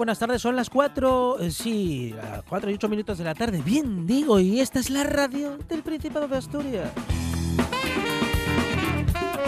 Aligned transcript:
Buenas 0.00 0.18
tardes. 0.18 0.40
Son 0.40 0.56
las 0.56 0.70
4, 0.70 1.40
eh, 1.40 1.50
sí, 1.50 2.14
las 2.16 2.42
4 2.44 2.70
y 2.70 2.74
8 2.74 2.88
minutos 2.88 3.18
de 3.18 3.24
la 3.24 3.34
tarde. 3.34 3.60
Bien, 3.62 4.06
digo, 4.06 4.40
y 4.40 4.60
esta 4.60 4.78
es 4.78 4.88
la 4.88 5.04
radio 5.04 5.58
del 5.68 5.82
Principado 5.82 6.26
de 6.26 6.38
Asturias. 6.38 6.90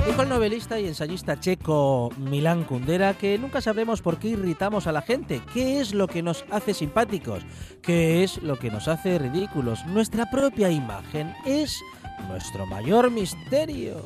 Dijo 0.06 0.20
el 0.20 0.28
novelista 0.28 0.78
y 0.78 0.88
ensayista 0.88 1.40
checo 1.40 2.10
Milán 2.18 2.64
Kundera 2.64 3.14
que 3.14 3.38
nunca 3.38 3.62
sabremos 3.62 4.02
por 4.02 4.18
qué 4.18 4.28
irritamos 4.28 4.86
a 4.86 4.92
la 4.92 5.00
gente, 5.00 5.40
qué 5.54 5.80
es 5.80 5.94
lo 5.94 6.06
que 6.06 6.22
nos 6.22 6.44
hace 6.50 6.74
simpáticos, 6.74 7.44
qué 7.80 8.22
es 8.22 8.42
lo 8.42 8.58
que 8.58 8.70
nos 8.70 8.88
hace 8.88 9.18
ridículos. 9.18 9.86
Nuestra 9.86 10.28
propia 10.30 10.70
imagen 10.70 11.34
es 11.46 11.80
nuestro 12.28 12.66
mayor 12.66 13.10
misterio. 13.10 14.02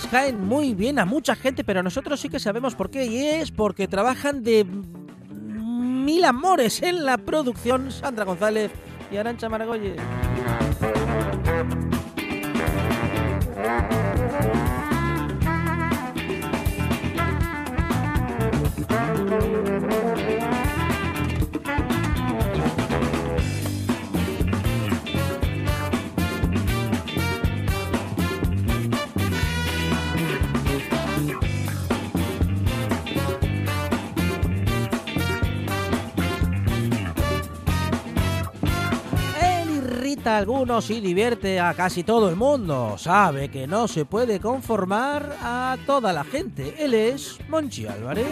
Caen 0.00 0.40
muy 0.42 0.74
bien 0.74 0.98
a 0.98 1.04
mucha 1.04 1.36
gente, 1.36 1.64
pero 1.64 1.82
nosotros 1.82 2.18
sí 2.18 2.30
que 2.30 2.40
sabemos 2.40 2.74
por 2.74 2.90
qué, 2.90 3.04
y 3.04 3.26
es 3.26 3.50
porque 3.50 3.88
trabajan 3.88 4.42
de 4.42 4.64
mil 4.64 6.24
amores 6.24 6.82
en 6.82 7.04
la 7.04 7.18
producción 7.18 7.90
Sandra 7.90 8.24
González 8.24 8.70
y 9.10 9.16
Arancha 9.18 9.48
Maragolles. 9.50 10.00
Algunos 40.26 40.90
y 40.90 41.00
divierte 41.00 41.60
a 41.60 41.74
casi 41.74 42.04
todo 42.04 42.28
el 42.28 42.36
mundo. 42.36 42.96
Sabe 42.98 43.48
que 43.48 43.66
no 43.66 43.88
se 43.88 44.04
puede 44.04 44.40
conformar 44.40 45.36
a 45.40 45.76
toda 45.86 46.12
la 46.12 46.24
gente. 46.24 46.74
Él 46.78 46.94
es 46.94 47.38
Monchi 47.48 47.86
Álvarez. 47.86 48.26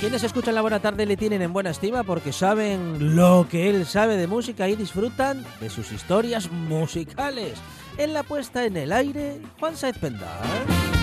Quienes 0.00 0.22
escuchan 0.22 0.54
la 0.54 0.60
buena 0.60 0.78
tarde 0.78 1.04
le 1.04 1.16
tienen 1.16 1.42
en 1.42 1.52
buena 1.52 1.70
estima 1.70 2.04
porque 2.04 2.32
saben 2.32 3.16
lo 3.16 3.48
que 3.50 3.70
él 3.70 3.86
sabe 3.86 4.16
de 4.16 4.26
música 4.26 4.68
y 4.68 4.76
disfrutan 4.76 5.44
de 5.60 5.68
sus 5.68 5.90
historias 5.90 6.50
musicales. 6.50 7.58
En 7.98 8.12
la 8.12 8.22
puesta 8.22 8.64
en 8.64 8.76
el 8.76 8.92
aire, 8.92 9.40
Juan 9.58 9.76
Saez 9.76 9.98
Pendar. 9.98 10.95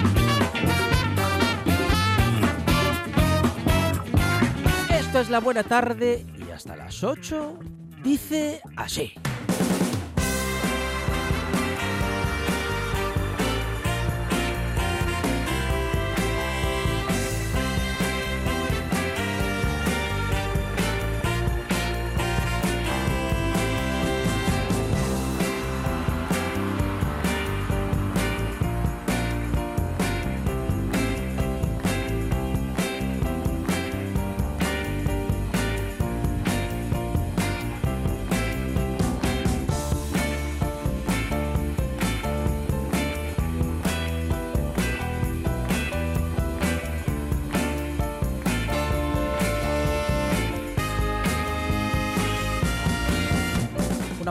Esto 5.13 5.22
es 5.22 5.29
la 5.29 5.41
buena 5.41 5.62
tarde 5.62 6.25
y 6.40 6.50
hasta 6.50 6.75
las 6.75 7.03
8 7.03 7.59
dice 8.03 8.63
así. 8.75 9.13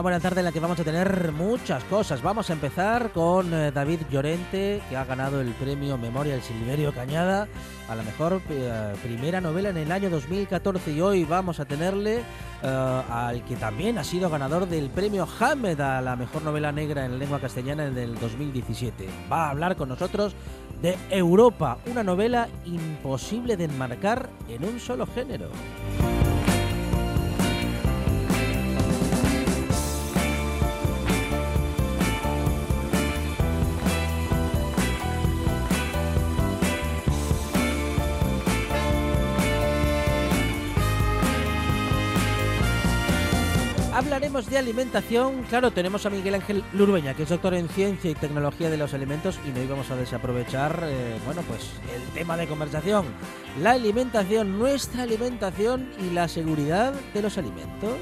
Buena 0.03 0.19
tarde 0.19 0.41
en 0.41 0.45
la 0.45 0.51
que 0.51 0.59
vamos 0.59 0.77
a 0.77 0.83
tener 0.83 1.31
muchas 1.31 1.81
cosas. 1.85 2.21
Vamos 2.21 2.49
a 2.49 2.53
empezar 2.53 3.11
con 3.13 3.53
eh, 3.53 3.71
David 3.71 4.01
Llorente, 4.11 4.81
que 4.89 4.97
ha 4.97 5.05
ganado 5.05 5.39
el 5.39 5.53
premio 5.53 5.97
Memorial 5.97 6.41
Silverio 6.41 6.93
Cañada 6.93 7.47
a 7.87 7.95
la 7.95 8.03
mejor 8.03 8.41
eh, 8.49 8.93
primera 9.01 9.39
novela 9.39 9.69
en 9.69 9.77
el 9.77 9.89
año 9.93 10.09
2014. 10.09 10.91
Y 10.91 10.99
hoy 10.99 11.23
vamos 11.23 11.61
a 11.61 11.65
tenerle 11.65 12.17
eh, 12.61 13.01
al 13.09 13.45
que 13.45 13.55
también 13.55 13.97
ha 13.97 14.03
sido 14.03 14.29
ganador 14.29 14.67
del 14.67 14.89
premio 14.89 15.25
Hamed 15.39 15.79
a 15.79 16.01
la 16.01 16.17
mejor 16.17 16.43
novela 16.43 16.73
negra 16.73 17.05
en 17.05 17.17
lengua 17.17 17.39
castellana 17.39 17.85
en 17.85 17.97
el 17.97 18.19
2017. 18.19 19.07
Va 19.31 19.45
a 19.45 19.49
hablar 19.51 19.77
con 19.77 19.87
nosotros 19.87 20.35
de 20.81 20.97
Europa, 21.09 21.77
una 21.89 22.03
novela 22.03 22.49
imposible 22.65 23.55
de 23.55 23.63
enmarcar 23.63 24.29
en 24.49 24.65
un 24.65 24.81
solo 24.81 25.07
género. 25.07 25.47
De 44.53 44.59
alimentación. 44.59 45.43
Claro, 45.49 45.71
tenemos 45.71 46.05
a 46.05 46.11
Miguel 46.11 46.35
Ángel 46.35 46.63
Lurbeña, 46.73 47.15
que 47.15 47.23
es 47.23 47.29
doctor 47.29 47.55
en 47.55 47.67
ciencia 47.69 48.11
y 48.11 48.13
tecnología 48.13 48.69
de 48.69 48.77
los 48.77 48.93
alimentos, 48.93 49.39
y 49.47 49.49
no 49.49 49.63
íbamos 49.63 49.89
a 49.89 49.95
desaprovechar, 49.95 50.79
eh, 50.83 51.17
bueno, 51.25 51.41
pues 51.41 51.71
el 51.93 52.03
tema 52.13 52.37
de 52.37 52.47
conversación: 52.47 53.05
la 53.61 53.71
alimentación, 53.71 54.59
nuestra 54.59 55.03
alimentación 55.03 55.89
y 55.99 56.11
la 56.11 56.27
seguridad 56.27 56.93
de 57.13 57.21
los 57.23 57.37
alimentos. 57.39 57.97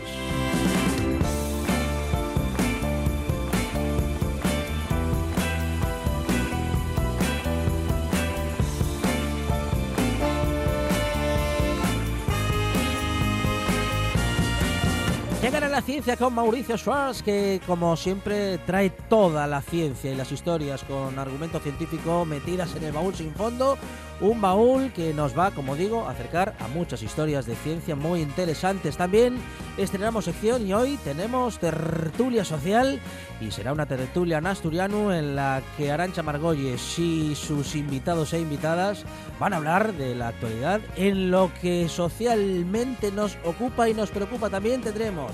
Llegará 15.42 15.68
la 15.70 15.82
ciencia 15.82 16.18
con 16.18 16.36
Mauricio 16.36 16.78
Schwartz, 16.78 17.24
que 17.24 17.60
como 17.66 17.98
siempre 17.98 18.60
trae 18.60 18.92
toda 18.92 19.48
la 19.48 19.64
ciencia 19.64 20.12
y 20.12 20.16
las 20.16 20.32
historias 20.32 20.84
con 20.84 21.18
argumento 21.18 21.60
científico 21.60 22.26
metidas 22.26 22.76
en 22.76 22.84
el 22.84 22.92
baúl 22.92 23.16
sin 23.16 23.34
fondo. 23.34 23.76
Un 24.22 24.40
baúl 24.40 24.94
que 24.94 25.16
nos 25.16 25.36
va, 25.36 25.50
como 25.50 25.76
digo, 25.76 26.06
a 26.06 26.12
acercar 26.12 26.56
a 26.60 26.68
muchas 26.68 27.02
historias 27.02 27.48
de 27.48 27.56
ciencia 27.56 27.96
muy 27.96 28.22
interesantes. 28.22 28.96
También 28.96 29.38
estrenamos 29.78 30.26
sección 30.26 30.68
y 30.68 30.74
hoy 30.74 31.00
tenemos 31.04 31.58
tertulia 31.58 32.46
social 32.46 33.00
y 33.40 33.50
será 33.50 33.74
una 33.74 33.88
tertulia 33.88 34.38
en 34.38 34.46
asturiano 34.46 35.12
en 35.12 35.36
la 35.36 35.64
que 35.76 35.92
Arancha 35.92 36.22
Margolles 36.22 37.00
y 37.00 37.34
sus 37.34 37.76
invitados 37.76 38.34
e 38.34 38.40
invitadas 38.40 39.06
van 39.40 39.54
a 39.54 39.58
hablar 39.58 39.94
de 39.94 40.14
la 40.14 40.28
actualidad 40.28 40.82
en 40.98 41.32
lo 41.32 41.52
que 41.60 41.90
socialmente 41.90 43.12
nos 43.12 43.40
ocupa 43.44 43.90
y 43.90 43.96
nos 43.96 44.12
preocupa. 44.12 44.52
También 44.52 44.82
tendremos 44.82 45.32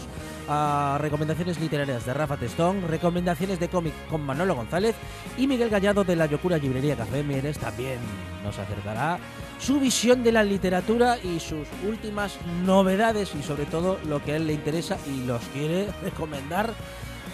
a 0.48 0.98
recomendaciones 1.00 1.60
literarias 1.60 2.06
de 2.06 2.14
Rafa 2.14 2.38
Testón, 2.38 2.88
recomendaciones 2.88 3.60
de 3.60 3.70
cómic 3.70 3.94
con 4.10 4.26
Manolo 4.26 4.56
González 4.56 4.96
y 5.38 5.48
Miguel 5.48 5.70
Gallado 5.70 6.04
de 6.04 6.16
la 6.16 6.26
Yocura 6.26 6.58
Librería 6.58 6.96
Café 6.96 7.24
Mieres 7.24 7.58
también 7.58 8.00
nos 8.44 8.58
acercará 8.58 9.20
su 9.60 9.80
visión 9.80 10.24
de 10.24 10.32
la 10.32 10.44
literatura 10.44 11.18
y 11.18 11.40
sus 11.40 11.68
últimas 11.88 12.38
novedades 12.66 13.34
y 13.36 13.44
sobre 13.44 13.66
todo 13.66 14.00
lo 14.08 14.24
que 14.24 14.34
a 14.34 14.36
él 14.38 14.48
le 14.48 14.54
interesa 14.54 14.98
y 15.08 15.26
los 15.26 15.42
quiere 15.54 15.88
recomendar 16.04 16.74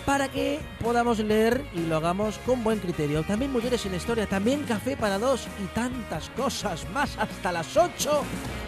para 0.05 0.27
que 0.27 0.59
podamos 0.81 1.19
leer 1.19 1.63
y 1.73 1.81
lo 1.87 1.97
hagamos 1.97 2.37
con 2.39 2.63
buen 2.63 2.79
criterio. 2.79 3.23
También 3.23 3.51
Mujeres 3.51 3.85
en 3.85 3.91
la 3.91 3.97
Historia, 3.97 4.27
también 4.27 4.63
Café 4.63 4.97
para 4.97 5.17
dos 5.17 5.47
y 5.63 5.67
tantas 5.67 6.29
cosas 6.31 6.85
más 6.93 7.17
hasta 7.17 7.51
las 7.51 7.77
8 7.77 8.23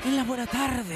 en 0.05 0.15
la 0.15 0.23
buena 0.23 0.45
tarde. 0.45 0.95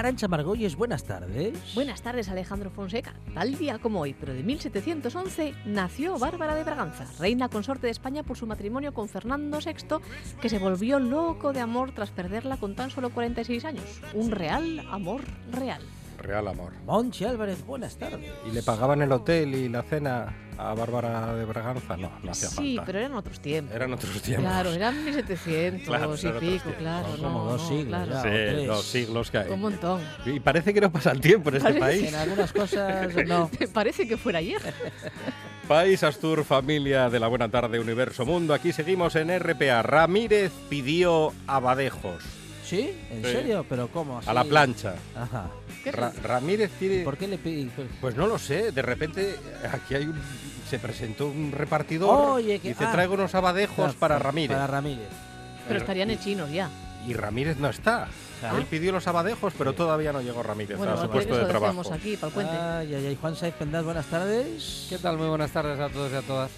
Arancha 0.00 0.28
Margolles, 0.28 0.76
buenas 0.76 1.04
tardes. 1.04 1.74
Buenas 1.74 2.00
tardes, 2.00 2.30
Alejandro 2.30 2.70
Fonseca. 2.70 3.12
Tal 3.34 3.58
día 3.58 3.78
como 3.78 4.00
hoy, 4.00 4.14
pero 4.18 4.32
de 4.32 4.42
1711, 4.42 5.52
nació 5.66 6.18
Bárbara 6.18 6.54
de 6.54 6.64
Braganza, 6.64 7.04
reina 7.18 7.50
consorte 7.50 7.86
de 7.86 7.90
España 7.90 8.22
por 8.22 8.38
su 8.38 8.46
matrimonio 8.46 8.94
con 8.94 9.10
Fernando 9.10 9.58
VI, 9.58 9.98
que 10.40 10.48
se 10.48 10.58
volvió 10.58 10.98
loco 11.00 11.52
de 11.52 11.60
amor 11.60 11.92
tras 11.92 12.12
perderla 12.12 12.56
con 12.56 12.74
tan 12.74 12.90
solo 12.90 13.10
46 13.10 13.62
años. 13.66 14.00
Un 14.14 14.30
real 14.30 14.80
amor 14.90 15.20
real. 15.52 15.82
Real 16.20 16.46
amor. 16.48 16.72
Monchi 16.84 17.24
Álvarez, 17.24 17.64
buenas 17.64 17.96
tardes. 17.96 18.30
¿Y 18.46 18.50
le 18.52 18.62
pagaban 18.62 19.00
el 19.00 19.10
hotel 19.10 19.54
y 19.54 19.68
la 19.68 19.82
cena 19.82 20.34
a 20.58 20.74
Bárbara 20.74 21.34
de 21.34 21.44
Braganza? 21.46 21.96
No, 21.96 22.10
no 22.22 22.30
hacía 22.30 22.48
sí, 22.50 22.76
falta. 22.76 22.84
pero 22.84 22.98
eran 22.98 23.14
otros 23.14 23.40
tiempos. 23.40 23.74
Eran 23.74 23.92
otros 23.94 24.20
tiempos. 24.20 24.44
Claro, 24.44 24.72
eran 24.72 25.02
1700 25.04 25.88
Claro, 25.88 26.14
y 26.14 26.26
eran 26.26 26.40
pico, 26.40 26.70
claro. 26.78 27.08
No, 27.16 27.22
como 27.22 27.44
dos 27.44 27.68
siglos 27.68 27.86
claro. 28.06 28.12
ya. 28.12 28.22
Sí, 28.60 28.66
los 28.66 28.84
siglos 28.84 29.30
que 29.30 29.38
hay. 29.38 29.50
Un 29.50 29.60
montón. 29.60 30.02
Y 30.26 30.40
parece 30.40 30.74
que 30.74 30.80
no 30.82 30.92
pasa 30.92 31.12
el 31.12 31.20
tiempo 31.20 31.48
en 31.48 31.56
este 31.56 31.74
país. 31.74 32.08
En 32.08 32.14
algunas 32.14 32.52
cosas 32.52 33.14
no. 33.26 33.50
Parece 33.72 34.06
que 34.06 34.16
fuera 34.18 34.40
ayer. 34.40 34.60
País 35.66 36.02
Astur, 36.02 36.44
familia 36.44 37.08
de 37.08 37.18
la 37.18 37.28
Buena 37.28 37.48
Tarde, 37.48 37.80
Universo 37.80 38.26
Mundo. 38.26 38.52
Aquí 38.52 38.72
seguimos 38.72 39.16
en 39.16 39.30
RPA. 39.38 39.82
Ramírez 39.82 40.52
pidió 40.68 41.32
abadejos 41.46 42.39
¿Sí? 42.70 42.92
¿En 43.10 43.24
Sí. 43.24 43.32
serio? 43.32 43.66
¿Pero 43.68 43.88
cómo? 43.88 44.20
a 44.24 44.32
la 44.32 44.40
Así? 44.42 44.50
plancha. 44.50 44.94
Ajá. 45.16 45.50
¿Qué 45.82 45.90
Ra- 45.90 46.12
Ramírez 46.22 46.70
tiene... 46.78 47.02
¿Por 47.02 47.16
qué 47.18 47.26
le 47.26 47.36
pide? 47.36 47.68
Pues 48.00 48.14
no 48.14 48.28
lo 48.28 48.38
sé, 48.38 48.70
de 48.70 48.82
repente 48.82 49.34
aquí 49.72 49.96
hay 49.96 50.04
un... 50.04 50.14
Se 50.68 50.78
presentó 50.78 51.26
un 51.26 51.50
repartidor 51.50 52.30
Oye, 52.36 52.60
que- 52.60 52.68
y 52.68 52.70
dice 52.70 52.84
ah. 52.84 52.92
traigo 52.92 53.14
unos 53.14 53.34
abadejos 53.34 53.94
para 53.96 54.20
Ramírez. 54.20 54.56
Para 54.56 54.68
Ramírez. 54.68 55.08
Pero 55.66 55.80
estarían 55.80 56.10
hechinos 56.10 56.48
ya. 56.52 56.70
Y 57.08 57.12
Ramírez 57.14 57.56
no 57.58 57.68
está. 57.70 58.06
Claro. 58.38 58.58
Él 58.58 58.66
pidió 58.66 58.92
los 58.92 59.06
abadejos, 59.08 59.52
pero 59.58 59.72
todavía 59.72 60.12
no 60.12 60.20
llegó 60.20 60.42
Ramírez 60.44 60.78
Bueno, 60.78 60.92
a 60.94 61.02
su 61.02 61.10
puesto 61.10 61.36
de 61.36 61.44
trabajo. 61.46 61.82
aquí 61.92 62.16
para 62.16 62.28
el 62.28 62.32
puente. 62.34 62.52
Ay, 62.56 62.94
ay, 62.94 63.06
ay. 63.08 63.18
Juan 63.20 63.34
Saiz 63.34 63.54
Pendas, 63.54 63.84
buenas 63.84 64.06
tardes. 64.06 64.86
¿Qué 64.88 64.96
tal? 64.98 65.16
Muy 65.18 65.26
buenas 65.28 65.50
tardes 65.50 65.78
a 65.80 65.88
todos 65.88 66.12
y 66.12 66.14
a 66.14 66.22
todas. 66.22 66.50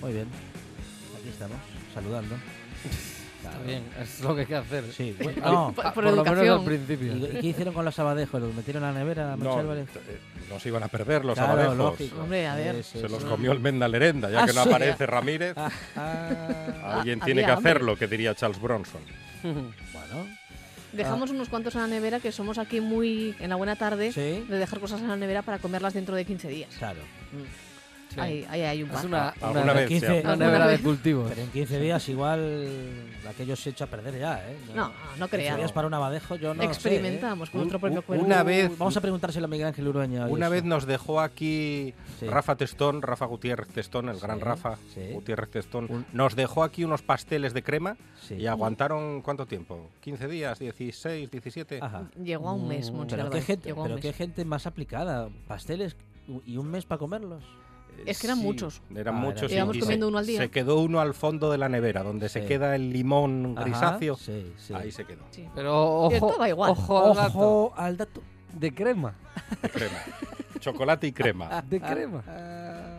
Muy 0.00 0.12
bien. 0.12 0.28
Aquí 1.18 1.28
estamos, 1.28 1.56
saludando. 1.92 2.36
Está 3.56 3.66
bien, 3.66 3.82
es 4.00 4.20
lo 4.20 4.34
que 4.34 4.40
hay 4.42 4.46
que 4.46 4.54
hacer. 4.56 4.84
Sí, 4.92 5.16
bueno, 5.22 5.40
no. 5.42 5.72
por- 5.74 5.86
a- 5.86 5.92
por 5.94 6.04
lo 6.04 6.24
menos 6.24 6.48
al 6.60 6.64
principio. 6.64 7.16
¿Y, 7.16 7.20
qué 7.40 7.46
hicieron 7.48 7.74
con 7.74 7.84
los 7.84 7.98
abadejos? 7.98 8.40
¿Los 8.40 8.54
metieron 8.54 8.84
a 8.84 8.92
la 8.92 8.98
nevera, 8.98 9.30
Monchi 9.36 9.44
No, 9.44 9.58
Álvarez? 9.58 9.88
eh, 9.96 10.18
no 10.50 10.60
se 10.60 10.68
iban 10.68 10.82
a 10.82 10.88
perder 10.88 11.24
los 11.24 11.34
Claro, 11.34 11.52
abadejos. 11.52 11.76
lógico. 11.76 12.20
Hombre, 12.20 12.46
a 12.46 12.54
ver. 12.54 12.76
Sí, 12.76 12.90
sí, 12.94 13.00
Se 13.00 13.08
los 13.08 13.22
sí. 13.22 13.28
comió 13.28 13.52
el 13.52 13.60
Menda 13.60 13.88
Lerenda, 13.88 14.30
ya 14.30 14.42
Ah, 14.42 14.46
que 14.46 14.52
no 14.52 14.62
sí. 14.64 14.68
aparece 14.68 15.06
Ramírez. 15.06 15.54
Ah, 15.56 15.70
ah. 15.96 16.96
Alguien 16.98 17.20
Ah, 17.20 17.24
tiene 17.24 17.44
que 17.44 17.50
hambre. 17.50 17.70
hacerlo, 17.70 17.96
que 17.96 18.06
diría 18.06 18.34
Charles 18.34 18.60
Bronson. 18.60 19.00
bueno, 19.42 20.26
Dejamos 20.92 21.30
unos 21.30 21.48
cuantos 21.50 21.74
en 21.74 21.82
la 21.82 21.86
nevera 21.88 22.20
que 22.20 22.32
somos 22.32 22.56
aquí 22.58 22.80
muy 22.80 23.34
en 23.40 23.50
la 23.50 23.56
buena 23.56 23.76
tarde 23.76 24.12
sí, 24.12 24.46
de 24.48 24.56
dejar 24.58 24.80
cosas 24.80 25.00
en 25.02 25.08
la 25.08 25.16
nevera 25.16 25.42
para 25.42 25.58
comerlas 25.58 25.92
dentro 25.92 26.14
de 26.14 26.24
15 26.24 26.48
días. 26.48 26.70
claro. 26.78 27.00
Sí. 28.14 28.20
Ahí, 28.20 28.46
ahí 28.48 28.62
hay 28.62 28.82
un 28.82 28.88
Es 28.90 28.94
par. 28.96 29.06
una, 29.06 29.34
una, 29.42 29.72
vez, 29.74 29.88
15, 29.88 30.06
sí. 30.06 30.20
una 30.24 30.36
nevera 30.36 30.66
de 30.66 30.72
vez. 30.72 30.80
cultivos. 30.80 31.28
Pero 31.28 31.42
en 31.42 31.50
15 31.50 31.80
días 31.80 32.08
igual 32.08 32.78
aquello 33.28 33.56
se 33.56 33.70
echa 33.70 33.84
a 33.84 33.88
perder 33.88 34.18
ya, 34.18 34.38
¿eh? 34.48 34.56
No, 34.74 34.86
no 34.88 34.92
15 35.26 35.28
creas. 35.28 35.56
días 35.56 35.72
para 35.72 35.86
un 35.86 35.94
abadejo 35.94 36.36
yo 36.36 36.54
no 36.54 36.62
sé, 36.62 36.68
¿eh? 36.68 36.72
Experimentamos 36.72 37.50
con 37.50 37.60
nuestro 37.60 37.78
propio 37.80 38.02
cuerpo. 38.02 38.24
una 38.24 38.42
vez- 38.42 38.70
Vamos 38.78 38.96
a 38.96 39.00
preguntárselo 39.00 39.46
a 39.46 39.48
Miguel 39.48 39.66
Ángel 39.66 39.88
Urueña. 39.88 40.26
Una 40.28 40.46
eso. 40.46 40.52
vez 40.52 40.64
nos 40.64 40.86
dejó 40.86 41.20
aquí 41.20 41.94
Sí. 42.20 42.26
Rafa 42.26 42.56
Testón, 42.56 43.02
Rafa 43.02 43.26
Gutiérrez 43.26 43.68
Testón, 43.68 44.08
el 44.08 44.18
gran 44.18 44.40
Rafa 44.40 44.76
sí. 44.94 45.10
Gutiérrez 45.12 45.50
Testón, 45.50 45.86
Un- 45.90 46.06
nos 46.12 46.36
dejó 46.36 46.62
aquí 46.62 46.84
unos 46.84 47.02
pasteles 47.02 47.52
de 47.52 47.62
crema 47.62 47.96
Sí. 48.22 48.34
y 48.34 48.46
aguantaron 48.46 49.20
¿cuánto 49.22 49.46
tiempo? 49.46 49.90
¿15 50.04 50.28
días? 50.28 50.58
¿16? 50.60 51.28
¿17? 51.30 51.80
Ajá. 51.82 52.04
Llegó 52.22 52.48
a 52.48 52.52
un 52.54 52.68
mes, 52.68 52.90
Mm, 52.90 52.96
Monchi 52.96 53.16
Pero, 53.16 53.30
qué 53.30 53.42
gente, 53.42 53.68
llegó 53.68 53.80
a 53.80 53.84
un 53.84 53.88
pero 53.88 53.96
mes. 53.96 54.02
qué 54.02 54.12
gente 54.12 54.44
más 54.44 54.66
aplicada. 54.66 55.28
Pasteles 55.48 55.96
y 56.46 56.56
un 56.56 56.68
mes 56.70 56.84
para 56.86 56.98
comerlos. 56.98 57.42
Es 58.04 58.18
que 58.20 58.26
eran 58.26 58.38
muchos. 58.38 58.82
Eran 58.94 59.14
Ah, 59.16 59.18
muchos. 59.18 59.50
y- 59.50 59.54
y 59.56 59.58
comiendo 59.60 60.06
se, 60.06 60.08
uno 60.10 60.18
al 60.18 60.26
día. 60.26 60.40
Se 60.40 60.50
quedó 60.50 60.80
uno 60.80 61.00
al 61.00 61.14
fondo 61.14 61.50
de 61.50 61.58
la 61.58 61.68
nevera, 61.68 62.02
donde 62.02 62.28
se 62.28 62.44
queda 62.44 62.74
el 62.74 62.92
limón 62.92 63.54
Ajá, 63.56 63.64
grisáceo. 63.64 64.16
Sí, 64.16 64.52
sí. 64.58 64.74
Ahí 64.74 64.90
se 64.92 65.04
quedó. 65.04 65.22
Sí. 65.30 65.48
Pero 65.54 66.02
ojo, 66.02 66.14
estaba 66.28 66.48
igual. 66.48 66.70
ojo 66.72 67.06
al 67.08 67.14
dato. 67.16 67.38
Ojo 67.38 67.74
al 67.76 67.96
dato. 67.96 68.22
De 68.52 68.74
crema. 68.74 69.14
De 69.62 69.68
crema. 69.70 69.98
Chocolate 70.60 71.06
y 71.06 71.12
crema. 71.12 71.62
De 71.68 71.80
crema. 71.80 72.22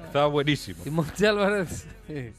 Estaba 0.06 0.28
buenísimo. 0.28 0.84
Y 0.86 0.90
Monchi 0.90 1.26
Álvarez. 1.26 1.86
sí. 2.08 2.32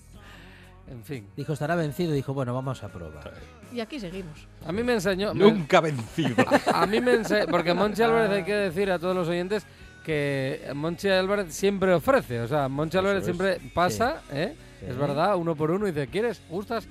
En 0.91 1.05
fin. 1.05 1.27
Dijo, 1.37 1.53
estará 1.53 1.75
vencido. 1.75 2.13
Dijo, 2.13 2.33
bueno, 2.33 2.55
vamos 2.55 2.83
a 2.83 2.89
probar. 2.89 3.35
Y 3.75 3.81
aquí 3.81 4.01
seguimos. 4.01 4.49
A 4.65 4.73
mí 4.73 4.83
me 4.83 4.95
enseñó. 4.95 5.35
me- 5.35 5.41
Nunca 5.45 5.83
vencido. 5.83 6.35
a 6.73 6.87
mí 6.87 6.99
me 7.03 7.13
enseñó. 7.13 7.47
Porque 7.51 7.75
Monchi 7.75 8.01
Álvarez 8.03 8.31
hay 8.31 8.45
que 8.45 8.55
decir 8.55 8.91
a 8.91 8.99
todos 8.99 9.15
los 9.15 9.29
oyentes 9.29 9.67
que 10.09 10.63
Monchi 10.75 11.07
Álvarez 11.11 11.53
siempre 11.55 11.93
ofrece. 11.93 12.41
O 12.41 12.49
sea, 12.49 12.67
Monchi 12.69 12.97
Álvarez 12.97 13.25
siempre 13.25 13.59
pasa, 13.75 14.23
¿eh? 14.33 14.55
Sí. 14.81 14.87
Es 14.89 14.97
verdad, 14.97 15.37
uno 15.37 15.55
por 15.55 15.71
uno 15.71 15.87
y 15.87 15.93
dice, 15.93 16.07
¿quieres? 16.07 16.41
¿Gustas? 16.49 16.89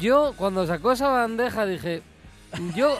Yo, 0.00 0.34
cuando 0.36 0.66
sacó 0.66 0.90
esa 0.90 1.06
bandeja, 1.08 1.64
dije. 1.64 2.02
Yo 2.74 2.96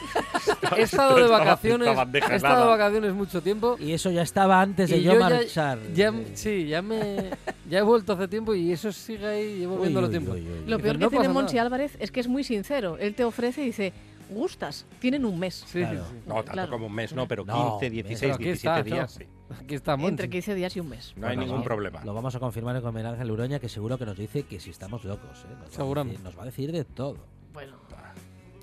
he 0.77 0.83
estado 0.83 1.17
de 1.17 1.27
vacaciones. 1.29 1.89
He 1.89 2.35
estado 2.37 2.63
de 2.65 2.69
vacaciones 2.69 3.13
mucho 3.15 3.41
tiempo. 3.43 3.77
Y 3.81 3.93
eso 3.93 4.11
ya 4.13 4.23
estaba 4.23 4.61
antes 4.61 4.91
de 4.91 5.03
yo, 5.03 5.15
yo 5.15 5.21
marchar. 5.21 5.79
Ya, 5.95 6.13
Sí. 6.13 6.25
sí, 6.35 6.67
ya 6.69 6.83
me. 6.83 7.31
Ya 7.69 7.79
he 7.79 7.83
vuelto 7.83 8.13
hace 8.13 8.29
tiempo 8.29 8.55
y 8.55 8.71
eso 8.73 8.93
sigue 8.93 9.27
ahí, 9.27 9.59
llevo 9.59 9.75
Uy, 9.77 9.83
viéndolo 9.83 10.07
uy, 10.07 10.11
tiempo. 10.13 10.33
uy, 10.33 10.41
uy, 10.41 10.69
Lo 10.71 10.79
peor 10.79 10.99
no 11.01 11.11
que 11.11 11.17
tiene 11.17 11.33
Monchi 11.33 11.55
nada. 11.57 11.67
Álvarez 11.67 11.97
es 11.99 12.11
que 12.13 12.21
es 12.21 12.29
muy 12.29 12.45
sincero. 12.45 12.97
Él 13.01 13.15
te 13.15 13.25
ofrece 13.25 13.63
y 13.63 13.67
dice, 13.67 13.93
gustas, 14.31 14.87
tienen 15.01 15.25
un 15.25 15.39
mes. 15.39 15.65
Sí, 15.67 15.79
Claro. 15.81 16.05
sí. 16.11 16.17
No, 16.27 16.35
tanto 16.37 16.53
Claro. 16.53 16.71
como 16.73 16.87
un 16.87 16.93
mes, 16.95 17.13
no, 17.13 17.27
pero 17.29 17.45
No, 17.45 17.79
15, 17.79 17.85
mes. 17.87 17.93
16, 17.93 18.21
Pero 18.21 18.35
aquí 18.35 18.45
17 18.45 18.79
está, 18.81 18.83
días. 18.97 19.19
Aquí 19.61 19.75
está 19.75 19.97
Monchi. 19.97 20.11
Entre 20.11 20.31
15 20.31 20.55
días 20.55 20.77
y 20.77 20.81
un 20.81 20.89
mes. 20.89 21.13
No 21.17 21.27
hay 21.29 21.37
ningún 21.37 21.63
problema. 21.63 22.05
Lo 22.05 22.13
vamos 22.15 22.35
a 22.35 22.41
confirmar 22.41 22.81
con 22.83 22.93
Miguel 22.95 23.13
Ángel 23.13 23.31
Uroña, 23.31 23.59
que 23.61 23.69
seguro 23.69 23.97
que 23.99 24.07
nos 24.07 24.17
dice 24.17 24.43
que 24.45 24.59
si 24.61 24.71
estamos 24.71 25.05
locos. 25.05 25.45
¿eh? 25.45 25.49
Nos 25.51 25.61
va 25.61 25.65
a 25.67 25.71
Seguramente. 25.71 26.19
decir- 26.19 26.25
Nos 26.25 26.39
va 26.39 26.43
a 26.43 26.47
decir 26.47 26.73
de 26.73 26.85
todo. 26.85 27.19
Bueno, 27.53 27.77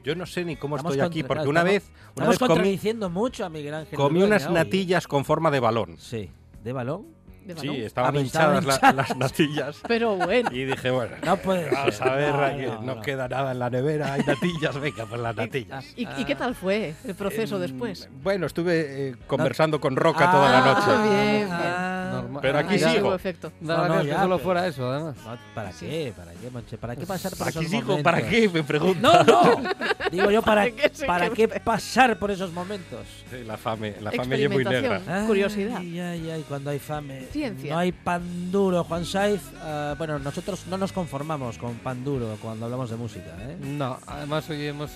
Yo 0.04 0.16
no 0.16 0.26
sé 0.26 0.44
ni 0.44 0.58
cómo 0.58 0.76
Estamos 0.76 0.96
estoy 0.98 1.08
aquí, 1.08 1.24
porque 1.24 1.48
una 1.48 1.62
estamos- 1.62 1.74
vez, 1.74 1.84
una 1.88 2.10
Estamos 2.10 2.30
vez 2.32 2.40
comí, 2.40 2.50
contradiciendo 2.50 3.10
mucho 3.10 3.46
a 3.46 3.50
Miguel 3.50 3.74
Ángel 3.74 3.96
comí 3.98 4.22
unas 4.22 4.48
hoy. 4.48 4.54
natillas 4.54 5.08
con 5.08 5.24
forma 5.24 5.50
de 5.50 5.62
balón. 5.62 5.96
Sí. 5.98 6.30
¿De 6.62 6.74
balón? 6.74 7.06
De 7.46 7.56
Sí, 7.58 7.82
estaban 7.84 8.16
Ah, 8.16 8.20
hinchadas 8.20 8.66
la- 8.66 8.92
las 8.94 9.16
natillas. 9.18 9.80
Pero 9.88 10.16
bueno. 10.16 10.50
Y 10.52 10.66
dije, 10.66 10.90
bueno, 10.92 11.16
No 11.26 11.38
puede 11.38 11.70
vamos 11.70 11.96
ser. 11.96 12.08
a 12.08 12.16
ver, 12.16 12.34
No, 12.34 12.42
aquí 12.44 12.62
no, 12.66 12.82
no, 12.82 12.96
no. 12.96 13.02
queda 13.02 13.28
nada 13.28 13.52
en 13.52 13.60
la 13.60 13.70
nevera, 13.70 14.14
hay 14.14 14.22
natillas, 14.26 14.80
venga, 14.80 15.06
pues 15.06 15.22
las 15.22 15.36
natillas. 15.38 15.86
¿Y, 15.96 16.08
y 16.18 16.26
qué 16.26 16.36
tal 16.36 16.56
fue 16.56 16.94
el 17.06 17.16
proceso 17.16 17.56
Em, 17.56 17.62
después? 17.62 18.10
Bueno, 18.24 18.46
estuve 18.46 19.10
eh, 19.10 19.16
conversando 19.28 19.80
con 19.82 19.96
Roca 19.96 20.32
toda 20.32 20.50
la 20.52 20.58
Ah, 20.60 20.74
noche. 20.74 21.10
bien, 21.10 21.48
bien. 21.50 21.83
Normal. 22.24 22.42
Pero 22.42 22.58
aquí 22.60 22.80
sigo. 22.80 23.00
tuvo 23.00 23.16
efecto. 23.16 23.52
No, 23.62 23.88
no, 23.88 24.02
ya, 24.04 24.16
que 24.16 24.22
solo 24.22 24.36
pero- 24.38 24.40
fuera 24.40 24.68
eso, 24.68 24.92
además. 24.92 25.16
no, 25.26 25.38
¿Para 25.54 25.72
qué? 25.72 26.14
¿Para 26.16 26.32
qué, 26.34 26.50
Monche? 26.52 26.78
¿Para 26.78 26.96
qué 26.96 27.06
pasar 27.06 27.36
por 27.36 27.48
Aquí 27.48 27.60
esos 27.60 27.70
sigo, 27.72 27.82
momentos? 27.84 28.04
¿para 28.04 28.28
qué? 28.30 28.50
Me 28.50 28.64
pregunto. 28.64 29.02
No, 29.02 29.24
no. 29.24 29.64
Digo 30.12 30.32
yo, 30.32 30.42
¿para, 30.42 30.62
¿Para 30.64 30.72
qué 30.76 30.90
se 30.94 31.06
¿para 31.06 31.30
cree 31.30 31.48
qué 31.48 31.60
pasar 31.60 32.20
por 32.20 32.32
esos 32.32 32.52
momentos? 32.52 33.06
Sí, 33.30 33.44
la 33.46 33.58
fame, 33.58 33.96
la 34.02 34.12
fame 34.12 34.40
ya 34.40 34.50
muy 34.50 34.64
negra. 34.64 35.02
Curiosidad. 35.28 35.78
Ay, 35.78 36.00
ay, 36.00 36.30
ay, 36.32 36.46
cuando 36.48 36.70
hay 36.70 36.80
fame. 36.80 37.28
Ciencia. 37.32 37.74
No 37.74 37.80
hay 37.80 37.92
pan 37.92 38.52
duro, 38.52 38.84
Juan 38.84 39.06
Saiz. 39.06 39.42
Ah, 39.62 39.96
bueno, 39.98 40.20
nosotros 40.20 40.66
no 40.70 40.78
nos 40.78 40.92
conformamos 40.92 41.58
con 41.58 41.76
pan 41.76 42.04
duro 42.04 42.38
cuando 42.42 42.66
hablamos 42.66 42.90
de 42.90 42.96
música, 42.96 43.30
¿eh? 43.40 43.58
No, 43.62 43.98
además 44.08 44.50
hoy 44.50 44.66
hemos 44.68 44.92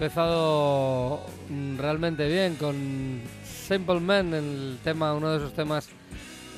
empezado 0.00 1.20
realmente 1.78 2.26
bien 2.28 2.56
con 2.56 3.20
Simple 3.44 4.00
Man, 4.00 4.34
el 4.34 4.78
tema, 4.84 5.14
uno 5.14 5.30
de 5.30 5.38
esos 5.38 5.52
temas 5.54 5.88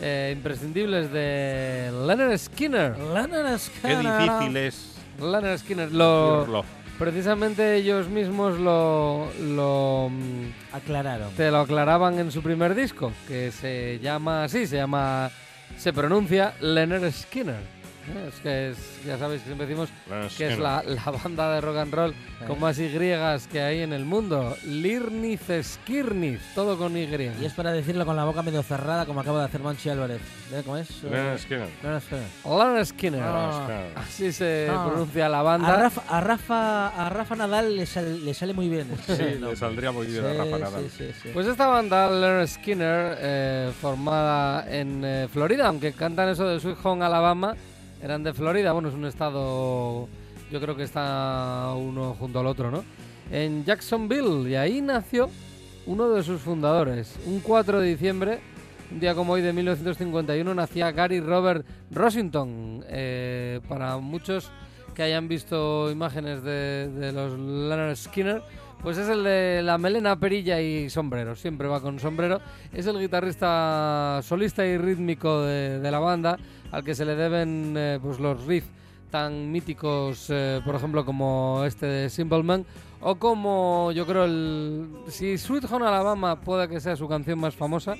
eh, 0.03 0.33
imprescindibles 0.37 1.11
de 1.13 1.91
Leonard 2.07 2.37
Skinner. 2.39 2.99
Leonard 2.99 3.53
Qué 3.53 3.59
Skinner. 3.59 4.23
difícil 4.23 4.57
es 4.57 4.95
Leonard 5.21 5.59
Skinner, 5.59 5.93
lo, 5.93 6.39
decirlo. 6.41 6.65
precisamente 6.99 7.77
ellos 7.77 8.09
mismos 8.09 8.59
lo, 8.59 9.29
lo, 9.41 10.09
mm, 10.11 10.75
Aclararon. 10.75 11.31
te 11.35 11.51
lo 11.51 11.59
aclaraban 11.61 12.19
en 12.19 12.31
su 12.33 12.43
primer 12.43 12.75
disco, 12.75 13.13
que 13.29 13.51
se 13.53 13.99
llama 14.03 14.45
así, 14.45 14.67
se 14.67 14.77
llama, 14.77 15.31
se 15.79 15.93
pronuncia 15.93 16.55
Leonard 16.61 17.11
Skinner. 17.13 17.82
¿Eh? 18.13 18.29
Es 18.29 18.41
que 18.41 18.71
es, 18.71 19.05
ya 19.07 19.19
sabéis 19.19 19.41
que 19.43 19.47
siempre 19.49 19.67
decimos 19.67 19.89
que 20.37 20.53
es 20.53 20.59
la, 20.59 20.83
la 20.83 21.11
banda 21.11 21.55
de 21.55 21.61
rock 21.61 21.77
and 21.79 21.95
roll 21.95 22.15
con 22.47 22.61
más 22.61 22.79
Y 22.79 22.89
que 23.51 23.61
hay 23.63 23.81
en 23.83 23.93
el 23.93 24.05
mundo. 24.05 24.57
Lirniz 24.65 25.41
Skirniz, 25.63 26.41
todo 26.55 26.77
con 26.79 26.97
Y. 26.97 27.03
Y 27.03 27.45
es 27.45 27.53
para 27.55 27.73
decirlo 27.73 28.05
con 28.07 28.17
la 28.17 28.25
boca 28.25 28.43
medio 28.43 28.63
cerrada, 28.63 29.07
como 29.07 29.21
acaba 29.21 29.41
de 29.41 29.45
hacer 29.47 29.61
Manchi 29.61 29.89
Álvarez. 29.89 30.21
¿Ve 30.51 30.63
cómo 30.63 30.77
es? 30.77 31.03
Leonard 31.03 31.39
Skinner. 31.39 31.69
Leonard 31.83 32.03
Skinner. 32.03 32.87
Skinner. 32.87 33.23
Así 33.97 34.33
se 34.33 34.69
pronuncia 34.71 35.29
la 35.29 35.41
A 35.41 35.43
banda. 35.43 35.77
Rafa, 35.77 36.03
a 36.09 36.21
Rafa, 36.21 36.89
a 36.89 37.09
Rafa 37.11 37.37
Nadal 37.37 37.77
le, 37.77 37.87
sal- 37.87 38.25
le 38.25 38.35
sale 38.35 38.53
muy 38.55 38.69
bien. 38.69 38.87
Sí, 39.07 39.17
le 39.41 39.57
saldría 39.57 39.93
muy 39.93 40.07
bien 40.07 40.25
a 40.25 40.33
Rafa 40.35 40.59
Nadal. 40.59 40.85
sí, 40.91 41.07
sí, 41.09 41.13
sí. 41.23 41.29
Pues 41.33 41.47
esta 41.47 41.67
banda, 41.67 42.11
Leonard 42.11 42.47
Skinner, 42.49 43.17
eh, 43.21 43.73
formada 43.81 44.67
en 44.71 45.03
eh, 45.05 45.29
Florida, 45.33 45.69
aunque 45.69 45.93
cantan 45.93 46.29
eso 46.29 46.47
de 46.47 46.61
Sweet 46.61 46.77
Home 46.83 47.05
Alabama, 47.05 47.55
eran 48.03 48.23
de 48.23 48.35
Florida. 48.35 48.73
Bueno, 48.73 48.89
es 48.89 48.95
un 48.95 49.07
estado, 49.07 50.09
yo 50.51 50.61
creo 50.61 50.77
que 50.77 50.83
está 50.83 51.73
uno 51.77 52.15
junto 52.19 52.41
al 52.41 52.47
otro, 52.47 52.71
¿no? 52.71 52.85
En 53.31 53.65
Jacksonville, 53.65 54.51
y 54.51 54.57
ahí 54.57 54.81
nació 54.81 55.31
uno 55.87 56.11
de 56.11 56.23
sus 56.23 56.41
fundadores. 56.41 57.17
Un 57.27 57.41
4 57.41 57.81
de 57.81 57.89
diciembre, 57.89 58.41
un 58.91 59.01
día 59.01 59.15
como 59.15 59.33
hoy 59.35 59.43
de 59.43 59.53
1951, 59.53 60.55
nacía 60.55 60.91
Gary 60.93 61.21
Robert 61.21 61.65
Rossington. 61.91 62.85
Eh, 62.89 63.61
para 63.69 63.97
muchos 63.99 64.51
que 64.95 65.03
hayan 65.03 65.29
visto 65.29 65.91
imágenes 65.91 66.43
de, 66.43 67.13
los 67.15 67.39
Leonard 67.39 67.97
Skinner, 67.97 68.43
pues 68.83 68.99
es 68.99 69.09
el 69.09 69.23
de 69.23 69.63
la 69.63 69.79
melena, 69.79 70.17
perilla 70.17 70.61
y 70.61 70.91
sombrero. 70.91 71.37
Siempre 71.37 71.69
va 71.69 71.81
con 71.81 72.01
sombrero. 72.01 72.41
Es 72.73 72.87
el 72.87 72.99
guitarrista 72.99 74.21
solista 74.23 74.67
y 74.67 74.77
rítmico 74.77 75.43
de 75.43 75.91
la 75.91 76.01
banda, 76.01 76.37
al 76.73 76.83
que 76.83 76.95
se 76.95 77.05
le 77.05 77.15
deben 77.15 77.75
eh, 77.77 77.99
pues 78.03 78.19
los 78.19 78.45
riffs 78.47 78.69
tan 79.11 79.53
míticos, 79.53 80.27
eh, 80.31 80.61
por 80.65 80.75
ejemplo, 80.75 81.05
como 81.05 81.63
este 81.67 81.87
de 81.87 82.11
Simple 82.11 82.43
Man, 82.43 82.65
o 83.03 83.17
como 83.17 83.93
yo 83.93 84.07
creo 84.07 84.25
el... 84.25 84.89
Si 85.09 85.37
Sweet 85.37 85.71
Home 85.71 85.87
Alabama 85.87 86.41
puede 86.41 86.67
que 86.67 86.81
sea 86.81 86.97
su 86.97 87.07
canción 87.07 87.39
más 87.39 87.55
famosa, 87.55 87.95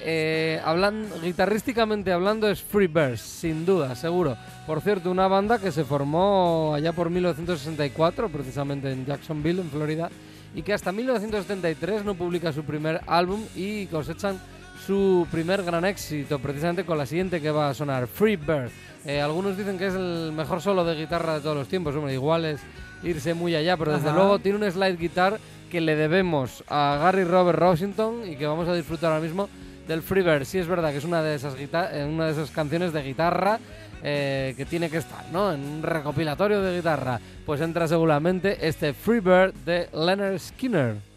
eh, 0.00 0.60
hablan, 0.62 1.06
guitarrísticamente 1.22 2.12
hablando 2.12 2.50
es 2.50 2.62
Freebirds, 2.62 3.20
sin 3.20 3.64
duda, 3.64 3.96
seguro. 3.96 4.36
Por 4.66 4.82
cierto, 4.82 5.10
una 5.10 5.26
banda 5.26 5.58
que 5.58 5.72
se 5.72 5.84
formó 5.84 6.74
allá 6.74 6.92
por 6.92 7.08
1964, 7.08 8.28
precisamente 8.28 8.92
en 8.92 9.06
Jacksonville, 9.06 9.62
en 9.62 9.70
Florida, 9.70 10.10
y 10.54 10.62
que 10.62 10.74
hasta 10.74 10.92
1973 10.92 12.04
no 12.04 12.14
publica 12.14 12.52
su 12.52 12.62
primer 12.62 13.00
álbum 13.06 13.42
y 13.54 13.86
cosechan 13.86 14.38
su 14.86 15.26
primer 15.32 15.64
gran 15.64 15.84
éxito, 15.84 16.38
precisamente 16.38 16.84
con 16.84 16.96
la 16.96 17.06
siguiente 17.06 17.40
que 17.40 17.50
va 17.50 17.70
a 17.70 17.74
sonar, 17.74 18.06
Freebird. 18.06 18.70
Eh, 19.04 19.20
algunos 19.20 19.56
dicen 19.56 19.78
que 19.78 19.88
es 19.88 19.94
el 19.94 20.32
mejor 20.32 20.60
solo 20.60 20.84
de 20.84 20.94
guitarra 20.94 21.34
de 21.34 21.40
todos 21.40 21.56
los 21.56 21.66
tiempos, 21.66 21.94
hombre, 21.96 22.12
igual 22.12 22.44
es 22.44 22.60
irse 23.02 23.34
muy 23.34 23.54
allá, 23.56 23.76
pero 23.76 23.92
desde 23.92 24.08
Ajá. 24.08 24.16
luego 24.16 24.38
tiene 24.38 24.64
un 24.64 24.70
slide 24.70 24.96
guitar 24.96 25.38
que 25.70 25.80
le 25.80 25.96
debemos 25.96 26.62
a 26.68 26.98
Gary 27.02 27.24
Robert 27.24 27.60
Washington 27.60 28.22
y 28.30 28.36
que 28.36 28.46
vamos 28.46 28.68
a 28.68 28.74
disfrutar 28.74 29.12
ahora 29.12 29.24
mismo 29.24 29.48
del 29.88 30.02
Freebird. 30.02 30.44
Sí 30.44 30.58
es 30.58 30.68
verdad 30.68 30.92
que 30.92 30.98
es 30.98 31.04
una 31.04 31.20
de 31.20 31.34
esas, 31.34 31.54
eh, 31.58 32.08
una 32.08 32.26
de 32.26 32.32
esas 32.32 32.50
canciones 32.52 32.92
de 32.92 33.02
guitarra 33.02 33.58
eh, 34.04 34.54
que 34.56 34.66
tiene 34.66 34.88
que 34.88 34.98
estar, 34.98 35.24
¿no? 35.32 35.52
En 35.52 35.60
un 35.60 35.82
recopilatorio 35.82 36.62
de 36.62 36.76
guitarra. 36.76 37.20
Pues 37.44 37.60
entra 37.60 37.88
seguramente 37.88 38.68
este 38.68 38.92
Freebird 38.94 39.52
de 39.64 39.88
Leonard 39.92 40.38
Skinner. 40.38 41.15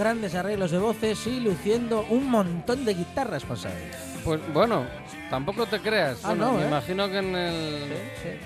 Grandes 0.00 0.34
arreglos 0.34 0.70
de 0.70 0.78
voces 0.78 1.26
y 1.26 1.40
luciendo 1.40 2.06
un 2.08 2.30
montón 2.30 2.86
de 2.86 2.94
guitarras 2.94 3.44
pasadas. 3.44 3.76
Pues 4.24 4.40
bueno, 4.52 4.86
tampoco 5.28 5.66
te 5.66 5.78
creas. 5.78 6.24
Ah, 6.24 6.28
Bueno, 6.28 6.46
no, 6.46 6.58
me 6.58 6.64
¿eh? 6.64 6.68
imagino 6.68 7.08
que 7.08 7.18
en, 7.18 7.36
el, 7.36 7.92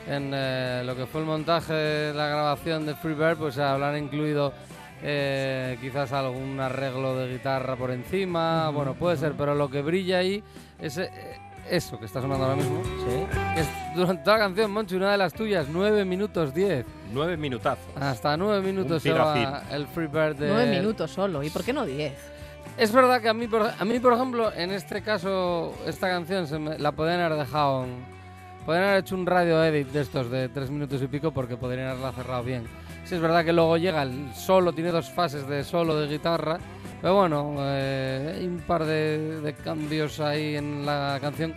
en 0.09 0.31
eh, 0.35 0.83
lo 0.85 0.97
que 0.97 1.07
fue 1.07 1.21
el 1.21 1.27
montaje 1.29 2.13
la 2.13 2.27
grabación 2.27 2.87
de 2.87 2.97
Freebird, 2.97 3.39
pues 3.39 3.57
habrán 3.59 3.97
incluido 3.97 4.53
eh, 5.01 5.79
quizás 5.81 6.13
algún 6.13 6.59
arreglo 6.59 7.17
de 7.17 7.33
guitarra 7.33 7.77
por 7.77 7.93
encima. 7.93 8.71
Bueno, 8.71 8.95
puede 8.95 9.17
ser, 9.17 9.35
pero 9.39 9.55
lo 9.55 9.71
que 9.71 9.81
brilla 9.81 10.19
ahí 10.19 10.43
es 10.81 11.01
eso 11.71 12.01
que 12.01 12.07
está 12.07 12.21
sonando 12.21 12.47
ahora 12.47 12.57
mismo. 12.57 12.83
Que 12.83 13.44
es 13.57 13.67
durante 13.95 14.25
toda 14.25 14.39
la 14.39 14.45
canción, 14.47 14.71
Monchi, 14.73 14.97
una 14.97 15.13
de 15.13 15.19
las 15.19 15.33
tuyas, 15.33 15.67
9 15.71 16.05
minutos 16.05 16.53
10. 16.55 16.85
Nueve 17.13 17.37
minutazos. 17.37 17.85
Hasta 17.97 18.37
9 18.37 18.61
minutos 18.67 19.03
se 19.03 19.13
va 19.13 19.63
el 19.71 19.87
Freebird 19.87 20.37
de. 20.37 20.49
Nueve 20.49 20.79
minutos 20.79 21.11
solo. 21.13 21.43
¿Y 21.43 21.51
por 21.51 21.63
qué 21.63 21.73
no 21.73 21.85
diez? 21.85 22.13
Es 22.77 22.91
verdad 22.91 23.21
que 23.21 23.29
a 23.29 23.35
mí, 23.35 23.47
por, 23.47 23.63
a 23.79 23.85
mí, 23.85 24.01
por 24.01 24.15
ejemplo, 24.15 24.53
en 24.53 24.73
este 24.73 25.01
caso, 25.03 25.73
esta 25.87 26.09
canción 26.09 26.49
se 26.49 26.59
me- 26.59 26.77
la 26.79 26.91
podrían 26.93 27.21
haber 27.21 27.39
dejado. 27.39 27.85
en- 27.85 28.05
podrían 28.67 28.89
haber 28.89 29.01
hecho 29.01 29.15
un 29.15 29.27
radio 29.27 29.63
edit 29.63 29.89
de 29.89 30.01
estos 30.01 30.29
de 30.31 30.49
tres 30.49 30.71
minutos 30.71 31.01
y 31.03 31.07
pico 31.07 31.31
porque 31.31 31.57
podrían 31.57 31.89
haberla 31.89 32.13
cerrado 32.13 32.43
bien. 32.43 32.65
Sí, 33.05 33.15
es 33.15 33.21
verdad 33.21 33.45
que 33.45 33.53
luego 33.53 33.77
llega 33.77 34.03
el 34.03 34.35
solo, 34.35 34.73
tiene 34.73 34.91
dos 34.91 35.11
fases 35.11 35.47
de 35.47 35.63
solo 35.63 36.01
de 36.01 36.09
guitarra. 36.09 36.59
Pero 37.01 37.15
bueno, 37.15 37.55
eh, 37.59 38.37
hay 38.39 38.47
un 38.47 38.61
par 38.61 38.85
de, 38.87 39.41
de 39.43 39.53
cambios 39.53 40.19
ahí 40.19 40.57
en 40.57 40.85
la 40.87 41.19
canción 41.21 41.55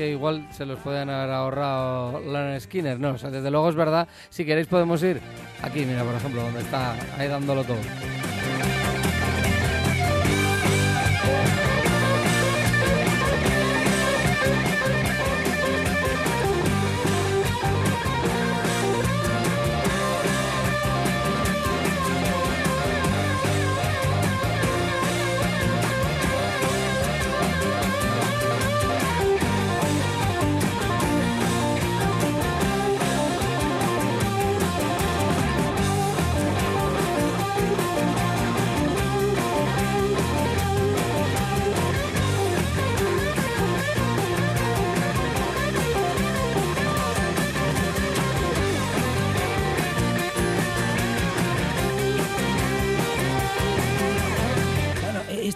que 0.00 0.08
igual 0.08 0.46
se 0.50 0.64
los 0.64 0.78
pueden 0.78 1.10
haber 1.10 1.30
ahorrado 1.30 2.20
Leonard 2.20 2.58
Skinner. 2.60 2.98
No, 2.98 3.10
o 3.10 3.18
sea, 3.18 3.28
desde 3.28 3.50
luego 3.50 3.68
es 3.68 3.74
verdad. 3.74 4.08
Si 4.30 4.46
queréis 4.46 4.66
podemos 4.66 5.02
ir 5.02 5.20
aquí, 5.60 5.84
mira, 5.84 6.02
por 6.04 6.14
ejemplo, 6.14 6.40
donde 6.40 6.60
está 6.60 6.94
ahí 7.18 7.28
dándolo 7.28 7.64
todo. 7.64 7.76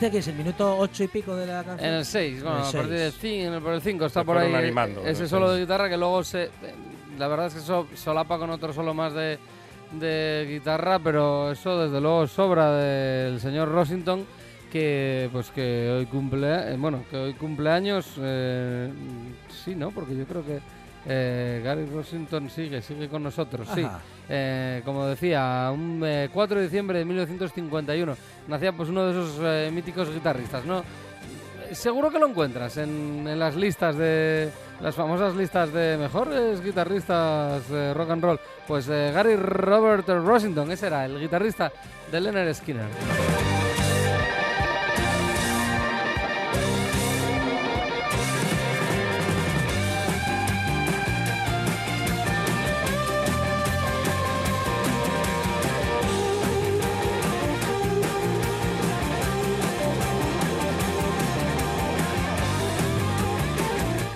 Bueno, 0.05 0.09
¿este 0.09 0.11
que 0.11 0.19
es 0.19 0.29
el 0.29 0.35
minuto 0.35 0.77
ocho 0.79 1.05
y 1.05 1.09
pico 1.09 1.35
de 1.35 1.47
la 1.47 1.65
canción? 1.65 1.89
En 1.89 1.95
el 1.97 2.05
6, 2.05 2.43
bueno, 2.43 2.59
el 2.59 2.63
a 2.65 2.73
partir 2.73 2.91
del 2.91 3.13
seis. 3.13 3.45
5, 3.49 3.61
por 3.61 3.73
el 3.73 3.81
5 3.81 4.07
está 4.07 4.25
por 4.25 4.37
ahí 4.37 4.49
fueron 4.49 4.65
animando, 4.65 5.07
ese 5.07 5.23
¿no? 5.23 5.29
solo 5.29 5.53
de 5.53 5.61
guitarra 5.61 5.89
que 5.89 5.97
luego 5.97 6.23
se... 6.23 6.51
La 7.19 7.29
verdad 7.29 7.47
es 7.47 7.55
que 7.55 7.61
eso 7.61 7.87
solapa 7.95 8.39
con 8.39 8.51
otro 8.51 8.73
solo 8.73 8.93
más 8.93 9.15
de, 9.15 9.39
de 9.93 10.47
guitarra, 10.51 10.99
pero 10.99 11.53
eso 11.53 11.79
desde 11.79 12.01
luego 12.01 12.27
sobra 12.27 12.73
del 12.77 13.41
señor 13.41 13.69
Rosington 13.71 14.27
que 14.71 15.29
pues 15.33 15.51
que 15.53 15.89
hoy 15.89 16.07
cumple 16.07 16.73
eh, 16.73 16.77
bueno 16.77 17.05
que 17.09 17.17
hoy 17.17 17.35
cumpleaños 17.35 18.15
eh, 18.19 18.91
sí 19.65 19.77
no 19.77 19.93
porque 19.93 20.17
yo 20.17 20.25
creo 20.25 20.45
que 20.45 20.59
eh, 21.07 21.61
Gary 21.65 21.87
Rosington 21.87 22.49
sigue 22.51 22.81
sigue 22.83 23.09
con 23.09 23.23
nosotros 23.23 23.69
sí 23.75 23.87
eh, 24.29 24.81
como 24.85 25.07
decía, 25.07 25.71
un 25.73 26.03
eh, 26.05 26.31
4 26.33 26.57
de 26.59 26.65
diciembre 26.65 26.99
de 26.99 27.05
1951 27.05 28.17
nacía 28.49 28.73
pues 28.73 28.89
uno 28.89 29.05
de 29.07 29.11
esos 29.11 29.39
eh, 29.43 29.71
míticos 29.73 30.13
guitarristas, 30.13 30.65
¿no? 30.65 30.79
Eh, 30.81 31.75
Seguro 31.75 32.11
que 32.11 32.19
lo 32.19 32.27
encuentras 32.29 32.77
en, 32.79 33.27
en 33.29 33.39
las 33.39 33.55
listas 33.55 33.97
de 33.97 34.51
las 34.81 34.95
famosas 34.95 35.35
listas 35.35 35.73
de 35.73 35.97
mejores 35.99 36.63
guitarristas 36.63 37.69
de 37.69 37.95
rock 37.95 38.11
and 38.11 38.25
roll. 38.25 38.41
Pues 38.67 38.89
eh, 38.89 39.11
Gary 39.15 39.37
Robert 39.37 40.09
Rosington, 40.09 40.71
ese 40.71 40.87
era 40.87 41.05
el 41.05 41.19
guitarrista 41.21 41.71
de 42.11 42.21
Leonard 42.21 42.55
Skinner. 42.55 42.87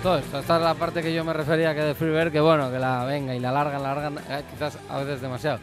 Todo 0.03 0.17
esto, 0.17 0.39
esta 0.39 0.55
es 0.57 0.61
la 0.63 0.73
parte 0.75 1.01
que 1.01 1.13
yo 1.13 1.25
me 1.25 1.33
refería 1.33 1.75
que 1.75 1.81
de 1.81 1.93
Freebird, 1.93 2.31
que 2.31 2.39
bueno, 2.39 2.71
que 2.71 2.79
la 2.79 3.03
venga 3.03 3.35
y 3.35 3.39
la 3.39 3.51
largan, 3.51 3.83
la 3.83 3.93
largan, 3.93 4.17
eh, 4.29 4.43
quizás 4.49 4.77
a 4.89 4.99
veces 4.99 5.19
demasiado. 5.19 5.59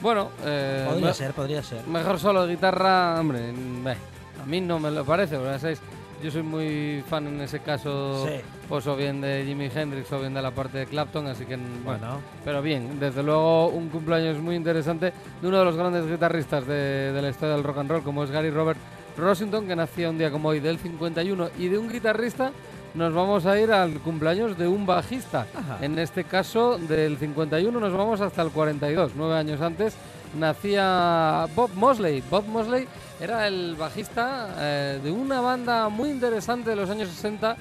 Bueno, 0.00 0.30
eh, 0.44 0.84
Podría 0.88 1.06
me- 1.08 1.14
ser, 1.14 1.32
podría 1.32 1.62
ser. 1.64 1.84
Mejor 1.88 2.18
solo 2.20 2.46
de 2.46 2.54
guitarra, 2.54 3.18
hombre, 3.18 3.40
eh, 3.50 3.96
a 4.40 4.46
mí 4.46 4.60
no 4.60 4.78
me 4.78 4.90
lo 4.92 5.04
parece, 5.04 5.34
porque 5.36 5.50
ya 5.52 5.58
sabéis, 5.58 5.80
yo 6.22 6.30
soy 6.30 6.42
muy 6.44 7.02
fan 7.08 7.26
en 7.26 7.40
ese 7.40 7.58
caso, 7.58 8.24
Sí. 8.24 8.34
pues 8.68 8.86
o 8.86 8.94
bien 8.94 9.20
de 9.20 9.42
Jimi 9.44 9.68
Hendrix 9.74 10.12
o 10.12 10.20
bien 10.20 10.32
de 10.34 10.42
la 10.42 10.52
parte 10.52 10.78
de 10.78 10.86
Clapton, 10.86 11.26
así 11.26 11.44
que 11.44 11.56
bueno, 11.56 11.82
Bueno, 11.84 12.20
pero 12.44 12.62
bien, 12.62 13.00
desde 13.00 13.24
luego 13.24 13.66
un 13.68 13.88
cumpleaños 13.88 14.38
muy 14.38 14.54
interesante 14.54 15.12
de 15.40 15.48
uno 15.48 15.58
de 15.58 15.64
los 15.64 15.76
grandes 15.76 16.06
guitarristas 16.08 16.64
de, 16.68 17.12
de 17.12 17.20
la 17.22 17.30
historia 17.30 17.56
del 17.56 17.64
rock 17.64 17.78
and 17.78 17.90
roll, 17.90 18.02
como 18.04 18.22
es 18.22 18.30
Gary 18.30 18.50
Robert 18.50 18.78
Rosington, 19.16 19.66
que 19.66 19.74
nacía 19.74 20.08
un 20.08 20.18
día 20.18 20.30
como 20.30 20.50
hoy 20.50 20.60
del 20.60 20.78
51, 20.78 21.48
y 21.58 21.66
de 21.66 21.78
un 21.78 21.90
guitarrista 21.90 22.52
nos 22.94 23.14
vamos 23.14 23.46
a 23.46 23.58
ir 23.58 23.72
al 23.72 24.00
cumpleaños 24.00 24.58
de 24.58 24.68
un 24.68 24.86
bajista. 24.86 25.46
Ajá. 25.54 25.78
En 25.80 25.98
este 25.98 26.24
caso, 26.24 26.78
del 26.78 27.16
51 27.18 27.78
nos 27.78 27.92
vamos 27.92 28.20
hasta 28.20 28.42
el 28.42 28.50
42, 28.50 29.12
nueve 29.16 29.34
años 29.34 29.60
antes, 29.60 29.94
nacía 30.38 31.46
Bob 31.54 31.70
Mosley. 31.74 32.22
Bob 32.30 32.46
Mosley 32.46 32.86
era 33.20 33.46
el 33.46 33.76
bajista 33.76 34.54
eh, 34.58 35.00
de 35.02 35.10
una 35.10 35.40
banda 35.40 35.88
muy 35.88 36.10
interesante 36.10 36.70
de 36.70 36.76
los 36.76 36.90
años 36.90 37.08
60 37.08 37.56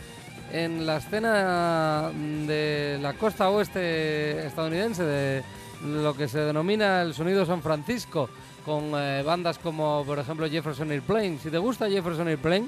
en 0.52 0.86
la 0.86 0.98
escena 0.98 2.12
mm, 2.14 2.46
de 2.46 3.00
la 3.02 3.14
costa 3.14 3.50
oeste 3.50 4.46
estadounidense, 4.46 5.04
de 5.04 5.44
lo 5.86 6.16
que 6.16 6.28
se 6.28 6.40
denomina 6.40 7.02
el 7.02 7.14
sonido 7.14 7.46
San 7.46 7.62
Francisco, 7.62 8.30
con 8.66 8.92
eh, 8.96 9.24
bandas 9.24 9.58
como, 9.58 10.04
por 10.06 10.20
ejemplo, 10.20 10.50
Jefferson 10.50 10.92
Airplane. 10.92 11.40
Si 11.42 11.50
te 11.50 11.58
gusta 11.58 11.90
Jefferson 11.90 12.28
Airplane, 12.28 12.68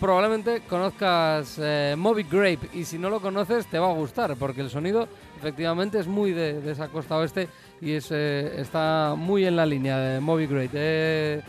probablemente 0.00 0.62
conozcas 0.68 1.58
eh, 1.60 1.94
Moby 1.96 2.24
Grape 2.24 2.68
y 2.74 2.84
si 2.84 2.98
no 2.98 3.10
lo 3.10 3.20
conoces 3.20 3.66
te 3.66 3.78
va 3.78 3.88
a 3.88 3.94
gustar 3.94 4.36
porque 4.36 4.60
el 4.60 4.70
sonido 4.70 5.08
efectivamente 5.38 5.98
es 5.98 6.06
muy 6.06 6.32
de, 6.32 6.70
esa 6.70 6.88
costa 6.88 7.16
oeste 7.16 7.48
y 7.80 7.92
es, 7.92 8.08
eh, 8.10 8.60
está 8.60 9.14
muy 9.16 9.46
en 9.46 9.56
la 9.56 9.66
línea 9.66 9.98
de 9.98 10.20
Moby 10.20 10.46
Grape. 10.46 11.42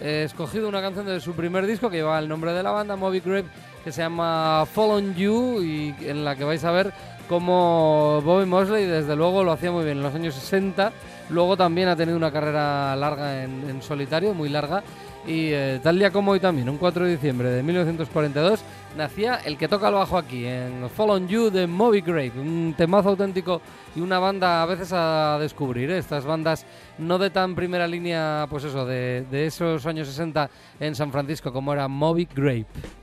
He, 0.00 0.24
escogido 0.24 0.68
una 0.68 0.80
canción 0.80 1.06
de 1.06 1.20
su 1.20 1.32
primer 1.32 1.66
disco 1.66 1.88
que 1.88 1.98
lleva 1.98 2.18
el 2.18 2.28
nombre 2.28 2.52
de 2.52 2.62
la 2.62 2.72
banda, 2.72 2.96
Moby 2.96 3.20
Grape, 3.20 3.48
que 3.84 3.92
se 3.92 4.02
llama 4.02 4.66
Fall 4.72 4.90
on 4.90 5.14
You 5.14 5.62
y 5.62 5.94
en 6.00 6.24
la 6.24 6.34
que 6.34 6.42
vais 6.42 6.64
a 6.64 6.72
ver 6.72 6.92
cómo 7.28 8.20
Bobby 8.24 8.46
Mosley 8.46 8.84
desde 8.84 9.14
luego 9.14 9.44
lo 9.44 9.52
hacía 9.52 9.70
muy 9.70 9.84
bien 9.84 9.98
en 9.98 10.02
los 10.02 10.14
años 10.14 10.34
60. 10.34 10.92
Luego 11.30 11.56
también 11.56 11.88
ha 11.88 11.96
tenido 11.96 12.16
una 12.16 12.32
carrera 12.32 12.96
larga 12.96 13.44
en 13.44 13.80
solitario, 13.80 14.34
muy 14.34 14.48
larga. 14.48 14.82
Y 15.24 15.52
eh, 15.52 15.78
tal 15.82 15.98
día 15.98 16.10
como 16.10 16.32
hoy 16.32 16.40
también, 16.40 16.68
un 16.68 16.78
4 16.78 17.04
de 17.04 17.12
diciembre 17.12 17.48
de 17.48 17.62
1942, 17.62 18.60
nacía 18.96 19.36
el 19.36 19.56
que 19.56 19.68
toca 19.68 19.86
el 19.86 19.94
bajo 19.94 20.18
aquí, 20.18 20.44
en 20.44 20.90
Fall 20.90 21.10
on 21.10 21.28
You 21.28 21.48
de 21.48 21.68
Moby 21.68 22.00
Grape, 22.00 22.32
un 22.40 22.74
temazo 22.76 23.10
auténtico 23.10 23.60
y 23.94 24.00
una 24.00 24.18
banda 24.18 24.62
a 24.62 24.66
veces 24.66 24.90
a 24.92 25.38
descubrir. 25.40 25.92
¿eh? 25.92 25.98
Estas 25.98 26.24
bandas 26.24 26.66
no 26.98 27.18
de 27.18 27.30
tan 27.30 27.54
primera 27.54 27.86
línea, 27.86 28.46
pues 28.50 28.64
eso, 28.64 28.84
de, 28.84 29.24
de 29.30 29.46
esos 29.46 29.86
años 29.86 30.08
60 30.08 30.50
en 30.80 30.94
San 30.96 31.12
Francisco 31.12 31.52
como 31.52 31.72
era 31.72 31.86
Moby 31.86 32.26
Grape. 32.34 33.01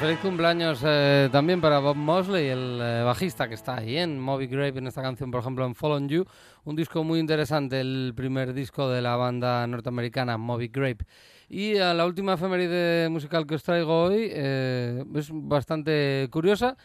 Feliz 0.00 0.18
cumpleaños 0.20 0.80
eh, 0.84 1.28
también 1.32 1.60
para 1.60 1.80
Bob 1.80 1.96
Mosley, 1.96 2.46
el 2.48 2.78
eh, 2.80 3.02
bajista 3.02 3.48
que 3.48 3.54
está 3.54 3.78
ahí 3.78 3.96
en 3.96 4.20
Moby 4.20 4.46
Grape 4.46 4.78
en 4.78 4.86
esta 4.86 5.02
canción, 5.02 5.30
por 5.30 5.40
ejemplo, 5.40 5.66
en 5.66 5.74
Fall 5.74 5.92
on 5.92 6.08
You, 6.08 6.24
un 6.64 6.76
disco 6.76 7.02
muy 7.02 7.18
interesante, 7.18 7.80
el 7.80 8.12
primer 8.14 8.54
disco 8.54 8.88
de 8.88 9.02
la 9.02 9.16
banda 9.16 9.66
norteamericana 9.66 10.38
Moby 10.38 10.68
Grape. 10.68 11.04
Y 11.48 11.72
eh, 11.72 11.94
la 11.94 12.06
última 12.06 12.34
efeméride 12.34 13.08
musical 13.08 13.46
que 13.46 13.56
os 13.56 13.62
traigo 13.62 14.04
hoy 14.04 14.28
eh, 14.30 15.04
es 15.14 15.30
bastante 15.32 16.28
curiosa 16.30 16.76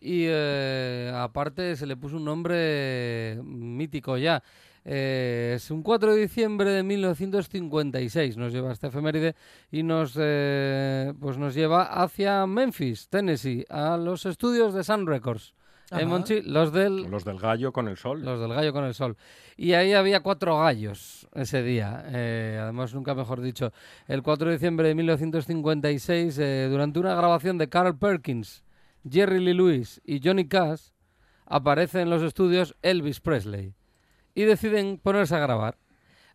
y 0.00 0.24
eh, 0.28 1.10
aparte 1.14 1.74
se 1.74 1.86
le 1.86 1.96
puso 1.96 2.16
un 2.16 2.24
nombre 2.24 3.40
mítico 3.42 4.16
ya. 4.16 4.42
Eh, 4.84 5.52
es 5.56 5.70
un 5.70 5.82
4 5.82 6.14
de 6.14 6.20
diciembre 6.22 6.70
de 6.70 6.82
1956 6.82 8.36
nos 8.36 8.52
lleva 8.52 8.72
esta 8.72 8.86
efeméride 8.88 9.34
y 9.70 9.82
nos, 9.82 10.14
eh, 10.18 11.12
pues 11.20 11.36
nos 11.38 11.54
lleva 11.54 11.84
hacia 12.02 12.46
Memphis, 12.46 13.08
Tennessee, 13.08 13.64
a 13.68 13.96
los 13.96 14.24
estudios 14.26 14.72
de 14.74 14.82
Sun 14.84 15.06
Records. 15.06 15.54
¿Eh. 15.92 16.06
Monchi? 16.06 16.40
Los 16.42 16.72
del, 16.72 17.10
Los 17.10 17.24
del 17.24 17.38
gallo 17.40 17.72
con 17.72 17.88
el 17.88 17.96
sol. 17.96 18.22
los 18.24 18.38
del 18.40 18.50
gallo 18.54 18.72
con 18.72 18.84
el 18.84 18.94
sol. 18.94 19.16
Y 19.56 19.72
ahí 19.72 19.92
había 19.92 20.20
cuatro 20.20 20.56
gallos 20.60 21.26
ese 21.34 21.62
día. 21.64 22.04
eh, 22.06 22.58
además, 22.62 22.94
nunca 22.94 23.14
mejor 23.14 23.40
dicho. 23.40 23.72
El 24.06 24.22
4 24.22 24.46
de 24.46 24.52
diciembre 24.54 24.86
de 24.88 24.94
1956, 24.94 26.38
eh, 26.38 26.68
durante 26.70 27.00
una 27.00 27.16
grabación 27.16 27.58
de 27.58 27.68
Carl 27.68 27.98
Perkins, 27.98 28.62
Jerry 29.08 29.40
Lee 29.40 29.52
Lewis 29.54 30.00
y 30.04 30.20
Johnny 30.22 30.46
Cash, 30.46 30.90
aparece 31.44 32.00
en 32.02 32.10
los 32.10 32.22
estudios 32.22 32.76
Elvis 32.82 33.18
Presley. 33.20 33.74
Y 34.34 34.42
deciden 34.42 34.98
ponerse 34.98 35.34
a 35.34 35.40
grabar. 35.40 35.76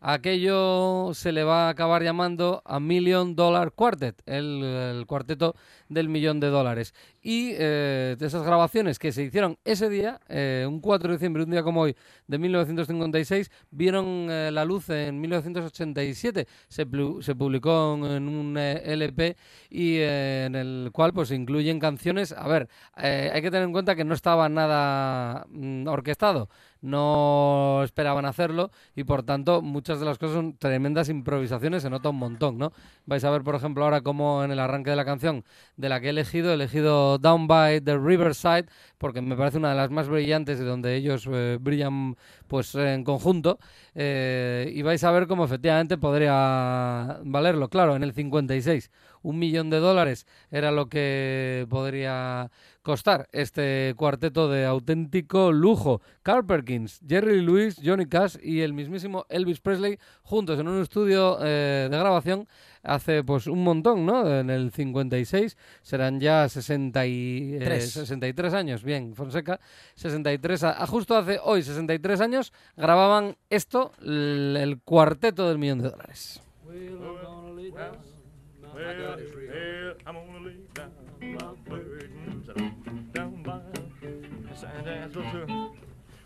Aquello 0.01 1.13
se 1.13 1.31
le 1.31 1.43
va 1.43 1.65
a 1.65 1.69
acabar 1.69 2.03
llamando 2.03 2.61
a 2.65 2.79
Million 2.79 3.35
Dollar 3.35 3.71
Quartet, 3.71 4.21
el, 4.27 4.63
el 4.63 5.05
cuarteto 5.07 5.55
del 5.89 6.09
millón 6.09 6.39
de 6.39 6.47
dólares. 6.47 6.93
Y 7.27 7.55
eh, 7.57 8.15
de 8.19 8.27
esas 8.27 8.43
grabaciones 8.43 8.99
que 8.99 9.11
se 9.11 9.23
hicieron 9.23 9.57
ese 9.65 9.89
día, 9.89 10.21
eh, 10.29 10.63
un 10.69 10.79
4 10.79 11.09
de 11.09 11.15
diciembre, 11.15 11.41
un 11.41 11.49
día 11.49 11.63
como 11.63 11.81
hoy, 11.81 11.95
de 12.27 12.37
1956, 12.37 13.49
vieron 13.71 14.27
eh, 14.29 14.51
la 14.51 14.63
luz 14.63 14.91
en 14.91 15.19
1987. 15.19 16.47
Se, 16.67 16.85
se 17.21 17.35
publicó 17.35 17.95
en, 18.05 18.27
un 18.27 18.55
LP 18.55 19.37
y 19.71 19.97
en 20.01 20.53
el 20.53 20.91
cual 20.93 21.13
pues 21.13 21.31
incluyen 21.31 21.79
canciones. 21.79 22.31
A 22.31 22.47
ver, 22.47 22.69
hay 22.93 23.41
que 23.41 23.49
tener 23.49 23.63
en 23.63 23.71
cuenta 23.71 23.95
que 23.95 24.05
no 24.05 24.13
estaba 24.13 24.47
nada 24.47 25.47
mm, 25.49 25.87
orquestado, 25.87 26.47
no 26.81 27.81
esperaban 27.83 28.25
hacerlo 28.25 28.69
y 28.95 29.03
por 29.03 29.23
tanto 29.23 29.63
muchas 29.63 29.99
de 29.99 30.05
las 30.05 30.19
cosas 30.19 30.35
son 30.35 30.57
tremendas 30.57 31.09
improvisaciones, 31.09 31.81
se 31.81 31.89
nota 31.89 32.09
un 32.09 32.17
montón, 32.17 32.59
¿no? 32.59 32.71
Vais 33.07 33.23
a 33.23 33.31
ver, 33.31 33.41
por 33.41 33.55
ejemplo, 33.55 33.83
ahora 33.83 34.01
cómo 34.01 34.43
en 34.43 34.51
el 34.51 34.59
arranque 34.59 34.91
de 34.91 34.95
la 34.95 35.05
canción 35.05 35.43
de 35.75 35.89
la 35.89 35.99
que 35.99 36.07
he 36.07 36.09
elegido, 36.11 36.51
he 36.51 36.53
elegido 36.53 37.14
Down 37.17 37.47
by 37.47 37.81
the 37.81 37.97
Riverside, 37.97 38.65
porque 38.97 39.21
me 39.21 39.35
parece 39.35 39.57
una 39.57 39.69
de 39.69 39.75
las 39.75 39.91
más 39.91 40.07
brillantes 40.07 40.59
y 40.59 40.63
donde 40.63 40.95
ellos 40.95 41.27
eh, 41.31 41.57
brillan 41.59 42.15
pues 42.47 42.75
en 42.75 43.03
conjunto, 43.03 43.59
eh, 43.93 44.71
y 44.73 44.81
vais 44.81 45.03
a 45.03 45.11
ver 45.11 45.27
cómo 45.27 45.45
efectivamente 45.45 45.97
podría 45.97 47.19
valerlo. 47.23 47.69
Claro, 47.69 47.95
en 47.95 48.03
el 48.03 48.13
56, 48.13 48.91
un 49.23 49.39
millón 49.39 49.69
de 49.69 49.79
dólares 49.79 50.27
era 50.51 50.71
lo 50.71 50.87
que 50.87 51.65
podría 51.69 52.51
costar 52.83 53.27
este 53.31 53.95
cuarteto 53.97 54.47
de 54.47 54.65
auténtico 54.65 55.51
lujo. 55.51 56.01
Carl 56.21 56.45
Perkins, 56.45 57.01
Jerry 57.05 57.41
Lewis, 57.41 57.81
Johnny 57.83 58.05
Cash 58.05 58.37
y 58.41 58.61
el 58.61 58.73
mismísimo 58.73 59.25
Elvis 59.29 59.59
Presley 59.59 59.97
juntos 60.21 60.59
en 60.59 60.67
un 60.67 60.81
estudio 60.81 61.39
eh, 61.41 61.87
de 61.89 61.97
grabación 61.97 62.47
hace 62.85 63.23
pues 63.23 63.47
un 63.47 63.63
montón, 63.63 64.05
¿no? 64.05 64.39
En 64.39 64.49
el 64.49 64.71
56 64.71 65.57
serán 65.81 66.19
ya 66.19 66.47
60 66.47 67.05
y, 67.05 67.55
eh, 67.55 67.59
Tres. 67.63 67.91
63 67.91 68.53
años. 68.53 68.83
Bien, 68.83 69.15
Fonseca, 69.15 69.59
63, 69.95 70.63
a, 70.63 70.83
a 70.83 70.87
justo 70.87 71.15
hace 71.17 71.39
hoy 71.43 71.63
63 71.63 72.21
añons 72.21 72.53
grababan 72.75 73.37
esto, 73.49 73.91
el, 74.01 74.57
el 74.59 74.81
cuarteto 74.81 75.47
del 75.49 75.57
millón 75.57 75.81
de 75.81 75.89
dólares. 75.89 76.41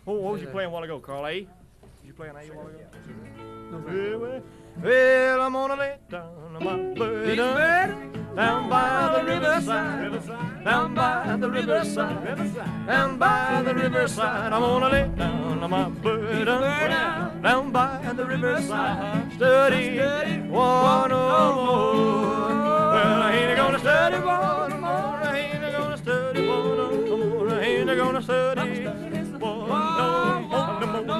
Oh, 0.06 0.12
what 0.14 0.32
was 0.32 0.42
you 0.42 0.48
playing 0.48 0.70
a 0.70 0.72
while 0.72 0.82
ago, 0.82 1.00
Carl? 1.00 1.24
A? 1.24 1.30
Was 1.30 1.46
you 2.04 2.14
playing 2.14 2.36
A 2.36 2.40
a 2.40 2.42
while 2.44 2.68
ago? 2.68 4.18
Well, 4.18 4.42
well, 4.82 5.40
I'm 5.42 5.52
gonna 5.52 5.76
lay 5.76 5.96
down 6.08 6.56
my 6.60 6.76
burden 6.94 8.16
down 8.36 8.70
by 8.70 9.18
the 9.18 9.24
riverside, 9.24 10.64
down 10.64 10.94
by 10.94 11.36
the 11.36 11.50
riverside, 11.50 12.86
down 12.86 13.18
by 13.18 13.62
the 13.62 13.74
riverside. 13.74 14.52
I'm 14.52 14.60
gonna 14.60 14.88
lay 14.88 15.08
down 15.16 15.70
my 15.70 15.88
burden 15.88 17.42
down 17.42 17.72
by 17.72 18.12
the 18.14 18.24
riverside, 18.24 19.32
study 19.32 19.98
one 20.48 21.10
no 21.10 21.54
more. 21.54 22.48
Well, 22.94 23.22
I 23.22 23.32
ain't 23.32 23.56
gonna 23.56 23.78
study 23.78 24.18
one 24.18 24.70
no 24.70 24.78
more. 24.78 24.88
I 24.88 25.38
ain't 25.38 25.72
gonna 25.72 25.96
study 25.96 26.48
one 26.48 26.76
no 26.76 27.16
more. 27.16 27.50
I 27.50 27.60
ain't 27.60 27.96
gonna 27.96 28.22
study 28.22 29.09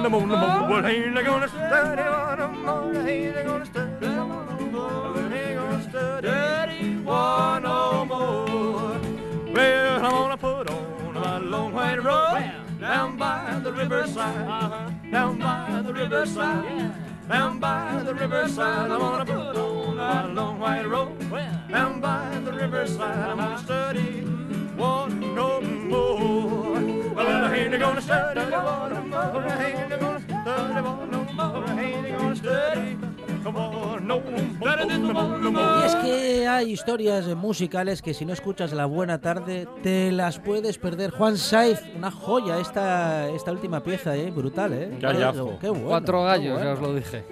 no 0.01 0.09
more, 0.09 0.27
no 0.27 0.35
more. 0.35 0.69
Well, 0.69 0.85
ain't 0.85 1.17
I 1.17 1.23
gonna 1.23 1.47
study 1.47 2.01
water 2.01 2.47
more? 2.47 3.07
Ain't 3.07 3.37
I 3.37 3.43
gonna 3.43 3.65
study 3.65 4.07
more? 4.07 5.13
Well, 5.13 5.33
ain't 5.33 5.59
gonna 5.59 5.89
study 5.89 6.95
water 6.97 7.67
no 7.67 8.05
more. 8.05 9.53
Well, 9.53 10.05
I'm 10.05 10.11
gonna 10.11 10.37
put 10.37 10.69
on 10.69 11.13
my 11.13 11.37
long 11.37 11.73
white 11.73 12.03
robe 12.03 12.79
down 12.79 13.17
by 13.17 13.59
the 13.63 13.71
riverside, 13.71 15.11
down 15.11 15.37
by 15.37 15.83
the 15.85 15.93
riverside, 15.93 16.95
down 17.29 17.59
by 17.59 18.01
the 18.03 18.15
riverside. 18.15 18.91
I'm 18.91 18.99
gonna 18.99 19.25
put 19.25 19.57
on 19.57 19.97
my 19.97 20.25
long 20.25 20.59
white 20.59 20.87
robe 20.87 21.19
down 21.69 22.01
by 22.01 22.39
the 22.43 22.53
riverside. 22.53 23.29
I'm 23.29 23.37
gonna 23.37 23.57
study. 23.59 24.30
Ain't 27.73 27.83
gonna 27.83 28.01
study 28.01 28.39
one 28.51 28.93
no 28.93 29.01
more. 29.05 29.45
I 29.47 29.65
ain't 29.65 29.89
gonna 29.99 30.19
study 30.19 30.81
one 30.81 31.11
no 31.11 31.19
more. 31.33 31.65
I 31.67 31.83
ain't 31.83 32.17
gonna 32.17 32.35
study 32.35 32.97
one 33.45 34.07
no 34.07 35.51
more. 35.51 35.81
Y 35.81 35.85
es 35.85 35.95
que 35.95 36.47
hay 36.47 36.71
historias 36.71 37.27
musicales 37.35 38.01
que 38.01 38.13
si 38.13 38.25
no 38.25 38.33
escuchas 38.33 38.73
la 38.73 38.85
buena 38.85 39.19
tarde 39.19 39.67
te 39.83 40.11
las 40.11 40.39
puedes 40.39 40.77
perder. 40.77 41.11
Juan 41.11 41.37
Saiz, 41.37 41.79
una 41.95 42.11
joya 42.11 42.59
esta, 42.59 43.27
esta 43.29 43.51
última 43.51 43.81
pieza, 43.81 44.15
¿eh? 44.15 44.31
brutal, 44.31 44.73
¿eh? 44.73 44.97
Qué 44.99 45.05
hallazgo. 45.07 45.57
Qué 45.59 45.69
bueno, 45.69 45.87
Cuatro 45.87 46.19
qué 46.19 46.25
gallos, 46.25 46.53
bueno. 46.53 46.65
ya 46.65 46.73
os 46.73 46.79
lo 46.81 46.93
dije. 46.95 47.25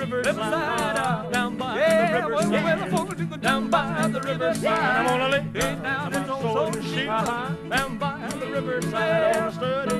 By 0.00 0.06
the 0.06 0.16
riverside, 0.16 1.32
down 1.32 1.56
by 1.56 1.74
the 1.74 2.50
riverside, 2.50 3.40
down 3.42 3.70
by 3.70 4.08
the 4.08 4.20
riverside. 4.20 4.66
I'm 4.66 5.06
gonna 5.06 5.28
lay 5.28 5.44
down 5.52 6.12
my 6.12 6.26
sword 6.40 6.76
and 6.76 6.84
shield 6.84 7.70
down 7.70 7.98
by 7.98 8.28
the 8.40 8.46
riverside. 8.46 8.94
I'm 8.94 9.32
gonna 9.34 9.52
study 9.52 9.99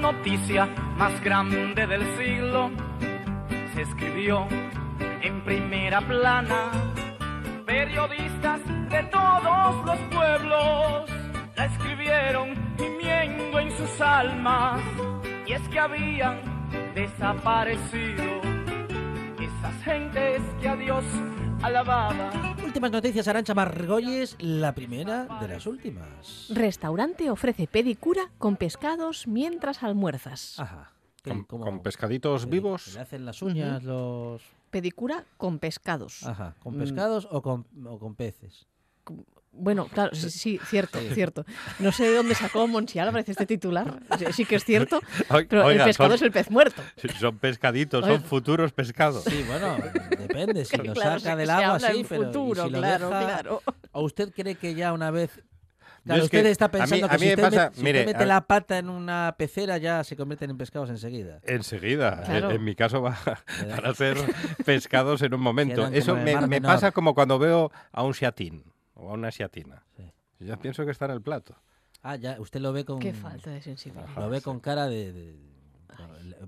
noticia 0.00 0.66
más 0.96 1.22
grande 1.22 1.86
del 1.86 2.02
siglo 2.16 2.70
se 3.74 3.82
escribió 3.82 4.46
en 5.20 5.44
primera 5.44 6.00
plana. 6.00 6.70
Periodistas 7.66 8.60
de 8.88 9.02
todos 9.04 9.84
los 9.84 9.98
pueblos 10.10 11.10
la 11.54 11.64
escribieron 11.66 12.54
gimiendo 12.78 13.60
en 13.60 13.70
sus 13.76 14.00
almas. 14.00 14.80
Y 15.46 15.52
es 15.52 15.68
que 15.68 15.78
habían 15.78 16.40
desaparecido 16.94 18.24
esas 19.38 19.84
gentes 19.84 20.40
que 20.60 20.68
a 20.68 20.76
Dios 20.76 21.04
alababan. 21.62 22.59
Últimas 22.70 22.92
noticias, 22.92 23.26
Arancha 23.26 23.52
Margolles, 23.52 24.36
la 24.38 24.72
primera 24.76 25.26
de 25.40 25.48
las 25.48 25.66
últimas. 25.66 26.46
Restaurante 26.50 27.28
ofrece 27.28 27.66
pedicura 27.66 28.30
con 28.38 28.54
pescados 28.56 29.26
mientras 29.26 29.82
almuerzas. 29.82 30.54
Ajá. 30.60 30.92
¿Qué- 31.20 31.30
¿Con, 31.30 31.42
cómo- 31.46 31.64
con 31.64 31.82
pescaditos 31.82 32.44
que- 32.44 32.50
vivos? 32.52 32.84
que 32.84 32.92
¿Le 32.92 33.00
hacen 33.00 33.24
las 33.24 33.42
uñas 33.42 33.82
los...? 33.82 34.42
Pedicura 34.70 35.24
con 35.36 35.58
pescados. 35.58 36.24
Ajá, 36.24 36.54
¿con 36.62 36.76
Mm. 36.76 36.78
pescados 36.78 37.26
o, 37.32 37.42
con, 37.42 37.66
o 37.84 37.98
con 37.98 38.14
peces? 38.14 38.68
Bueno, 39.52 39.86
claro, 39.88 40.14
sí, 40.14 40.30
sí, 40.30 40.60
cierto, 40.68 40.98
cierto. 41.14 41.44
No 41.80 41.92
sé 41.92 42.04
de 42.04 42.14
dónde 42.16 42.34
sacó 42.34 42.66
Monsi 42.68 42.98
Álvarez 42.98 43.28
este 43.28 43.46
titular. 43.46 44.00
Sí, 44.18 44.24
Sí 44.32 44.44
que 44.44 44.56
es 44.56 44.64
cierto, 44.64 45.00
pero 45.48 45.66
oiga, 45.66 45.84
el 45.84 45.88
pescado 45.90 46.10
son- 46.10 46.14
es 46.16 46.22
el 46.22 46.32
pez 46.32 46.50
muerto. 46.50 46.82
Son 47.18 47.36
pescaditos, 47.38 48.04
Oiga. 48.04 48.16
son 48.16 48.24
futuros 48.24 48.72
pescados. 48.72 49.24
Sí, 49.24 49.44
bueno, 49.48 49.76
depende. 50.18 50.64
Si 50.64 50.76
lo 50.76 50.92
Claro, 50.94 51.18
saca 51.20 51.36
del 51.36 51.46
se 51.48 51.52
agua, 51.52 51.80
sí, 51.80 52.06
pero... 52.08 52.24
futuro, 52.26 52.64
si 52.64 52.70
lo 52.70 52.78
claro, 52.78 53.08
deja- 53.08 53.20
claro. 53.24 53.62
¿O 53.92 54.02
usted 54.02 54.32
cree 54.32 54.54
que 54.54 54.74
ya 54.74 54.92
una 54.92 55.10
vez... 55.10 55.30
Claro, 56.04 56.20
que 56.20 56.24
usted 56.38 56.46
está 56.46 56.64
a 56.64 56.68
mí- 56.68 56.72
pensando 56.78 57.06
a 57.06 57.08
que 57.10 57.18
mí 57.18 57.24
si 57.26 57.28
usted, 57.30 57.42
pasa- 57.42 57.56
met- 57.56 57.74
si 57.74 57.80
usted 57.80 57.82
mire, 57.84 58.06
mete 58.06 58.22
a- 58.22 58.26
la 58.26 58.40
pata 58.46 58.78
en 58.78 58.88
una 58.88 59.34
pecera 59.36 59.76
ya 59.76 60.02
se 60.04 60.16
convierten 60.16 60.48
en 60.50 60.56
pescados 60.56 60.88
enseguida. 60.88 61.40
Enseguida. 61.44 62.22
Claro. 62.24 62.50
En, 62.50 62.56
en 62.56 62.64
mi 62.64 62.74
caso 62.74 63.02
va, 63.02 63.18
van 63.68 63.84
a 63.84 63.94
ser 63.94 64.16
pescados 64.64 65.20
en 65.22 65.34
un 65.34 65.40
momento. 65.42 65.74
Quedan 65.82 65.94
Eso 65.94 66.16
me, 66.16 66.60
pasa 66.62 66.92
como 66.92 67.14
cuando 67.14 67.38
veo 67.38 67.70
a 67.92 68.02
un 68.04 68.14
siatín 68.14 68.64
o 69.00 69.10
a 69.10 69.14
una 69.14 69.30
siatina. 69.30 69.84
Sí. 69.96 70.04
Ya 70.40 70.56
pienso 70.56 70.84
que 70.84 70.90
está 70.92 71.04
en 71.06 71.10
el 71.12 71.22
plato. 71.22 71.56
Ah, 72.02 72.16
ya, 72.16 72.40
usted 72.40 72.60
lo 72.60 72.72
ve 72.72 72.84
con... 72.84 72.98
Qué 72.98 73.12
falta 73.12 73.50
de 73.50 73.60
sensibilidad. 73.60 74.08
Lo 74.16 74.30
ve 74.30 74.40
con 74.40 74.60
cara 74.60 74.86
de... 74.86 75.12
de- 75.12 75.50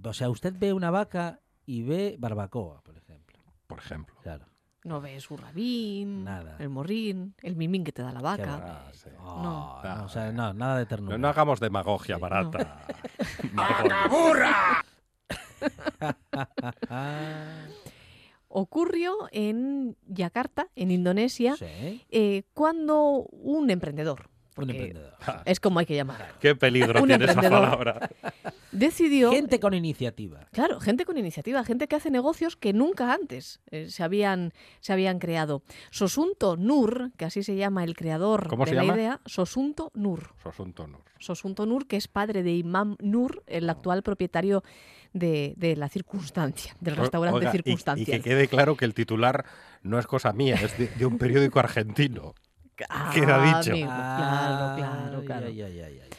O 0.04 0.12
sea, 0.14 0.30
usted 0.30 0.54
ve 0.58 0.72
una 0.72 0.90
vaca 0.90 1.40
y 1.66 1.82
ve 1.82 2.16
barbacoa, 2.18 2.80
por 2.82 2.96
ejemplo. 2.96 3.38
Por 3.66 3.78
ejemplo. 3.78 4.16
Claro. 4.22 4.46
No 4.84 5.00
ves 5.00 5.30
un 5.30 5.38
rabín, 5.38 6.24
Nada. 6.24 6.56
el 6.58 6.68
morrín, 6.68 7.34
el 7.42 7.54
mimín 7.54 7.84
que 7.84 7.92
te 7.92 8.02
da 8.02 8.12
la 8.12 8.20
vaca. 8.20 8.86
Ah, 8.88 8.90
sí. 8.92 9.10
Oh, 9.20 9.42
No. 9.42 9.82
no, 9.82 10.04
o 10.04 10.08
sea, 10.08 10.32
no, 10.32 10.52
nada 10.54 10.78
de 10.78 10.86
ternura. 10.86 11.16
No, 11.16 11.22
no 11.22 11.28
hagamos 11.28 11.60
demagogia 11.60 12.16
Sí. 12.16 12.20
barata. 12.20 12.86
Ah, 13.56 14.82
Ocurrió 18.54 19.14
en 19.32 19.96
Yakarta, 20.06 20.68
en 20.76 20.90
Indonesia, 20.90 21.56
sí, 21.56 22.04
eh, 22.10 22.42
cuando 22.52 23.26
un 23.30 23.70
emprendedor, 23.70 24.28
un 24.58 24.68
emprendedor. 24.68 25.14
es 25.46 25.58
como 25.58 25.78
hay 25.78 25.86
que 25.86 25.94
llamar, 25.96 26.34
Qué 26.38 26.54
peligro 26.54 27.00
Un 27.00 27.08
tiene 27.08 27.24
esa 27.24 27.40
palabra. 27.40 28.10
decidió... 28.70 29.30
Gente 29.32 29.58
con 29.58 29.72
iniciativa. 29.72 30.46
Claro, 30.52 30.80
gente 30.80 31.06
con 31.06 31.16
iniciativa, 31.16 31.64
gente 31.64 31.88
que 31.88 31.96
hace 31.96 32.10
negocios 32.10 32.56
que 32.56 32.74
nunca 32.74 33.14
antes 33.14 33.60
eh, 33.70 33.88
se, 33.88 34.02
habían, 34.02 34.52
se 34.80 34.92
habían 34.92 35.18
creado. 35.18 35.62
Sosunto 35.90 36.58
Nur, 36.58 37.12
que 37.16 37.24
así 37.24 37.42
se 37.42 37.56
llama 37.56 37.84
el 37.84 37.96
creador 37.96 38.48
¿Cómo 38.48 38.66
de 38.66 38.70
se 38.72 38.74
la 38.76 38.82
llama? 38.82 38.96
idea, 38.98 39.20
Sosunto 39.24 39.90
Nur. 39.94 40.34
Sosunto 40.42 40.86
Nur. 40.86 41.00
Sosunto 41.18 41.64
Nur, 41.64 41.86
que 41.86 41.96
es 41.96 42.06
padre 42.08 42.42
de 42.42 42.54
Imam 42.54 42.96
Nur, 43.00 43.42
el 43.46 43.70
actual 43.70 44.02
propietario 44.02 44.62
de, 45.12 45.55
de 45.57 45.77
la 45.77 45.88
circunstancia, 45.88 46.75
del 46.81 46.96
restaurante 46.96 47.38
Oiga, 47.38 47.53
y- 47.96 48.05
que 48.07 48.20
quede 48.22 48.48
claro 48.48 48.77
que 48.77 48.85
el 48.85 48.94
titular 48.94 49.44
no 49.83 49.98
es 49.98 50.07
cosa 50.07 50.33
mía, 50.33 50.55
es 50.62 50.77
de, 50.79 50.88
de 50.88 51.07
un 51.07 51.18
periódico 51.18 51.59
argentino. 51.59 52.35
queda 52.77 52.88
Ah, 52.88 53.61
dicho. 53.61 53.72
amigo, 53.72 53.88
claro, 53.88 54.77
claro, 54.77 55.25
claro. 55.25 55.46
ay, 55.46 55.62
ay, 55.62 55.81
ay, 55.81 56.01
ay. 56.01 56.11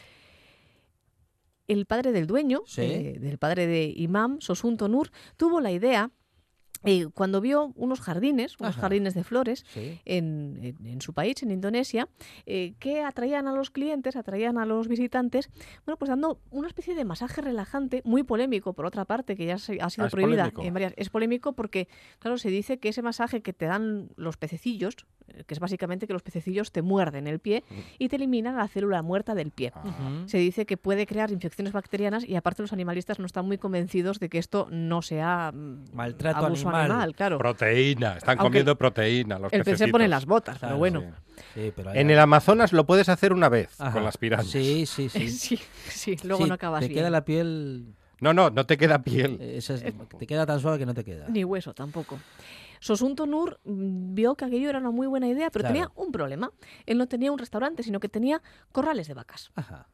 El 1.66 1.86
padre 1.86 2.12
del 2.12 2.26
dueño, 2.26 2.60
Sí. 2.66 2.82
eh, 2.82 3.16
del 3.18 3.38
padre 3.38 3.66
de 3.66 3.92
Imam, 3.96 4.38
Sosunto 4.40 4.86
Nur, 4.88 5.10
tuvo 5.36 5.60
la 5.60 5.70
idea 5.72 6.10
eh, 6.84 7.06
cuando 7.14 7.40
vio 7.40 7.72
unos 7.76 8.00
jardines, 8.00 8.56
unos 8.60 8.72
Ajá. 8.72 8.82
jardines 8.82 9.14
de 9.14 9.24
flores, 9.24 9.64
Sí. 9.68 10.00
en, 10.04 10.58
en- 10.62 10.86
en 10.86 11.00
su 11.00 11.12
país, 11.14 11.42
en 11.42 11.50
Indonesia, 11.50 12.08
eh, 12.46 12.74
que 12.78 13.02
atraían 13.02 13.48
a 13.48 13.52
los 13.52 13.70
clientes, 13.70 14.16
atraían 14.16 14.58
a 14.58 14.66
los 14.66 14.86
visitantes, 14.88 15.48
bueno, 15.86 15.96
pues 15.98 16.08
dando 16.08 16.40
una 16.50 16.68
especie 16.68 16.94
de 16.94 17.04
masaje 17.04 17.40
relajante, 17.40 18.02
muy 18.04 18.22
polémico, 18.22 18.72
por 18.74 18.86
otra 18.86 19.04
parte, 19.04 19.36
que 19.36 19.46
ya 19.46 19.58
se- 19.58 19.80
ha 19.80 19.90
sido 19.90 20.06
Ah, 20.06 20.10
prohibida 20.10 20.42
polémico. 20.44 20.62
en 20.64 20.74
varias. 20.74 20.94
Es 20.96 21.10
polémico 21.10 21.54
porque, 21.54 21.88
claro, 22.18 22.38
se 22.38 22.50
dice 22.50 22.78
que 22.78 22.90
ese 22.90 23.02
masaje 23.02 23.42
que 23.42 23.52
te 23.52 23.64
dan 23.66 24.10
los 24.16 24.36
pececillos, 24.36 24.94
que 25.46 25.54
es 25.54 25.60
básicamente 25.60 26.06
que 26.06 26.12
los 26.12 26.22
pececillos 26.22 26.70
te 26.72 26.82
muerden 26.82 27.26
el 27.26 27.38
pie 27.40 27.64
y 27.98 28.08
te 28.08 28.16
eliminan 28.16 28.56
la 28.56 28.68
célula 28.68 29.02
muerta 29.02 29.34
del 29.34 29.50
pie. 29.50 29.72
Ah. 29.74 30.22
Se 30.26 30.38
dice 30.38 30.66
que 30.66 30.76
puede 30.76 31.06
crear 31.06 31.30
infecciones 31.30 31.72
bacterianas 31.72 32.24
y 32.28 32.36
aparte 32.36 32.62
los 32.62 32.72
animalistas 32.72 33.18
no 33.18 33.26
están 33.26 33.46
muy 33.46 33.58
convencidos 33.58 34.20
de 34.20 34.28
que 34.28 34.38
esto 34.38 34.68
no 34.70 35.02
sea 35.02 35.50
mm, 35.52 35.84
Maltrato 35.94 36.46
abuso 36.46 36.68
animal. 36.68 37.14
claro. 37.14 37.38
Proteína, 37.38 38.16
están 38.18 38.38
Aunque 38.38 38.50
comiendo 38.50 38.76
proteína 38.76 39.38
los 39.38 39.52
el 39.52 39.60
pez 39.60 39.64
se 39.64 39.70
pececitos. 39.72 39.92
pone 39.92 40.08
las 40.08 40.26
botas, 40.26 40.58
Claro, 40.58 40.72
pero 40.74 40.78
bueno. 40.78 41.00
Sí. 41.00 41.42
Sí, 41.54 41.72
pero 41.74 41.90
hay- 41.90 41.98
En 41.98 42.10
el 42.10 42.18
Amazonas 42.18 42.72
lo 42.72 42.86
puedes 42.86 43.08
hacer 43.08 43.32
una 43.32 43.48
vez 43.48 43.80
Ajá. 43.80 43.92
con 43.92 44.04
las 44.04 44.16
pirañas. 44.18 44.46
Sí, 44.48 44.86
sí, 44.86 45.08
sí. 45.08 45.28
Sí, 45.28 45.58
sí, 45.88 46.16
luego 46.24 46.44
Sí, 46.44 46.48
no 46.48 46.54
acabas 46.54 46.80
Te 46.80 46.88
bien. 46.88 47.00
queda 47.00 47.10
la 47.10 47.24
piel... 47.24 47.94
No, 48.20 48.32
no, 48.32 48.50
no 48.50 48.66
te 48.66 48.76
queda 48.76 49.02
piel. 49.02 49.38
eh, 49.40 49.56
es- 49.58 49.66
te 50.18 50.26
queda 50.26 50.46
tan 50.46 50.60
suave 50.60 50.78
que 50.78 50.86
no 50.86 50.94
te 50.94 51.04
queda. 51.04 51.28
Ni 51.28 51.44
hueso 51.44 51.74
tampoco. 51.74 52.18
Sosunto 52.80 53.26
Nur 53.26 53.60
mm, 53.64 54.14
vio 54.14 54.34
que 54.34 54.44
aquello 54.44 54.68
era 54.68 54.78
una 54.78 54.90
muy 54.90 55.06
buena 55.06 55.26
idea, 55.28 55.50
pero 55.50 55.62
Claro. 55.62 55.72
tenía 55.74 55.92
un 55.94 56.12
problema. 56.12 56.52
Él 56.86 56.98
no 56.98 57.06
tenía 57.08 57.32
un 57.32 57.38
restaurante, 57.38 57.82
sino 57.82 57.98
que 58.00 58.08
tenía 58.08 58.42
corrales 58.72 59.08
de 59.08 59.14
vacas. 59.14 59.50
Ajá. 59.54 59.88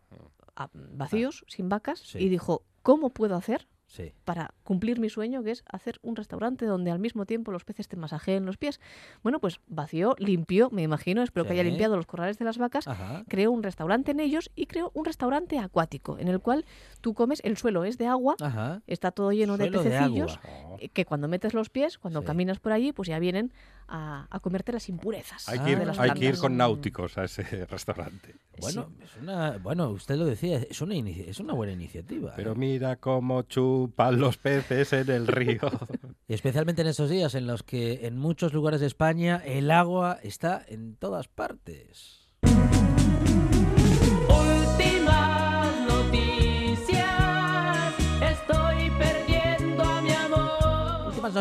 a- 0.56 0.68
vacíos, 0.74 1.44
sin 1.48 1.68
vacas, 1.70 2.00
Sí. 2.00 2.18
y 2.18 2.28
dijo, 2.28 2.64
¿cómo 2.82 3.08
puedo 3.10 3.34
hacer 3.36 3.66
Sí. 3.90 4.12
para 4.24 4.54
cumplir 4.62 5.00
mi 5.00 5.08
sueño, 5.10 5.42
que 5.42 5.50
es 5.50 5.64
hacer 5.68 5.98
un 6.02 6.14
restaurante 6.14 6.64
donde 6.64 6.92
al 6.92 7.00
mismo 7.00 7.26
tiempo 7.26 7.50
los 7.50 7.64
peces 7.64 7.88
te 7.88 7.96
masajeen 7.96 8.46
los 8.46 8.56
pies? 8.56 8.78
Bueno, 9.24 9.40
pues 9.40 9.58
vació, 9.66 10.14
limpió, 10.18 10.70
me 10.70 10.82
imagino, 10.82 11.22
espero 11.24 11.44
que 11.44 11.54
haya 11.54 11.64
limpiado 11.64 11.96
los 11.96 12.06
corrales 12.06 12.38
de 12.38 12.44
las 12.44 12.56
vacas, 12.56 12.86
Ajá. 12.86 13.24
creó 13.26 13.50
un 13.50 13.64
restaurante 13.64 14.12
en 14.12 14.20
ellos 14.20 14.52
y 14.54 14.66
creó 14.66 14.92
un 14.94 15.04
restaurante 15.04 15.58
acuático, 15.58 16.18
en 16.18 16.28
el 16.28 16.38
cual 16.38 16.64
tú 17.00 17.14
comes, 17.14 17.40
el 17.42 17.56
suelo 17.56 17.82
es 17.84 17.98
de 17.98 18.06
agua, 18.06 18.36
Ajá. 18.40 18.80
está 18.86 19.10
todo 19.10 19.32
lleno 19.32 19.56
de 19.58 19.64
Suelo 19.64 19.82
de 19.82 19.90
pececillos, 19.90 20.38
eh, 20.78 20.88
que 20.90 21.04
cuando 21.04 21.26
metes 21.26 21.52
los 21.52 21.68
pies, 21.68 21.98
cuando 21.98 22.20
Sí. 22.20 22.26
caminas 22.26 22.60
por 22.60 22.70
allí, 22.70 22.92
pues 22.92 23.08
ya 23.08 23.18
vienen 23.18 23.52
a, 23.90 24.26
a 24.30 24.40
comerte 24.40 24.72
las 24.72 24.88
impurezas 24.88 25.48
Hay 25.48 25.58
Ah, 25.58 25.64
que 25.64 25.70
ir, 25.72 25.78
de 25.78 25.86
las 25.86 25.98
hay 25.98 26.10
que 26.12 26.24
ir 26.26 26.38
con 26.38 26.56
náuticos 26.56 27.18
a 27.18 27.24
ese 27.24 27.42
restaurante. 27.66 28.36
Bueno, 28.58 28.90
es 29.02 29.16
una, 29.16 29.58
bueno, 29.58 29.90
usted 29.90 30.16
lo 30.16 30.24
decía, 30.24 30.58
es 30.58 30.80
una, 30.80 30.94
es 30.94 31.40
una 31.40 31.52
buena 31.54 31.72
iniciativa. 31.72 32.32
Pero 32.36 32.52
¿eh? 32.52 32.56
mira 32.56 32.96
cómo 32.96 33.42
chupan 33.42 34.20
los 34.20 34.36
peces 34.36 34.92
en 34.92 35.10
el 35.10 35.26
río. 35.26 35.60
Especialmente 36.28 36.82
en 36.82 36.88
estos 36.88 37.10
días 37.10 37.34
en 37.34 37.46
los 37.46 37.62
que 37.62 38.06
en 38.06 38.16
muchos 38.16 38.52
lugares 38.52 38.80
de 38.80 38.86
España 38.86 39.42
el 39.44 39.70
agua 39.70 40.18
está 40.22 40.64
en 40.68 40.96
todas 40.96 41.28
partes. 41.28 42.28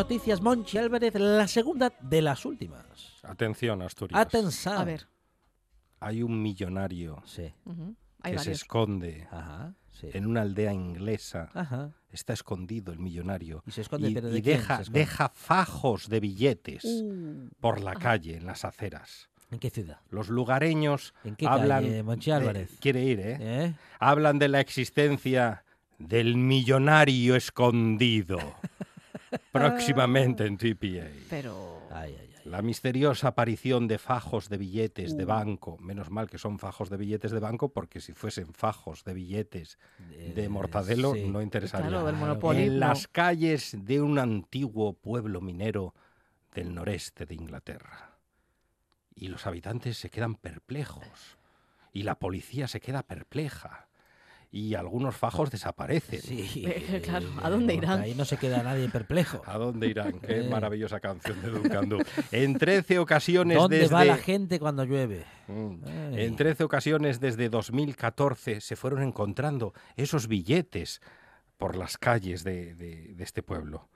Noticias, 0.00 0.40
Monchi 0.40 0.78
Álvarez, 0.78 1.14
la 1.14 1.46
segunda 1.46 1.92
de 2.00 2.22
las 2.22 2.44
últimas. 2.46 2.82
Atención, 3.22 3.82
Asturias. 3.82 4.18
Atención. 4.20 4.76
A 4.78 4.84
ver, 4.84 5.06
Hay 6.02 6.22
un 6.22 6.40
millonario 6.40 7.22
Sí. 7.26 7.52
ujú, 7.66 7.94
hay 8.22 8.32
que 8.32 8.38
se 8.38 8.44
varios. 8.46 8.62
esconde 8.62 9.28
Ajá. 9.30 9.74
Sí. 9.92 10.08
en 10.14 10.24
una 10.26 10.40
aldea 10.40 10.72
inglesa. 10.72 11.50
Ajá. 11.52 11.90
Está 12.10 12.32
escondido 12.32 12.92
el 12.94 12.98
millonario. 12.98 13.62
Y 13.66 13.70
se 13.72 13.82
esconde, 13.82 14.08
y, 14.08 14.14
pero 14.14 14.30
¿de 14.30 14.38
y 14.38 14.42
quién 14.42 14.56
deja, 14.56 14.76
se 14.76 14.82
esconde? 14.84 15.00
deja 15.00 15.28
fajos 15.34 16.08
de 16.08 16.20
billetes 16.20 16.84
Uh, 16.86 17.48
por 17.60 17.82
la 17.82 17.94
calle, 17.94 18.36
en 18.38 18.46
las 18.46 18.64
aceras. 18.64 19.28
¿En 19.50 19.58
qué 19.58 19.68
ciudad? 19.68 19.98
Los 20.08 20.28
lugareños 20.30 21.12
¿En 21.24 21.36
qué 21.36 21.46
hablan. 21.46 21.82
calle, 21.84 22.02
Monchi 22.02 22.30
Álvarez? 22.30 22.70
quiere 22.80 23.04
ir, 23.04 23.20
¿eh? 23.20 23.36
¿Eh? 23.40 23.74
Hablan 23.98 24.38
de 24.38 24.48
la 24.48 24.60
existencia 24.60 25.64
del 25.98 26.36
millonario 26.38 27.36
escondido. 27.36 28.38
próximamente 29.52 30.46
en 30.46 30.56
TPA. 30.56 31.08
pero... 31.28 31.82
Ay, 31.90 32.16
ay, 32.18 32.18
ay. 32.20 32.26
La 32.46 32.62
misteriosa 32.62 33.28
aparición 33.28 33.86
de 33.86 33.98
fajos 33.98 34.48
de 34.48 34.56
billetes 34.56 35.14
de 35.14 35.26
banco. 35.26 35.76
Menos 35.78 36.10
mal 36.10 36.28
que 36.30 36.38
son 36.38 36.58
fajos 36.58 36.88
de 36.88 36.96
billetes 36.96 37.32
de 37.32 37.38
banco, 37.38 37.68
porque 37.72 38.00
si 38.00 38.14
fuesen 38.14 38.54
fajos 38.54 39.04
de 39.04 39.12
billetes 39.12 39.78
de 40.34 40.44
Eh, 40.44 40.48
mortadelo, 40.48 41.12
sí. 41.12 41.28
no 41.28 41.42
interesaría. 41.42 41.88
Claro, 41.88 42.06
del 42.06 42.16
en 42.58 42.72
no. 42.74 42.78
las 42.78 43.08
calles 43.08 43.76
de 43.78 44.00
un 44.00 44.18
antiguo 44.18 44.94
pueblo 44.94 45.42
minero 45.42 45.94
del 46.54 46.74
noreste 46.74 47.26
de 47.26 47.34
Inglaterra. 47.34 48.18
Y 49.14 49.28
los 49.28 49.46
habitantes 49.46 49.98
se 49.98 50.08
quedan 50.08 50.34
perplejos. 50.34 51.36
Y 51.92 52.04
la 52.04 52.18
policía 52.18 52.68
se 52.68 52.80
queda 52.80 53.02
perpleja. 53.02 53.89
Y 54.52 54.74
algunos 54.74 55.16
fajos 55.16 55.48
desaparecen. 55.50 56.20
Sí, 56.20 56.64
Eh, 56.66 57.00
claro, 57.04 57.28
¿a 57.40 57.46
eh, 57.46 57.50
dónde 57.50 57.74
porque 57.74 57.86
irán? 57.86 58.00
Ahí 58.00 58.14
no 58.16 58.24
se 58.24 58.36
queda 58.36 58.62
nadie 58.64 58.88
perplejo. 58.88 59.42
¿A 59.46 59.56
dónde 59.58 59.86
irán? 59.86 60.18
Qué 60.20 60.40
Eh. 60.40 60.48
maravillosa 60.50 60.98
canción 60.98 61.40
de 61.40 61.50
Duncan 61.50 61.88
Du. 61.88 61.98
En 62.32 62.58
13 62.58 62.98
ocasiones 62.98 63.56
¿Dónde 63.58 63.78
desde... 63.78 63.94
va 63.94 64.04
la 64.04 64.16
gente 64.16 64.58
cuando 64.58 64.84
llueve? 64.84 65.24
Mm. 65.46 65.84
En 66.14 66.34
13 66.36 66.64
ocasiones 66.64 67.20
desde 67.20 67.48
2014 67.48 68.60
se 68.60 68.74
fueron 68.76 69.02
encontrando 69.02 69.72
esos 69.96 70.26
billetes 70.26 71.00
por 71.56 71.76
las 71.76 71.96
calles 71.96 72.42
de, 72.42 72.74
de- 72.74 73.14
de 73.14 73.22
este 73.24 73.42
pueblo. 73.44 73.88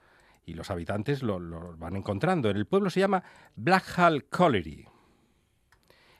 Y 0.46 0.54
los 0.54 0.70
habitantes 0.70 1.22
lo, 1.22 1.40
lo 1.40 1.76
van 1.78 1.96
encontrando. 1.96 2.48
En 2.50 2.56
el 2.58 2.66
pueblo 2.66 2.90
se 2.90 3.00
llama 3.00 3.24
Blackhall 3.56 4.26
Colliery. 4.26 4.86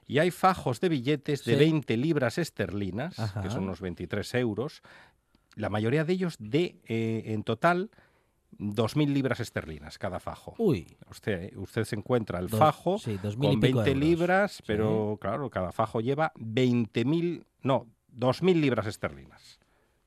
Y 0.07 0.19
hay 0.19 0.31
fajos 0.31 0.81
de 0.81 0.89
billetes 0.89 1.45
de 1.45 1.53
Sí. 1.55 1.59
20 1.59 1.97
libras 1.97 2.39
esterlinas, 2.39 3.19
Ajá. 3.19 3.43
que 3.43 3.51
son 3.51 3.65
unos 3.65 3.81
23 3.81 4.35
euros. 4.35 4.83
La 5.57 5.69
mayoría 5.71 6.05
de 6.05 6.13
ellos 6.13 6.37
de, 6.39 6.77
eh, 6.87 7.23
en 7.27 7.43
total, 7.45 7.91
2.000 8.59 9.13
libras 9.13 9.41
esterlinas 9.41 9.99
cada 9.99 10.21
fajo. 10.21 10.55
Uy, 10.59 10.97
Usted, 11.11 11.57
usted 11.57 11.85
se 11.85 11.97
encuentra 11.97 12.39
el 12.39 12.49
fajo 12.49 12.99
sí, 12.99 13.19
con 13.19 13.61
pico 13.61 13.79
20 13.81 13.91
euros. 13.91 13.97
libras, 13.97 14.63
pero 14.67 15.19
claro, 15.21 15.51
cada 15.51 15.73
fajo 15.73 16.01
lleva 16.01 16.33
20.000, 16.37 17.45
no, 17.63 17.87
2.000 18.17 18.61
libras 18.61 18.87
esterlinas. 18.87 19.59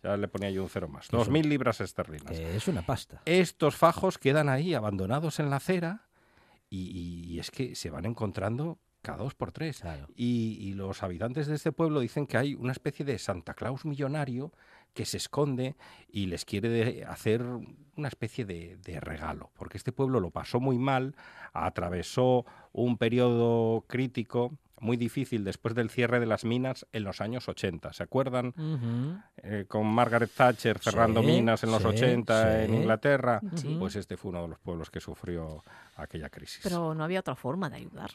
Ya 0.03 0.15
le 0.15 0.27
ponía 0.27 0.49
yo 0.51 0.63
un 0.63 0.69
cero 0.69 0.87
más. 0.87 1.07
Eso. 1.07 1.17
2.000 1.17 1.45
libras 1.45 1.81
esterlinas. 1.81 2.31
que 2.31 2.55
es 2.55 2.67
una 2.67 2.83
pasta. 2.83 3.21
Estos 3.25 3.75
fajos 3.75 4.17
quedan 4.17 4.47
ahí 4.47 4.73
abandonados 4.73 5.39
en 5.39 5.49
la 5.49 5.57
acera 5.57 6.03
y, 6.69 7.25
y 7.27 7.39
es 7.39 7.51
que 7.51 7.75
se 7.75 7.89
van 7.89 8.05
encontrando 8.05 8.77
cada 9.07 9.23
dos 9.23 9.33
por 9.35 9.51
tres. 9.51 9.79
Claro. 9.79 10.07
Y, 10.15 10.57
y 10.61 10.73
los 10.73 11.01
habitantes 11.03 11.47
de 11.47 11.55
este 11.55 11.71
pueblo 11.71 11.99
dicen 11.99 12.27
que 12.27 12.37
hay 12.37 12.53
una 12.55 12.71
especie 12.73 13.05
de 13.05 13.17
Santa 13.17 13.53
Claus 13.53 13.85
millonario 13.85 14.51
que 14.93 15.05
se 15.05 15.17
esconde 15.17 15.75
y 16.09 16.25
les 16.25 16.43
quiere 16.45 17.05
hacer 17.05 17.41
una 17.43 18.07
especie 18.07 18.45
de, 18.45 18.77
de 18.77 18.99
regalo, 18.99 19.51
porque 19.55 19.77
este 19.77 19.91
pueblo 19.91 20.19
lo 20.19 20.31
pasó 20.31 20.59
muy 20.59 20.77
mal, 20.79 21.15
atravesó 21.53 22.45
un 22.71 22.97
periodo 22.97 23.85
crítico 23.87 24.57
muy 24.79 24.95
difícil 24.95 25.43
después 25.43 25.73
del 25.73 25.89
cierre 25.89 26.19
de 26.19 26.27
las 26.27 26.45
minas 26.45 26.85
en 26.93 27.03
los 27.03 27.19
años 27.19 27.47
80. 27.49 27.93
¿Se 27.93 28.03
acuerdan? 28.03 28.49
Ujú. 28.57 29.19
Eh, 29.37 29.65
con 29.67 29.87
Margaret 29.87 30.29
Thatcher 30.31 30.77
cerrando 30.79 31.21
Sí, 31.21 31.25
minas 31.27 31.63
en 31.63 31.71
los 31.71 31.81
sí, 31.81 31.87
80 31.87 32.63
en 32.63 32.69
sí. 32.69 32.75
Inglaterra, 32.75 33.41
Sí. 33.55 33.75
pues 33.79 33.95
este 33.95 34.17
fue 34.17 34.29
uno 34.29 34.43
de 34.43 34.47
los 34.49 34.59
pueblos 34.59 34.91
que 34.91 34.99
sufrió 34.99 35.63
aquella 35.95 36.29
crisis. 36.29 36.59
Pero 36.61 36.93
no 36.93 37.03
había 37.03 37.21
otra 37.21 37.35
forma 37.35 37.69
de 37.71 37.77
ayudar. 37.77 38.11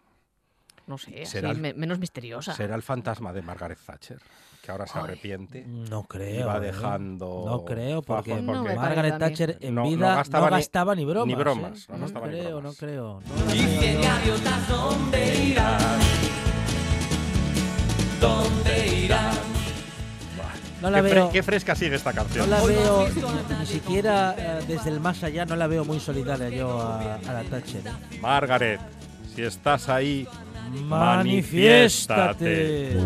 No 0.87 0.99
sé, 0.99 1.23
así, 1.23 1.27
Será 1.27 1.51
el- 1.51 1.59
me- 1.59 1.75
menos 1.75 1.99
misteriosa. 1.99 2.55
¿Será 2.55 2.75
el 2.75 2.83
fantasma 2.83 3.33
de 3.33 3.41
Margaret 3.43 3.79
Thatcher, 3.87 4.19
que 4.63 4.71
ahora 4.73 4.87
se 4.87 4.99
Ay. 4.99 5.05
arrepiente? 5.05 5.65
No 5.67 6.01
y 6.01 6.07
creo. 6.09 6.47
va 6.49 6.57
¿eh? 6.57 6.61
dejando 6.61 7.45
No 7.47 7.65
creo, 7.65 8.03
porque, 8.03 8.35
No 8.43 8.65
Margaret. 8.65 9.19
Thatcher 9.19 9.59
en 9.61 9.75
No- 9.75 9.85
no 9.85 9.89
vida 9.91 10.15
gastaba 10.17 10.51
no 10.51 10.57
ni- 10.57 10.63
gastaba 10.63 10.95
ni 10.95 11.05
bromas. 11.05 11.27
ni 11.27 11.33
¿eh? 11.33 11.37
bromas, 11.37 11.89
no 11.89 11.95
No, 11.97 12.01
gastaba 12.03 12.27
ni 12.27 12.33
creo, 12.39 12.57
bromas. 12.57 12.65
no 12.65 12.79
creo. 12.87 13.21
Y 13.55 13.59
si 13.59 14.03
gaviotas, 14.03 14.69
¿dónde 14.69 15.45
irán? 15.47 16.01
¿Dónde 18.21 18.97
irán? 19.05 19.35
No 20.81 20.91
la 20.91 21.01
qué, 21.01 21.09
fre- 21.11 21.15
veo. 21.15 21.31
qué 21.31 21.43
fresca 21.45 21.75
sigue 21.77 21.95
esta 21.95 22.13
canción. 22.13 22.51
No 22.51 22.57
la 22.57 22.65
veo, 22.65 23.09
ni, 23.61 23.67
siquiera 23.67 24.35
eh, 24.37 24.65
desde 24.67 24.91
el 24.91 24.99
más 24.99 25.23
allá, 25.23 25.45
no 25.45 25.55
la 25.55 25.69
veo 25.69 25.85
muy 25.85 26.01
solidaria 26.01 26.49
yo 26.49 26.81
a, 26.81 27.15
a 27.15 27.33
la 27.33 27.45
Thatcher. 27.45 27.87
¿eh? 27.87 28.19
Margaret, 28.21 28.81
si 29.33 29.43
estás 29.43 29.89
ahí, 29.89 30.27
¡Manifiéstate! 30.85 32.97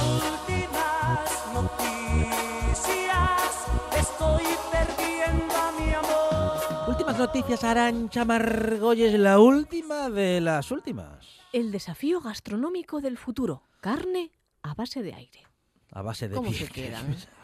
Últimas 0.00 1.54
noticias, 1.54 3.66
estoy 3.98 4.42
perdiendo 4.72 5.54
a 5.54 5.72
mi 5.72 5.92
amor. 5.92 6.88
Últimas 6.88 7.18
noticias, 7.18 7.64
Arancha 7.64 8.24
Margolles, 8.24 9.18
la 9.18 9.38
última 9.38 10.08
de 10.10 10.40
las 10.40 10.70
últimas. 10.70 11.26
El 11.52 11.72
desafío 11.72 12.20
gastronómico 12.20 13.00
del 13.00 13.18
futuro. 13.18 13.62
Carne 13.80 14.30
a 14.62 14.74
base 14.74 15.02
de 15.02 15.14
aire. 15.14 15.40
A 15.92 16.02
base 16.02 16.28
de 16.28 16.36
¿Cómo 16.36 16.50
pie. 16.50 16.66
se 16.66 16.68
quedan? 16.68 17.16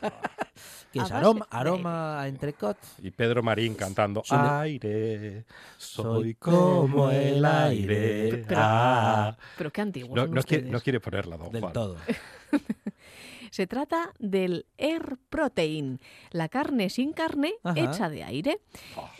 Que 0.92 1.00
es 1.02 1.10
aroma, 1.10 1.46
de 1.50 1.56
aroma 1.58 2.20
a 2.22 2.28
entrecot. 2.28 2.78
y 3.02 3.10
Pedro 3.10 3.42
Marín 3.42 3.74
cantando 3.74 4.22
Aire, 4.30 5.44
soy 5.76 6.34
como 6.36 6.80
como 6.82 7.10
el 7.10 7.44
aire. 7.44 8.44
Pero- 8.46 8.56
Ah. 8.58 9.36
Pero 9.58 9.70
qué 9.72 9.80
antiguos 9.82 10.16
No, 10.16 10.24
quiere, 10.24 10.40
ustedes. 10.40 10.64
no 10.72 10.80
quiere 10.80 11.00
ponerla, 11.00 11.36
don 11.36 11.50
Del 11.52 11.60
Juan. 11.60 11.72
todo. 11.74 11.96
Se 13.50 13.66
trata 13.66 14.12
del 14.18 14.66
air 14.78 15.16
protein, 15.28 16.00
la 16.30 16.48
carne 16.48 16.88
sin 16.90 17.12
carne 17.12 17.54
Ajá. 17.62 17.78
hecha 17.78 18.08
de 18.08 18.24
aire, 18.24 18.60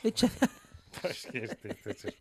Echa- 0.02 0.30
Es 1.02 1.26
que 1.26 1.44
este- 1.44 1.70
este- 1.72 1.90
este- 1.90 2.14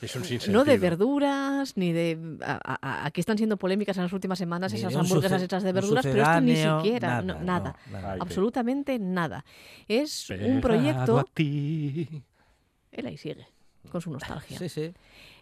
es 0.00 0.14
un 0.16 0.52
no 0.52 0.64
de 0.64 0.78
verduras, 0.78 1.76
ni 1.76 1.92
de... 1.92 2.18
a- 2.44 3.04
aquí 3.06 3.20
están 3.20 3.36
siendo 3.36 3.56
polémicas 3.56 3.96
en 3.96 4.04
las 4.04 4.12
últimas 4.12 4.38
semanas 4.38 4.72
Ni 4.72 4.78
esas 4.78 4.94
hamburguesas 4.94 5.42
hechas 5.42 5.62
de 5.62 5.72
verduras, 5.72 6.04
pero 6.04 6.22
esto 6.22 6.40
ni 6.40 6.56
siquiera, 6.82 7.22
no- 7.22 7.34
nada, 7.34 7.44
nada, 7.44 7.76
no, 7.86 7.92
nada. 7.92 8.12
Ay, 8.12 8.18
absolutamente 8.20 8.98
nada. 8.98 9.44
Es 9.88 10.30
un 10.30 10.60
proyecto... 10.60 11.18
a 11.18 11.24
ti. 11.34 12.22
Él 12.92 13.06
ahí 13.06 13.16
sigue. 13.16 13.46
con 13.90 14.00
su 14.00 14.10
nostalgia. 14.10 14.58
Sí, 14.58 14.68
sí. 14.68 14.92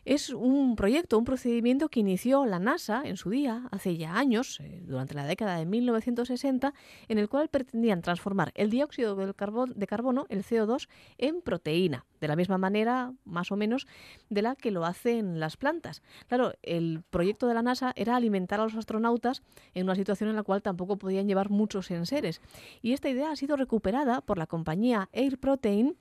Es 0.06 0.30
un 0.30 0.76
proyecto, 0.76 1.18
un 1.18 1.24
procedimiento 1.24 1.88
que 1.88 1.98
inició 1.98 2.46
la 2.46 2.60
NASA 2.60 3.02
en 3.04 3.16
su 3.16 3.28
día, 3.28 3.66
hace 3.72 3.96
ya 3.96 4.16
años, 4.16 4.60
eh, 4.60 4.80
durante 4.86 5.14
la 5.14 5.26
década 5.26 5.56
de 5.56 5.66
1960, 5.66 6.74
en 7.08 7.18
el 7.18 7.28
cual 7.28 7.48
pretendían 7.48 8.02
transformar 8.02 8.52
el 8.54 8.70
dióxido 8.70 9.16
de 9.16 9.34
carbono, 9.34 10.26
el 10.28 10.44
CO2, 10.44 10.88
en 11.18 11.42
proteína, 11.42 12.06
de 12.20 12.28
la 12.28 12.36
misma 12.36 12.56
manera, 12.56 13.14
más 13.24 13.50
o 13.50 13.56
menos, 13.56 13.88
de 14.30 14.42
la 14.42 14.54
que 14.54 14.70
lo 14.70 14.84
hacen 14.84 15.40
las 15.40 15.56
plantas. 15.56 16.04
Claro, 16.28 16.52
el 16.62 17.02
proyecto 17.10 17.48
de 17.48 17.54
la 17.54 17.62
NASA 17.62 17.92
era 17.96 18.14
alimentar 18.14 18.60
a 18.60 18.62
los 18.62 18.76
astronautas 18.76 19.42
en 19.74 19.86
una 19.86 19.96
situación 19.96 20.30
en 20.30 20.36
la 20.36 20.44
cual 20.44 20.62
tampoco 20.62 20.98
podían 20.98 21.26
llevar 21.26 21.50
muchos 21.50 21.90
enseres. 21.90 22.40
Y 22.80 22.92
esta 22.92 23.08
idea 23.08 23.32
ha 23.32 23.36
sido 23.36 23.56
recuperada 23.56 24.20
por 24.20 24.38
la 24.38 24.46
compañía 24.46 25.08
Air 25.12 25.36
Protein, 25.40 25.96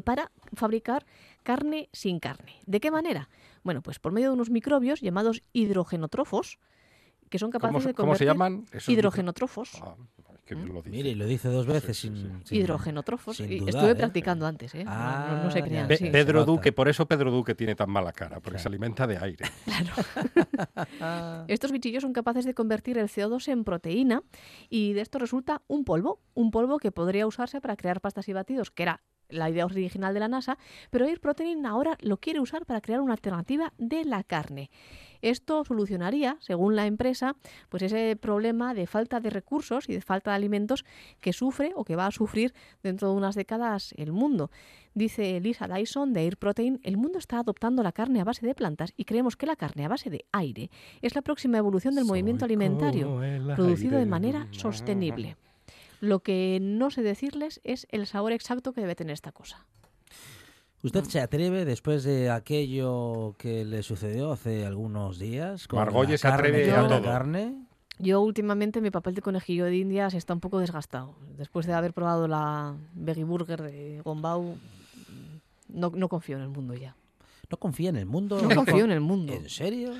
para 0.00 0.30
fabricar 0.54 1.04
carne 1.42 1.88
sin 1.92 2.20
carne. 2.20 2.54
¿De 2.66 2.78
qué 2.80 2.92
manera? 2.92 3.28
Bueno, 3.64 3.82
pues 3.82 3.98
por 3.98 4.12
medio 4.12 4.28
de 4.28 4.34
unos 4.34 4.48
microbios 4.50 5.00
llamados 5.00 5.42
hidrogenotrofos, 5.52 6.58
que 7.28 7.38
son 7.40 7.50
capaces 7.50 7.72
¿Cómo, 7.74 7.82
se- 7.82 7.88
de 7.88 7.94
cómo 7.94 8.14
se 8.14 8.24
convertir 8.24 8.26
llaman? 8.26 8.64
esos 8.72 8.88
hidrogenotrofos. 8.88 9.70
Ah, 9.82 9.94
bien 10.48 10.66
lo 10.74 10.82
dice. 10.82 10.90
Mire, 10.90 11.10
y 11.10 11.14
lo 11.14 11.26
dice 11.26 11.48
dos 11.48 11.64
veces 11.66 11.96
Sí, 11.96 12.08
sí, 12.08 12.14
sin, 12.16 12.26
sí. 12.40 12.48
sin- 12.48 12.58
Hidrogenotrofos. 12.58 13.36
sin 13.36 13.52
Y 13.52 13.58
dudar, 13.60 13.74
Estuve 13.74 13.90
¿eh? 13.92 13.94
practicando 13.94 14.46
antes, 14.46 14.74
¿eh? 14.74 14.82
No- 14.84 14.90
no, 14.92 15.44
no, 15.44 15.50
se 15.52 15.62
crean. 15.62 15.86
Pe- 15.86 16.10
Pedro. 16.10 16.44
Duque, 16.44 16.72
por 16.72 16.88
eso 16.88 17.06
Pedro 17.06 17.30
Duque 17.30 17.54
tiene 17.54 17.76
tan 17.76 17.88
mala 17.88 18.12
cara, 18.12 18.36
porque 18.36 18.50
Claro. 18.58 18.62
se 18.62 18.68
alimenta 18.68 19.06
de 19.06 19.18
aire. 19.18 19.44
Estos 21.48 21.72
bichillos 21.72 22.02
son 22.02 22.12
capaces 22.12 22.44
de 22.44 22.54
convertir 22.54 22.98
el 22.98 23.08
CO2 23.08 23.48
en 23.48 23.64
proteína 23.64 24.22
y 24.68 24.92
de 24.92 25.00
esto 25.02 25.18
resulta 25.18 25.62
un 25.68 25.84
polvo, 25.84 26.20
un 26.34 26.50
polvo 26.50 26.78
que 26.78 26.90
podría 26.92 27.26
usarse 27.26 27.60
para 27.60 27.76
crear 27.76 28.00
pastas 28.00 28.28
y 28.28 28.32
batidos, 28.32 28.70
que 28.70 28.82
era 28.84 29.02
la 29.30 29.50
idea 29.50 29.66
original 29.66 30.14
de 30.14 30.20
la 30.20 30.28
NASA, 30.28 30.58
pero 30.90 31.06
Air 31.06 31.20
Protein 31.20 31.66
ahora 31.66 31.96
lo 32.00 32.18
quiere 32.18 32.40
usar 32.40 32.66
para 32.66 32.80
crear 32.80 33.00
una 33.00 33.12
alternativa 33.12 33.72
de 33.78 34.04
la 34.04 34.22
carne. 34.24 34.70
Esto 35.22 35.64
solucionaría, 35.64 36.36
según 36.40 36.76
la 36.76 36.86
empresa, 36.86 37.36
pues 37.68 37.82
ese 37.82 38.16
problema 38.16 38.74
de 38.74 38.86
falta 38.86 39.20
de 39.20 39.30
recursos 39.30 39.88
y 39.88 39.92
de 39.92 40.00
falta 40.00 40.30
de 40.30 40.36
alimentos 40.36 40.84
que 41.20 41.32
sufre 41.32 41.72
o 41.76 41.84
que 41.84 41.96
va 41.96 42.06
a 42.06 42.10
sufrir 42.10 42.54
dentro 42.82 43.10
de 43.10 43.16
unas 43.16 43.34
décadas 43.34 43.92
el 43.96 44.12
mundo. 44.12 44.50
Dice 44.94 45.38
Lisa 45.40 45.68
Dyson 45.68 46.12
de 46.12 46.24
Air 46.24 46.36
Protein, 46.36 46.80
el 46.82 46.96
mundo 46.96 47.18
está 47.18 47.38
adoptando 47.38 47.82
la 47.82 47.92
carne 47.92 48.20
a 48.20 48.24
base 48.24 48.46
de 48.46 48.54
plantas 48.54 48.92
y 48.96 49.04
creemos 49.04 49.36
que 49.36 49.46
la 49.46 49.56
carne 49.56 49.84
a 49.84 49.88
base 49.88 50.10
de 50.10 50.24
aire 50.32 50.70
es 51.02 51.14
la 51.14 51.22
próxima 51.22 51.58
evolución 51.58 51.94
del 51.94 52.06
movimiento 52.06 52.44
alimentario, 52.44 53.20
producido 53.54 53.98
de 53.98 54.06
manera 54.06 54.48
sostenible. 54.50 55.36
Lo 56.00 56.20
que 56.20 56.58
no 56.60 56.90
sé 56.90 57.02
decirles 57.02 57.60
es 57.62 57.86
el 57.90 58.06
sabor 58.06 58.32
exacto 58.32 58.72
que 58.72 58.80
debe 58.80 58.94
tener 58.94 59.12
esta 59.14 59.32
cosa. 59.32 59.66
¿Usted 60.82 61.04
se 61.04 61.20
atreve, 61.20 61.66
después 61.66 62.04
de 62.04 62.30
aquello 62.30 63.34
que 63.38 63.66
le 63.66 63.82
sucedió 63.82 64.32
hace 64.32 64.64
algunos 64.64 65.18
días, 65.18 65.68
con 65.68 65.78
Margolles 65.78 66.24
la 66.24 66.30
se 66.30 66.34
atreve 66.34 66.70
a 66.72 66.82
la 66.82 67.02
carne? 67.02 67.66
Yo 67.98 68.22
últimamente 68.22 68.80
mi 68.80 68.90
papel 68.90 69.14
de 69.14 69.20
conejillo 69.20 69.66
de 69.66 69.76
indias 69.76 70.14
está 70.14 70.32
un 70.32 70.40
poco 70.40 70.58
desgastado. 70.58 71.14
Después 71.36 71.66
de 71.66 71.74
haber 71.74 71.92
probado 71.92 72.26
la 72.28 72.74
Veggie 72.94 73.24
Burger 73.24 73.60
de 73.60 74.00
Gombau, 74.02 74.56
no, 75.68 75.90
no 75.94 76.08
confío 76.08 76.36
en 76.36 76.42
el 76.44 76.48
mundo 76.48 76.72
ya. 76.72 76.96
¿No 77.50 77.58
confía 77.58 77.90
en 77.90 77.96
el 77.96 78.06
mundo? 78.06 78.40
No 78.40 78.54
confío 78.54 78.84
en 78.86 78.92
el 78.92 79.00
mundo. 79.00 79.34
¿En 79.34 79.50
serio? 79.50 79.92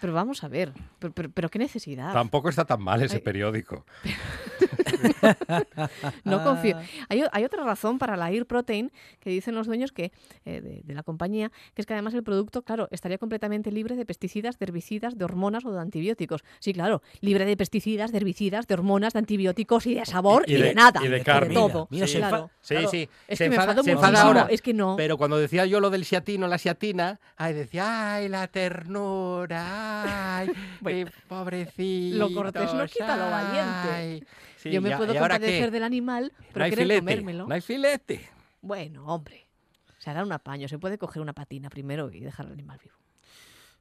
Pero 0.00 0.12
vamos 0.12 0.44
a 0.44 0.48
ver, 0.48 0.72
pero, 1.00 1.12
pero- 1.12 1.30
pero 1.30 1.48
qué 1.48 1.58
necesidad. 1.58 2.12
Tampoco 2.12 2.48
está 2.48 2.64
tan 2.64 2.80
mal 2.80 3.02
ese 3.02 3.16
Ay. 3.16 3.22
periódico. 3.22 3.84
No 6.24 6.42
confío. 6.44 6.76
Ah. 6.78 6.82
Hay, 7.08 7.22
hay 7.32 7.44
otra 7.44 7.64
razón 7.64 7.98
para 7.98 8.16
la 8.16 8.30
Ear 8.30 8.46
Protein 8.46 8.90
que 9.20 9.30
dicen 9.30 9.54
los 9.54 9.66
dueños 9.66 9.92
que 9.92 10.12
eh, 10.44 10.60
de, 10.60 10.80
de 10.84 10.94
la 10.94 11.02
compañía, 11.02 11.50
que 11.74 11.82
es 11.82 11.86
que 11.86 11.92
además 11.94 12.14
el 12.14 12.22
producto, 12.22 12.62
claro, 12.62 12.88
estaría 12.90 13.18
completamente 13.18 13.70
libre 13.72 13.96
de 13.96 14.04
pesticidas, 14.06 14.58
de 14.58 14.64
herbicidas, 14.64 15.16
de 15.18 15.24
hormonas 15.24 15.64
o 15.64 15.72
de 15.72 15.80
antibióticos. 15.80 16.44
Sí, 16.58 16.72
claro, 16.72 17.02
libre 17.20 17.44
de 17.44 17.56
pesticidas, 17.56 18.12
de 18.12 18.18
herbicidas, 18.18 18.66
de 18.66 18.74
hormonas, 18.74 19.12
de 19.12 19.20
antibióticos 19.20 19.86
y 19.86 19.94
de 19.94 20.04
sabor 20.06 20.44
y, 20.46 20.54
de, 20.54 20.74
nada. 20.74 21.00
y 21.04 21.08
de 21.08 21.22
carne. 21.22 21.54
todo. 21.54 21.88
Mira, 21.90 22.06
se 22.06 22.18
claro. 22.18 22.50
Sí, 22.60 22.74
Claro. 22.74 22.88
sí. 22.90 23.08
Es 23.26 23.38
se 23.38 23.44
que 23.44 23.50
me 23.50 23.56
enfada, 23.56 23.72
enfado 23.72 23.84
se 23.84 23.90
enfada 23.92 24.08
muchísimo, 24.10 24.28
ahora. 24.40 24.52
es 24.52 24.62
que 24.62 24.74
no. 24.74 24.96
Pero 24.96 25.16
cuando 25.18 25.38
decía 25.38 25.66
yo 25.66 25.80
lo 25.80 25.90
del 25.90 26.04
siatino, 26.04 26.46
la 26.48 26.58
siatina, 26.58 27.20
ay, 27.36 27.54
decía, 27.54 28.14
ay, 28.14 28.28
la 28.28 28.46
ternura, 28.48 30.38
ay, 30.38 30.50
pobrecito. 31.28 32.16
Lo 32.18 32.32
cortés 32.32 32.72
no 32.74 32.86
quita 32.86 33.16
lo 33.16 33.30
valiente. 33.30 34.26
Yo 34.70 34.80
me 34.82 34.96
puedo 34.96 35.14
compadecer 35.14 35.70
del 35.70 35.82
animal, 35.82 36.32
pero 36.52 36.58
no 36.60 36.64
hay 36.64 36.70
querer 36.70 36.84
filete, 36.84 37.00
comérmelo. 37.00 37.46
no 37.46 37.54
hay 37.54 37.60
filete. 37.60 38.28
Bueno, 38.60 39.06
hombre, 39.06 39.46
se 39.98 40.10
hará 40.10 40.22
un 40.22 40.32
apaño. 40.32 40.68
Se 40.68 40.78
puede 40.78 40.98
coger 40.98 41.22
una 41.22 41.32
patina 41.32 41.70
primero 41.70 42.10
y 42.12 42.20
dejar 42.20 42.46
al 42.46 42.52
animal 42.52 42.78
vivo. 42.82 42.94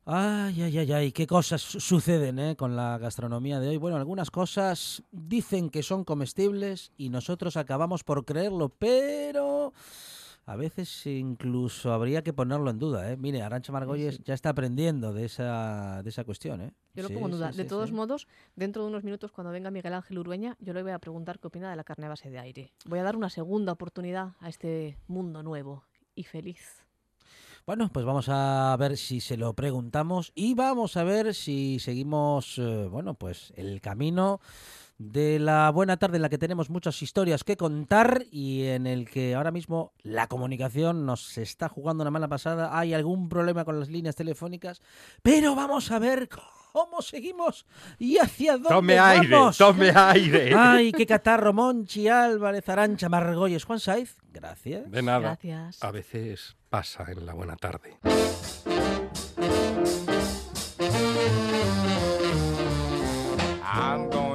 Ay, 0.10 0.62
ay, 0.62 0.78
ay, 0.78 0.92
ay, 0.94 1.12
qué 1.12 1.28
cosas 1.28 1.62
su- 1.62 1.82
suceden 1.82 2.40
¿eh? 2.40 2.56
con 2.56 2.78
la 2.78 2.98
gastronomía 2.98 3.60
de 3.60 3.68
hoy. 3.68 3.78
Bueno, 3.78 3.98
algunas 3.98 4.32
cosas 4.32 5.04
dicen 5.12 5.70
que 5.70 5.84
son 5.84 6.06
comestibles 6.06 6.94
y 6.98 7.10
nosotros 7.10 7.58
acabamos 7.58 8.06
por 8.06 8.24
creerlo, 8.24 8.70
pero 8.70 9.74
a 10.48 10.56
veces 10.56 11.06
incluso 11.06 11.92
habría 11.92 12.24
que 12.24 12.32
ponerlo 12.32 12.70
en 12.72 12.80
duda. 12.80 13.12
¿eh? 13.12 13.18
Mire, 13.18 13.42
Arancha 13.42 13.74
Margolles 13.74 14.24
ya 14.24 14.34
está 14.34 14.50
aprendiendo 14.50 15.12
de 15.14 15.26
esa, 15.26 16.02
de 16.02 16.10
esa 16.10 16.24
cuestión. 16.24 16.62
¿eh? 16.62 16.72
Yo 16.96 17.04
lo 17.04 17.10
Sí, 17.10 17.14
pongo 17.16 17.28
en 17.28 17.32
duda. 17.34 17.52
de 17.52 17.66
todos 17.66 17.92
modos, 17.92 18.28
dentro 18.56 18.82
de 18.84 18.88
unos 18.88 19.04
minutos, 19.04 19.34
cuando 19.34 19.52
venga 19.52 19.70
Miguel 19.72 19.94
Ángel 19.94 20.18
Urueña, 20.20 20.56
yo 20.62 20.72
le 20.74 20.84
voy 20.84 20.94
a 20.94 21.00
preguntar 21.00 21.40
qué 21.40 21.48
opina 21.48 21.70
de 21.70 21.76
la 21.76 21.84
carne 21.84 22.08
base 22.08 22.30
de 22.30 22.40
aire. 22.40 22.74
Voy 22.86 23.00
a 23.00 23.04
dar 23.04 23.18
una 23.18 23.30
segunda 23.30 23.74
oportunidad 23.74 24.36
a 24.40 24.48
este 24.48 24.98
mundo 25.08 25.44
nuevo 25.44 25.84
y 26.16 26.24
feliz. 26.24 26.82
Bueno, 27.66 27.90
pues 27.92 28.06
vamos 28.06 28.30
a 28.30 28.74
ver 28.80 28.96
si 28.96 29.20
se 29.20 29.36
lo 29.36 29.54
preguntamos 29.54 30.32
y 30.34 30.54
vamos 30.54 30.96
a 30.96 31.04
ver 31.04 31.34
si 31.34 31.80
seguimos, 31.80 32.58
eh, 32.58 32.88
bueno, 32.90 33.16
pues 33.16 33.52
el 33.58 33.82
camino 33.82 34.40
de 34.98 35.38
la 35.40 35.70
buena 35.70 35.98
tarde 35.98 36.16
en 36.16 36.24
la 36.24 36.30
que 36.30 36.38
tenemos 36.38 36.70
muchas 36.70 37.02
historias 37.02 37.44
que 37.44 37.58
contar 37.58 38.24
y 38.32 38.64
en 38.66 38.88
el 38.88 39.10
que 39.10 39.36
ahora 39.36 39.52
mismo 39.52 39.94
la 40.02 40.28
comunicación 40.28 41.06
nos 41.06 41.38
está 41.38 41.70
jugando 41.70 42.02
una 42.04 42.12
mala 42.12 42.28
pasada. 42.28 42.78
Hay 42.78 42.94
algún 42.94 43.30
problema 43.30 43.64
con 43.64 43.80
las 43.80 43.90
líneas 43.90 44.16
telefónicas, 44.16 44.82
pero 45.22 45.56
vamos 45.56 45.92
a 45.92 46.00
ver 46.00 46.30
cómo 46.72 47.02
seguimos 47.02 47.66
y 48.00 48.18
hacia 48.18 48.54
dónde 48.54 48.70
Tome 48.70 49.00
aire, 49.00 49.36
vamos. 49.36 49.58
tome 49.58 49.92
aire. 49.96 50.54
Ay, 50.56 50.92
qué 50.92 51.06
catarro, 51.06 51.54
Monchi, 51.54 52.08
Álvarez, 52.08 52.68
Arancha, 52.70 53.10
Margolles, 53.10 53.66
Juan 53.66 53.80
Saiz. 53.80 54.18
Gracias. 54.32 54.90
De 54.90 55.02
nada. 55.02 55.20
Gracias. 55.20 55.84
A 55.84 55.92
veces 55.92 56.56
pasa 56.70 57.06
en 57.12 57.26
la 57.26 57.34
buena 57.34 57.56
tarde. 57.56 57.98
I'm. 63.78 64.27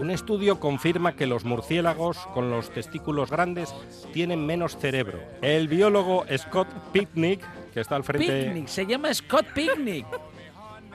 Un 0.00 0.10
estudio 0.10 0.60
confirma 0.60 1.14
que 1.16 1.26
los 1.26 1.44
murciélagos 1.44 2.18
con 2.34 2.50
los 2.50 2.70
testículos 2.70 3.30
grandes 3.30 3.74
tienen 4.12 4.44
menos 4.44 4.76
cerebro. 4.76 5.20
El 5.40 5.68
biólogo 5.68 6.24
Scott 6.36 6.68
Picnic, 6.92 7.40
que 7.72 7.80
está 7.80 7.96
al 7.96 8.04
frente... 8.04 8.44
Picnic, 8.44 8.66
se 8.68 8.84
llama 8.84 9.12
Scott 9.14 9.46
Picnic. 9.54 10.06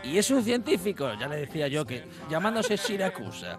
Y 0.04 0.20
es 0.20 0.30
un 0.30 0.44
científico, 0.44 1.12
ya 1.20 1.28
le 1.28 1.38
decía 1.38 1.68
yo, 1.68 1.84
que 1.86 2.04
llamándose 2.30 2.78
Siracusa 2.78 3.58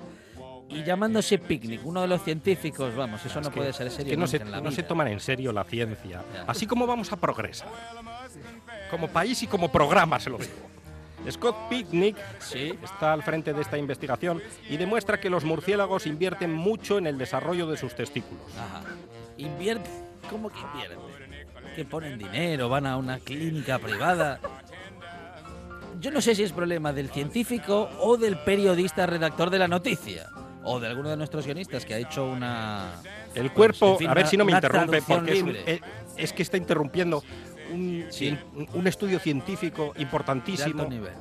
y 0.69 0.85
llamándose 0.85 1.39
Picnic, 1.39 1.81
uno 1.85 2.03
de 2.03 2.07
los 2.09 2.23
científicos, 2.23 2.95
vamos, 2.95 3.25
eso 3.27 3.41
no 3.41 3.51
que- 3.51 3.57
puede 3.57 3.73
ser 3.73 3.89
es 3.89 3.95
serio 3.95 4.11
que 4.13 4.17
no 4.17 4.27
se, 4.29 4.37
en 4.37 4.51
la 4.53 4.61
no 4.61 4.71
se 4.71 4.83
vida. 4.83 4.89
toman 4.89 5.09
en 5.09 5.19
serio 5.19 5.51
la 5.53 5.65
ciencia. 5.65 6.23
Ya. 6.33 6.45
Así 6.47 6.67
como 6.67 6.87
vamos 6.87 7.11
a 7.13 7.17
progresar. 7.17 7.69
Como 8.91 9.09
país 9.09 9.43
y 9.43 9.47
como 9.49 9.71
programa, 9.73 10.21
se 10.21 10.31
lo 10.31 10.39
digo. 10.39 10.53
Scott 11.31 11.57
Picnic 11.69 12.17
Sí. 12.39 12.79
está 12.83 13.13
al 13.13 13.23
frente 13.23 13.53
de 13.53 13.61
esta 13.61 13.77
investigación 13.77 14.43
y 14.69 14.77
demuestra 14.77 15.21
que 15.21 15.31
los 15.31 15.45
murciélagos 15.45 16.07
invierten 16.07 16.53
mucho 16.53 16.99
en 16.99 17.07
el 17.07 17.19
desarrollo 17.19 17.67
de 17.67 17.77
sus 17.77 17.95
testículos. 17.95 18.45
Ajá. 18.57 18.83
Invierte, 19.37 19.91
¿cómo 20.31 20.51
que 20.51 20.59
invierte? 20.61 20.97
Que 21.77 21.85
ponen 21.85 22.19
dinero, 22.19 22.69
van 22.69 22.87
a 22.87 22.97
una 22.97 23.19
clínica 23.19 23.79
privada. 23.79 24.41
Yo 26.01 26.11
no 26.11 26.21
sé 26.21 26.35
si 26.35 26.45
es 26.45 26.53
problema 26.53 26.93
del 26.93 27.11
científico 27.11 27.89
o 28.01 28.17
del 28.17 28.39
periodista 28.39 29.07
redactor 29.07 29.51
de 29.51 29.59
la 29.59 29.69
noticia. 29.69 30.29
O 30.65 30.81
de 30.81 30.89
alguno 30.89 31.09
de 31.09 31.17
nuestros 31.17 31.47
guionistas 31.47 31.85
que 31.85 31.95
ha 31.95 31.99
hecho 31.99 32.27
una... 32.27 32.93
El 33.35 33.53
cuerpo, 33.53 33.93
en 33.93 33.99
fin, 33.99 34.11
a 34.11 34.15
ver 34.15 34.27
si 34.27 34.37
no 34.37 34.45
me 34.45 34.53
interrumpe, 34.53 35.03
porque 35.03 35.39
es, 35.39 35.45
eh, 35.67 35.81
es 36.17 36.33
que 36.33 36.43
está 36.43 36.57
interrumpiendo 36.57 37.23
un, 37.73 38.07
Sí. 38.11 38.37
un- 38.55 38.69
un 38.73 38.87
estudio 38.87 39.19
científico 39.19 39.93
de 39.95 40.03
importantísimo 40.03 40.85
nivel. 40.87 41.13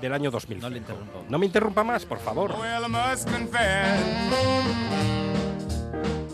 del 0.00 0.12
año 0.12 0.30
2000. 0.30 0.60
No 0.60 0.68
le 0.68 0.78
interrumpo. 0.78 1.24
No 1.28 1.38
me 1.38 1.46
interrumpa 1.46 1.82
más, 1.84 2.04
por 2.04 2.18
favor. 2.20 2.54
Well, 2.58 2.84
I 2.84 2.88
must 2.88 3.28
confess. 3.30 4.00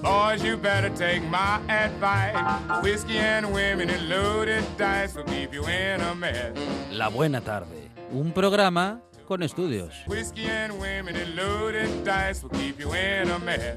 Boys, 0.02 0.42
you 0.42 0.56
better 0.58 0.90
take 0.90 1.20
my 1.30 1.60
advice. 1.68 2.36
Whiskey 2.82 3.16
and 3.16 3.46
women 3.46 3.88
and 3.88 4.08
loaded 4.08 4.62
dice 4.76 5.14
will 5.14 5.24
keep 5.24 5.52
you 5.54 5.64
in 5.66 6.00
a 6.02 6.14
mess. 6.14 6.52
La 6.92 7.08
Buena 7.08 7.40
Tarde, 7.40 7.88
un 8.12 8.32
programa 8.32 9.00
con 9.26 9.42
estudios. 9.42 9.94
Whiskey 10.06 10.46
and 10.46 10.74
women 10.78 11.16
and 11.16 11.34
loaded 11.36 11.88
dice 12.04 12.42
will 12.42 12.50
keep 12.50 12.78
you 12.78 12.92
in 12.94 13.30
a 13.30 13.38
mess. 13.38 13.76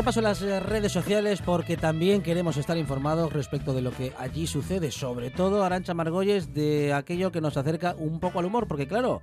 A 0.00 0.02
repaso 0.02 0.20
en 0.20 0.24
las 0.24 0.40
eh, 0.40 0.60
redes 0.60 0.92
sociales 0.92 1.42
porque 1.44 1.76
también 1.76 2.22
queremos 2.22 2.56
estar 2.56 2.78
informados 2.78 3.34
respecto 3.34 3.74
de 3.74 3.82
lo 3.82 3.90
que 3.90 4.14
allí 4.18 4.46
sucede, 4.46 4.92
sobre 4.92 5.28
todo 5.28 5.62
Arancha 5.62 5.92
Margolles, 5.92 6.54
de 6.54 6.94
aquello 6.94 7.30
que 7.30 7.42
nos 7.42 7.58
acerca 7.58 7.94
un 7.98 8.18
poco 8.18 8.38
al 8.38 8.46
humor, 8.46 8.66
porque 8.66 8.88
claro, 8.88 9.20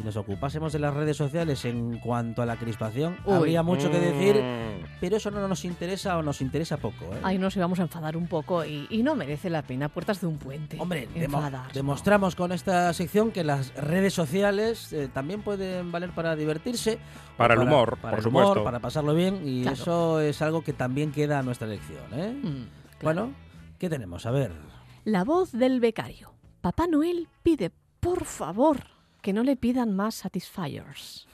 si 0.00 0.04
nos 0.06 0.16
ocupásemos 0.16 0.72
de 0.72 0.78
las 0.78 0.94
redes 0.94 1.16
sociales 1.16 1.64
en 1.64 1.98
cuanto 1.98 2.42
a 2.42 2.46
la 2.46 2.56
crispación, 2.56 3.18
Uy. 3.24 3.34
habría 3.34 3.62
mucho 3.62 3.90
que 3.90 3.98
decir, 4.00 4.36
Mm. 4.42 4.86
pero 5.00 5.16
eso 5.16 5.30
no 5.30 5.46
nos 5.46 5.64
interesa 5.64 6.16
o 6.18 6.22
nos 6.22 6.40
interesa 6.40 6.76
poco. 6.78 7.04
¿eh? 7.14 7.20
Ahí 7.22 7.38
nos 7.38 7.56
íbamos 7.56 7.78
a 7.80 7.82
enfadar 7.82 8.16
un 8.16 8.26
poco 8.26 8.64
y, 8.64 8.86
y 8.90 9.02
no 9.02 9.14
merece 9.14 9.50
la 9.50 9.62
pena. 9.62 9.88
Puertas 9.88 10.20
de 10.20 10.26
un 10.26 10.38
puente. 10.38 10.76
Hombre, 10.80 11.08
demo- 11.14 11.42
demostramos 11.74 12.34
con 12.34 12.52
esta 12.52 12.92
sección 12.94 13.30
que 13.30 13.44
las 13.44 13.74
redes 13.74 14.14
sociales 14.14 14.92
eh, 14.92 15.08
también 15.12 15.42
pueden 15.42 15.92
valer 15.92 16.10
para 16.10 16.34
divertirse. 16.36 16.98
Para 17.36 17.54
el 17.54 17.60
humor, 17.60 17.98
para 17.98 18.16
por 18.16 18.20
el 18.20 18.26
humor, 18.28 18.42
supuesto. 18.44 18.64
para 18.64 18.78
pasarlo 18.80 19.14
bien, 19.14 19.40
y 19.46 19.62
Claro. 19.62 19.74
eso 19.74 20.20
es 20.20 20.40
algo 20.42 20.62
que 20.62 20.72
también 20.72 21.12
queda 21.12 21.38
a 21.38 21.42
nuestra 21.42 21.66
elección. 21.66 22.02
¿eh? 22.12 22.30
Mm, 22.32 22.98
claro. 22.98 23.22
Bueno, 23.26 23.32
¿qué 23.78 23.88
tenemos? 23.88 24.26
A 24.26 24.30
ver. 24.30 24.52
La 25.04 25.24
voz 25.24 25.52
del 25.52 25.80
becario. 25.80 26.32
Papá 26.60 26.86
Noel 26.86 27.28
pide, 27.42 27.70
por 28.00 28.24
favor, 28.24 28.78
que 29.20 29.32
no 29.32 29.42
le 29.42 29.56
pidan 29.56 29.94
más 29.94 30.14
Satisfiers. 30.16 31.26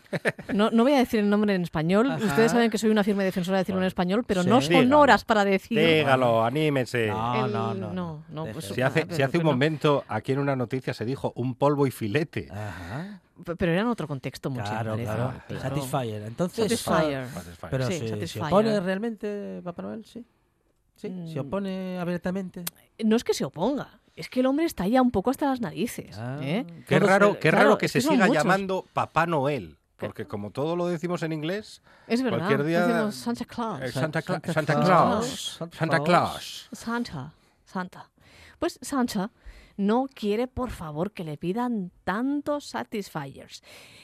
No, 0.54 0.70
no 0.70 0.84
voy 0.84 0.92
a 0.92 0.98
decir 0.98 1.18
el 1.20 1.28
nombre 1.28 1.54
en 1.54 1.62
español. 1.62 2.10
Ajá. 2.10 2.24
Ustedes 2.24 2.52
saben 2.52 2.70
que 2.70 2.78
soy 2.78 2.90
una 2.90 3.02
firme 3.02 3.24
defensora 3.24 3.58
de 3.58 3.62
decirlo 3.62 3.80
en 3.80 3.86
español, 3.88 4.24
pero 4.26 4.44
no 4.44 4.60
Sí. 4.60 4.68
son 4.68 4.76
Dígalo. 4.76 5.00
horas 5.00 5.24
para 5.24 5.44
decirlo. 5.44 5.84
Dígalo, 5.86 6.44
anímese. 6.44 7.08
No, 7.08 7.46
El- 7.46 7.52
no, 7.52 7.74
no. 7.74 7.92
no, 7.92 8.22
no, 8.28 8.46
pues-. 8.52 8.66
Si 8.66 8.80
hace, 8.82 9.04
si 9.10 9.22
hace 9.22 9.38
un 9.38 9.42
pero- 9.42 9.44
momento 9.52 10.04
aquí 10.08 10.32
en 10.32 10.38
una 10.38 10.54
noticia 10.54 10.94
se 10.94 11.04
dijo 11.04 11.32
un 11.34 11.54
polvo 11.56 11.86
y 11.86 11.90
filete. 11.90 12.48
Ajá. 12.52 13.20
Pero 13.58 13.72
era 13.72 13.82
en 13.82 13.88
otro 13.88 14.06
contexto 14.08 14.48
mucho. 14.48 14.64
Claro, 14.64 14.96
claro. 14.96 15.34
Claro. 15.48 15.60
Satisfyer. 15.60 16.22
Entonces, 16.22 16.80
Satisfyer. 16.80 17.24
ah, 17.24 17.28
Satisfyer. 17.34 17.70
pero 17.70 17.86
Sí, 17.88 17.98
se, 18.08 18.26
se 18.28 18.40
opone 18.40 18.80
realmente 18.80 19.60
Papá 19.62 19.82
Noel, 19.82 20.04
sí. 20.06 20.24
Sí, 20.94 21.08
se 21.30 21.42
Mm. 21.42 21.46
opone 21.46 21.98
abiertamente. 21.98 22.64
No 23.04 23.16
es 23.16 23.24
que 23.24 23.34
se 23.34 23.44
oponga, 23.44 24.00
es 24.16 24.28
que 24.28 24.40
el 24.40 24.46
hombre 24.46 24.64
está 24.66 24.86
ya 24.88 25.00
un 25.02 25.10
poco 25.10 25.30
hasta 25.30 25.46
las 25.46 25.60
narices. 25.60 26.16
Ah, 26.18 26.38
¿eh? 26.42 26.66
Qué 26.88 26.96
Todos- 26.98 27.08
raro, 27.10 27.34
qué 27.34 27.50
claro, 27.50 27.58
raro 27.58 27.78
que 27.78 27.88
se 27.88 28.00
siga 28.00 28.26
muchos. 28.26 28.34
llamando 28.42 28.84
Papá 28.92 29.26
Noel. 29.26 29.78
Porque 29.98 30.26
como 30.26 30.50
todo 30.50 30.76
lo 30.76 30.88
decimos 30.88 31.22
en 31.22 31.32
inglés, 31.32 31.80
Es 32.06 32.20
verdad. 32.22 32.40
cualquier 32.40 32.64
día- 32.66 32.86
decimos 32.86 33.14
Santa 33.14 33.44
Claus. 33.46 33.80
eh, 33.80 33.92
Santa, 33.92 34.20
Cla- 34.22 34.34
Santa 34.44 34.52
Santa 34.52 34.74
Claus. 34.74 34.86
Claus. 35.58 35.70
Santa. 35.74 36.00
Claus. 36.02 36.68
Santa, 36.72 37.32
Santa. 37.64 38.10
Pues 38.58 38.78
Santa 38.82 39.30
no 39.78 40.06
quiere, 40.14 40.48
por 40.48 40.70
favor, 40.70 41.12
que 41.12 41.24
le 41.24 41.38
pidan 41.38 41.92
tantos 42.04 42.66
Satisfiers. 42.66 43.62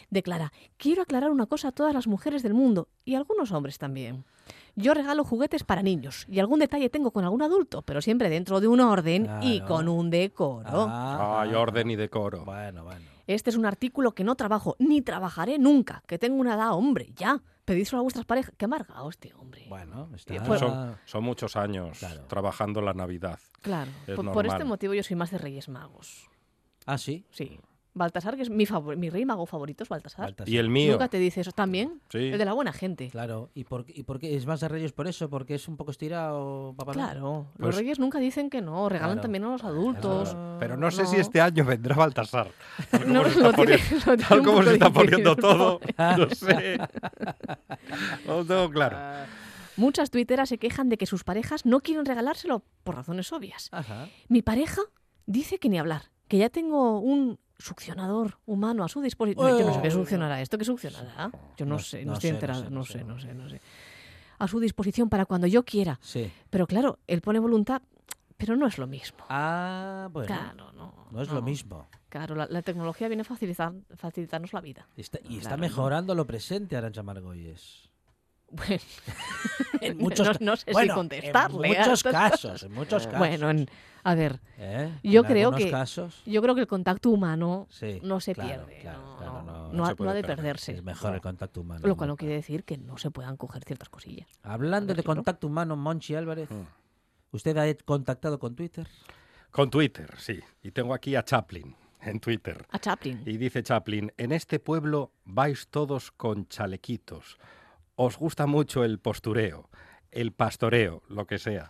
Declara, 0.08 0.50
quiero 0.78 1.02
aclarar 1.02 1.30
una 1.30 1.44
cosa 1.46 1.68
a 1.68 1.72
todas 1.72 1.92
las 1.94 2.06
mujeres 2.06 2.42
del 2.42 2.54
mundo 2.54 2.88
y 3.04 3.14
a 3.14 3.18
algunos 3.18 3.52
hombres 3.52 3.76
también. 3.78 4.24
Yo 4.74 4.94
regalo 4.94 5.24
juguetes 5.24 5.64
para 5.64 5.82
niños 5.82 6.24
y 6.28 6.40
algún 6.40 6.58
detalle 6.60 6.88
tengo 6.88 7.10
con 7.10 7.24
algún 7.24 7.42
adulto, 7.42 7.82
pero 7.82 8.00
siempre 8.00 8.30
dentro 8.30 8.60
de 8.60 8.68
un 8.68 8.80
orden 8.80 9.28
y 9.42 9.60
con 9.62 9.88
un 9.88 10.08
decoro. 10.10 10.86
Ah, 10.88 11.40
Ay, 11.42 11.54
orden 11.54 11.90
y 11.90 11.96
decoro. 11.96 12.44
Bueno, 12.44 12.84
bueno. 12.84 13.04
Este 13.26 13.50
es 13.50 13.56
un 13.56 13.66
artículo 13.66 14.12
que 14.12 14.24
no 14.24 14.34
trabajo 14.34 14.74
ni 14.78 15.00
trabajaré 15.02 15.58
nunca, 15.58 16.02
que 16.06 16.18
tengo 16.18 16.36
una 16.40 16.54
edad, 16.54 16.72
hombre, 16.72 17.12
ya. 17.16 17.40
Pedíselo 17.64 18.00
a 18.00 18.02
vuestras 18.02 18.24
parejas. 18.26 18.52
Qué 18.56 18.64
amargado 18.64 19.08
este 19.08 19.32
hombre. 19.34 19.66
Bueno, 19.68 20.08
está... 20.16 20.42
Pues- 20.42 20.58
Son, 20.58 20.96
son 21.04 21.22
muchos 21.22 21.54
años 21.54 21.98
Claro. 22.00 22.24
trabajando 22.26 22.80
la 22.82 22.92
Navidad. 22.92 23.38
Claro, 23.60 23.90
Es 24.08 24.16
por, 24.16 24.32
por 24.32 24.46
este 24.46 24.64
motivo 24.64 24.94
yo 24.94 25.02
soy 25.04 25.14
más 25.14 25.30
de 25.30 25.38
Reyes 25.38 25.68
Magos. 25.68 26.28
Ah, 26.86 26.98
sí. 26.98 27.24
Sí. 27.30 27.60
Baltasar, 27.94 28.36
que 28.36 28.42
es 28.42 28.50
mi, 28.50 28.64
favor- 28.64 28.96
mi 28.96 29.10
rey 29.10 29.24
mago 29.26 29.44
favorito, 29.44 29.82
es 29.82 29.88
Baltasar. 29.90 30.24
Baltasar. 30.26 30.48
Y 30.48 30.56
el 30.58 30.68
mío. 30.70 30.92
Nunca 30.92 31.08
te 31.08 31.18
dice 31.18 31.42
eso 31.42 31.52
también. 31.52 32.00
Sí. 32.10 32.18
El 32.28 32.38
de 32.38 32.44
la 32.46 32.54
buena 32.54 32.72
gente. 32.72 33.08
Claro. 33.10 33.50
¿Y 33.54 33.64
por, 33.64 33.84
¿Y 33.88 34.02
por 34.04 34.18
qué? 34.18 34.34
¿Es 34.34 34.46
más 34.46 34.60
de 34.60 34.68
Reyes 34.68 34.92
por 34.92 35.08
eso? 35.08 35.28
¿Porque 35.28 35.54
es 35.56 35.68
un 35.68 35.76
poco 35.76 35.90
estirado 35.90 36.74
Papá? 36.76 36.92
Claro. 36.92 37.48
Pues- 37.56 37.66
los 37.66 37.76
reyes 37.76 37.98
nunca 37.98 38.18
dicen 38.18 38.48
que 38.50 38.62
no, 38.62 38.88
regalan 38.88 39.16
Claro. 39.16 39.22
también 39.22 39.44
a 39.44 39.48
los 39.52 39.64
adultos. 39.64 40.30
Claro. 40.30 40.56
Pero 40.58 40.76
no 40.76 40.90
sé 40.90 41.04
si 41.06 41.16
No. 41.16 41.20
este 41.22 41.40
año 41.40 41.64
vendrá 41.64 41.94
Baltasar. 41.96 42.48
Tal 42.90 43.02
como 43.02 43.12
No, 43.12 43.22
se 43.24 43.28
está 43.30 43.42
lo 43.42 43.52
tiene- 43.52 43.78
poniendo- 43.78 43.96
lo 44.06 44.16
tiene 44.16 44.28
tal 44.28 44.42
como 44.42 44.62
se 44.62 44.72
está 44.72 44.86
difícil, 44.88 44.92
poniendo 45.10 45.36
todo, 45.36 45.78
pobre. 45.80 45.94
no 46.18 46.30
sé. 46.30 46.78
No 48.26 48.36
lo 48.38 48.44
tengo 48.44 48.70
claro. 48.70 48.96
Muchas 49.76 50.10
tuiteras 50.10 50.48
se 50.48 50.58
quejan 50.58 50.88
de 50.88 50.98
que 50.98 51.06
sus 51.06 51.24
parejas 51.24 51.64
no 51.64 51.80
quieren 51.80 52.04
regalárselo 52.04 52.62
por 52.84 52.94
razones 52.96 53.32
obvias. 53.32 53.68
Ajá. 53.72 54.08
Mi 54.28 54.42
pareja 54.42 54.82
dice 55.26 55.58
que 55.58 55.68
ni 55.68 55.78
hablar, 55.78 56.10
que 56.28 56.38
ya 56.38 56.50
tengo 56.50 57.00
un 57.00 57.38
succionador 57.62 58.38
humano 58.46 58.84
a 58.84 58.88
su 58.88 59.00
disposición. 59.00 59.58
Yo 59.58 59.64
no 59.66 59.74
sé 59.74 59.80
qué 59.82 59.88
Oh. 59.88 59.90
succionará 59.92 60.40
esto, 60.40 60.58
¿qué 60.58 60.64
succionará? 60.64 61.30
Yo 61.56 61.64
no, 61.66 61.74
No- 61.74 61.78
sé, 61.78 62.04
no 62.04 62.12
no 62.12 62.14
estoy 62.14 62.28
sé, 62.28 62.32
no 62.32 62.36
enterada, 62.36 62.64
sé, 62.64 62.70
no 62.70 62.84
sé, 62.84 63.04
no 63.04 63.18
sé, 63.20 63.34
no 63.34 63.48
sé. 63.48 63.60
A 64.38 64.48
su 64.48 64.58
disposición 64.60 65.08
para 65.08 65.24
cuando 65.26 65.46
yo 65.46 65.64
quiera. 65.64 65.98
Sí. 66.02 66.30
Pero 66.50 66.66
claro, 66.66 66.98
él 67.06 67.20
pone 67.22 67.38
voluntad, 67.38 67.80
pero 68.36 68.56
no 68.56 68.66
es 68.66 68.76
lo 68.78 68.86
mismo. 68.88 69.24
Ah, 69.28 70.08
bueno. 70.10 70.26
Claro, 70.26 70.72
no. 70.72 71.06
No 71.10 71.22
es 71.22 71.28
lo 71.30 71.40
mismo. 71.42 71.88
Claro, 72.08 72.34
la, 72.34 72.46
la 72.50 72.60
tecnología 72.62 73.06
viene 73.08 73.20
a 73.22 73.24
facilitar, 73.24 73.72
facilitarnos 73.96 74.52
la 74.52 74.60
vida. 74.60 74.86
Está- 74.96 75.20
y 75.28 75.36
está 75.36 75.50
Claro, 75.50 75.60
mejorando 75.60 76.14
lo 76.14 76.26
presente, 76.26 76.76
Arancha 76.76 77.02
Margolles. 77.02 77.88
Bueno, 78.52 78.82
En 79.80 79.98
muchos 79.98 80.40
no, 80.40 80.52
no 80.52 80.56
sé 80.56 80.72
si 80.74 80.88
contestarle. 80.88 81.68
En 81.72 81.78
muchos 81.78 82.02
casos, 82.02 82.62
en 82.62 82.72
muchos 82.72 83.04
casos. 83.06 83.18
Bueno, 83.18 83.50
en- 83.50 83.68
a 84.04 84.14
ver, 84.16 84.40
¿Eh? 84.58 84.92
yo 85.04 85.20
En 85.20 85.26
creo 85.26 85.52
que 85.52 85.70
casos, 85.70 86.22
yo 86.26 86.42
creo 86.42 86.54
que 86.56 86.60
el 86.62 86.66
contacto 86.66 87.08
humano 87.10 87.68
sí, 87.70 88.00
no 88.02 88.18
se 88.20 88.34
claro, 88.34 88.66
pierde. 88.66 88.80
claro, 88.82 89.00
no, 89.02 89.16
claro, 89.16 89.42
no, 89.42 89.52
no- 89.68 89.72
no 89.72 89.86
se 89.86 89.92
ha, 89.92 89.94
puede 89.94 90.06
no 90.06 90.10
ha 90.10 90.14
de 90.14 90.22
perder. 90.22 90.36
perderse. 90.36 90.72
es 90.72 90.82
mejor 90.82 91.14
el 91.14 91.20
contacto 91.20 91.60
humano. 91.60 91.86
Lo 91.86 91.96
cual 91.96 92.08
no 92.08 92.16
quiere 92.16 92.34
decir 92.34 92.64
que 92.64 92.76
no 92.78 92.98
se 92.98 93.10
puedan 93.10 93.36
coger 93.36 93.62
ciertas 93.64 93.88
cosillas. 93.88 94.28
Hablando 94.42 94.94
de 94.94 95.02
contacto 95.04 95.46
humano, 95.46 95.76
Monchi 95.76 96.14
Álvarez, 96.16 96.50
Mm. 96.50 96.62
¿usted 97.30 97.56
ha 97.56 97.72
contactado 97.84 98.38
con 98.40 98.54
Twitter? 98.56 98.86
Con 99.52 99.70
Twitter, 99.70 100.12
sí. 100.18 100.40
Y 100.62 100.72
tengo 100.72 100.94
aquí 100.94 101.14
a 101.14 101.22
Chaplin 101.24 101.74
en 102.02 102.18
Twitter. 102.18 102.66
A 102.70 102.78
Chaplin. 102.80 103.22
Y 103.24 103.36
dice 103.36 103.62
Chaplin, 103.62 104.12
en 104.16 104.32
este 104.32 104.58
pueblo 104.58 105.12
vais 105.24 105.68
todos 105.68 106.10
con 106.10 106.48
chalequitos. 106.48 107.38
Os 107.96 108.16
gusta 108.16 108.46
mucho 108.46 108.84
el 108.84 108.98
postureo, 108.98 109.68
el 110.10 110.32
pastoreo, 110.32 111.02
lo 111.08 111.26
que 111.26 111.38
sea. 111.38 111.68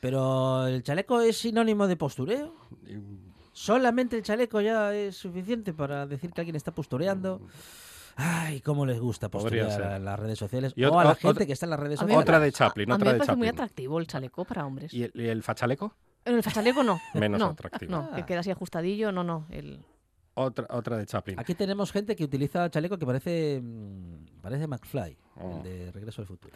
Pero 0.00 0.66
el 0.66 0.82
chaleco 0.82 1.20
es 1.20 1.38
sinónimo 1.38 1.86
de 1.86 1.96
postureo. 1.96 2.54
Solamente 3.52 4.16
el 4.16 4.22
chaleco 4.22 4.60
ya 4.60 4.94
es 4.94 5.16
suficiente 5.16 5.72
para 5.72 6.06
decir 6.06 6.32
que 6.32 6.40
alguien 6.40 6.56
está 6.56 6.72
postureando. 6.72 7.40
Ay, 8.16 8.60
cómo 8.60 8.84
les 8.84 9.00
gusta 9.00 9.30
posturear 9.30 9.82
a 9.82 9.98
las 9.98 10.18
redes 10.18 10.38
sociales 10.38 10.74
Y 10.76 10.84
o 10.84 10.98
a 10.98 11.04
la 11.04 11.14
gente 11.14 11.46
que 11.46 11.52
está 11.54 11.66
en 11.66 11.70
las 11.70 11.80
redes 11.80 11.98
sociales. 12.00 12.22
Otra 12.22 12.40
de 12.40 12.52
Chaplin, 12.52 12.90
a, 12.90 12.94
a 12.94 12.98
mí 12.98 13.02
otra 13.02 13.10
me 13.10 13.12
de 13.14 13.18
parece 13.20 13.36
muy 13.36 13.46
Chaplin. 13.46 13.62
atractivo 13.62 13.98
el 14.00 14.06
chaleco 14.06 14.44
para 14.44 14.66
hombres. 14.66 14.92
¿Y 14.92 15.04
el, 15.04 15.12
y 15.14 15.28
el 15.28 15.42
fachaleco? 15.42 15.94
El 16.24 16.42
fachaleco 16.42 16.82
no. 16.82 17.00
Menos 17.14 17.40
no, 17.40 17.46
atractivo. 17.48 17.90
No, 17.90 18.10
que 18.14 18.24
queda 18.24 18.40
así 18.40 18.50
ajustadillo, 18.50 19.12
no, 19.12 19.24
no. 19.24 19.46
El... 19.50 19.84
Otra, 20.34 20.66
otra 20.70 20.96
de 20.96 21.04
Chaplin. 21.06 21.38
Aquí 21.38 21.54
tenemos 21.54 21.92
gente 21.92 22.16
que 22.16 22.24
utiliza 22.24 22.70
chaleco 22.70 22.98
que 22.98 23.04
parece 23.06 23.60
mm, 23.62 24.40
parece 24.40 24.66
McFly, 24.66 25.18
Oh. 25.36 25.56
el 25.58 25.62
de 25.62 25.92
Regreso 25.92 26.22
al 26.22 26.26
Futuro. 26.28 26.54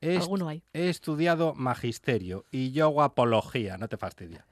He, 0.00 0.14
est- 0.14 0.22
Alguno 0.22 0.48
hay. 0.48 0.62
he 0.72 0.88
estudiado 0.88 1.54
magisterio 1.54 2.44
y 2.50 2.70
yo 2.72 3.00
apología, 3.02 3.78
no 3.78 3.88
te 3.88 3.96
fastidia. 3.96 4.46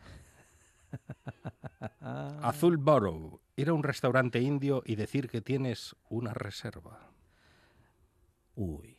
Azul 2.42 2.76
Borough, 2.76 3.40
ir 3.56 3.68
a 3.68 3.74
un 3.74 3.82
restaurante 3.82 4.40
indio 4.40 4.82
y 4.86 4.96
decir 4.96 5.28
que 5.28 5.40
tienes 5.40 5.94
una 6.08 6.32
reserva. 6.34 7.10
Uy, 8.56 8.93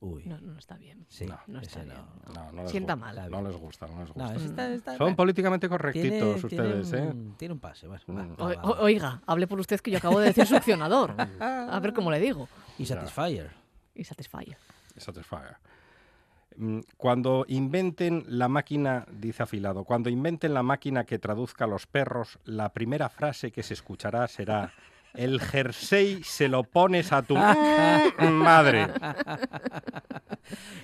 uy. 0.00 0.24
No, 0.26 0.38
no 0.40 0.58
está 0.58 0.76
bien. 0.76 1.04
Sí, 1.08 1.26
No, 1.26 1.38
no 1.46 1.60
está 1.60 1.82
bien. 1.82 1.94
no. 1.96 2.32
No, 2.34 2.52
no 2.52 2.62
les 2.62 2.70
Sienta 2.70 2.94
gusta, 2.94 3.12
mal. 3.20 3.30
No 3.30 3.42
les 3.42 3.56
gusta, 3.56 3.86
no 3.86 3.98
les 4.00 4.08
gusta. 4.08 4.22
No, 4.24 4.32
ese 4.36 4.46
está- 4.46 4.72
está- 4.72 4.96
Son 4.96 5.16
políticamente 5.16 5.66
tiene- 5.68 5.78
correctitos 5.78 6.44
ustedes, 6.44 6.90
tiene 6.90 7.06
¿eh? 7.06 7.10
un, 7.10 7.34
tiene 7.36 7.54
un 7.54 7.60
pase. 7.60 7.86
bueno, 7.86 8.02
Mm. 8.06 8.12
va, 8.12 8.34
O- 8.44 8.48
va, 8.48 8.54
va, 8.54 8.62
o- 8.62 8.74
va. 8.76 8.80
oiga, 8.82 9.22
hable 9.26 9.46
por 9.46 9.58
usted 9.60 9.80
que 9.80 9.90
yo 9.90 9.98
acabo 9.98 10.20
de 10.20 10.26
decir 10.26 10.46
succionador. 10.46 11.14
A 11.40 11.80
ver 11.80 11.92
cómo 11.92 12.10
le 12.10 12.20
digo. 12.20 12.48
Y 12.78 12.86
Satisfyer. 12.86 13.50
Y 13.94 14.04
Satisfyer. 14.04 14.56
Satisfyer. 14.96 15.56
Mm, 16.56 16.80
Cuando 16.96 17.44
inventen 17.48 18.24
la 18.26 18.48
máquina, 18.48 19.06
dice 19.12 19.42
afilado, 19.44 19.84
cuando 19.84 20.10
inventen 20.10 20.54
la 20.54 20.62
máquina 20.64 21.04
que 21.04 21.18
traduzca 21.18 21.64
a 21.64 21.68
los 21.68 21.86
perros, 21.86 22.38
la 22.44 22.72
primera 22.72 23.08
frase 23.08 23.52
que 23.52 23.62
se 23.62 23.74
escuchará 23.74 24.26
será 24.26 24.72
el 25.14 25.40
jersey 25.40 26.22
se 26.22 26.48
lo 26.48 26.64
pones 26.64 27.12
a 27.12 27.22
tu 27.22 27.34
madre. 27.34 28.88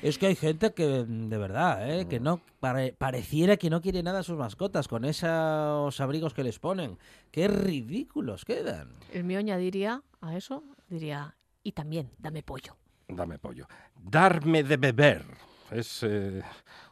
Es 0.03 0.19
que 0.19 0.27
hay 0.27 0.35
gente 0.37 0.73
que, 0.75 1.05
de 1.07 1.39
verdad, 1.39 1.89
¿eh? 1.91 2.07
que 2.07 2.21
no 2.21 2.41
pare- 2.61 2.93
pareciera 2.97 3.57
que 3.57 3.71
no 3.71 3.81
quiere 3.81 4.03
nada 4.03 4.21
a 4.21 4.23
sus 4.23 4.37
mascotas 4.37 4.89
con 4.89 5.05
esos 5.05 6.01
abrigos 6.01 6.35
que 6.35 6.45
les 6.45 6.59
ponen. 6.59 6.99
Qué 7.31 7.49
ridículos 7.49 8.45
quedan. 8.45 8.91
El 9.13 9.25
mío 9.25 9.39
añadiría 9.39 10.03
a 10.21 10.37
eso, 10.37 10.63
diría, 10.89 11.35
y 11.63 11.73
también 11.73 12.11
dame 12.19 12.43
pollo. 12.43 12.77
Dame 13.09 13.39
pollo. 13.39 13.67
Darme 13.97 14.63
de 14.63 14.77
beber. 14.77 15.25
Es 15.71 16.03
eh, 16.03 16.43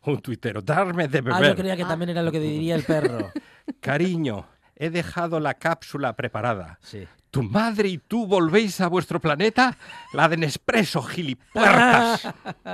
un 0.07 0.21
tuitero. 0.23 0.63
Darme 0.63 1.09
de 1.09 1.19
Ah, 1.19 1.23
beber. 1.23 1.49
yo 1.51 1.57
creía 1.57 1.77
que 1.77 1.85
también 1.85 2.09
era 2.11 2.23
lo 2.23 2.33
que 2.33 2.41
diría 2.41 2.75
el 2.75 2.85
perro. 2.85 3.31
Cariño, 3.81 4.47
he 4.85 4.91
dejado 4.91 5.39
la 5.41 5.55
cápsula 5.55 6.15
preparada. 6.15 6.79
Sí. 6.83 7.07
¿Tu 7.31 7.43
madre 7.43 7.89
y 7.89 7.99
tú 7.99 8.27
volvéis 8.27 8.81
a 8.81 8.89
vuestro 8.89 9.21
planeta? 9.21 9.77
La 10.13 10.29
de 10.29 10.37
Nespresso, 10.37 11.01
gilipuertas. 11.03 12.25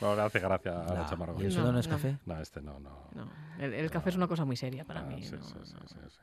no, 0.00 0.16
le 0.16 0.22
hace 0.22 0.40
gracia 0.40 0.72
a 0.82 1.16
Margolles. 1.16 1.52
¿y 1.52 1.56
eso 1.56 1.64
No, 1.64 1.72
no 1.72 1.78
es 1.78 1.86
café? 1.88 2.18
No, 2.26 2.40
este 2.40 2.60
no, 2.60 2.80
no. 2.80 3.08
No, 3.14 3.30
el, 3.58 3.74
el 3.74 3.90
café 3.90 4.10
es 4.10 4.16
una 4.16 4.26
cosa 4.26 4.44
muy 4.44 4.56
seria 4.56 4.84
para 4.84 5.00
Ah, 5.00 5.04
mí. 5.04 5.22
sí, 5.22 5.36
no, 5.36 5.42
sí, 5.44 5.54
sí, 5.62 5.74
no. 5.74 5.86
sí, 5.88 5.96
sí. 6.08 6.18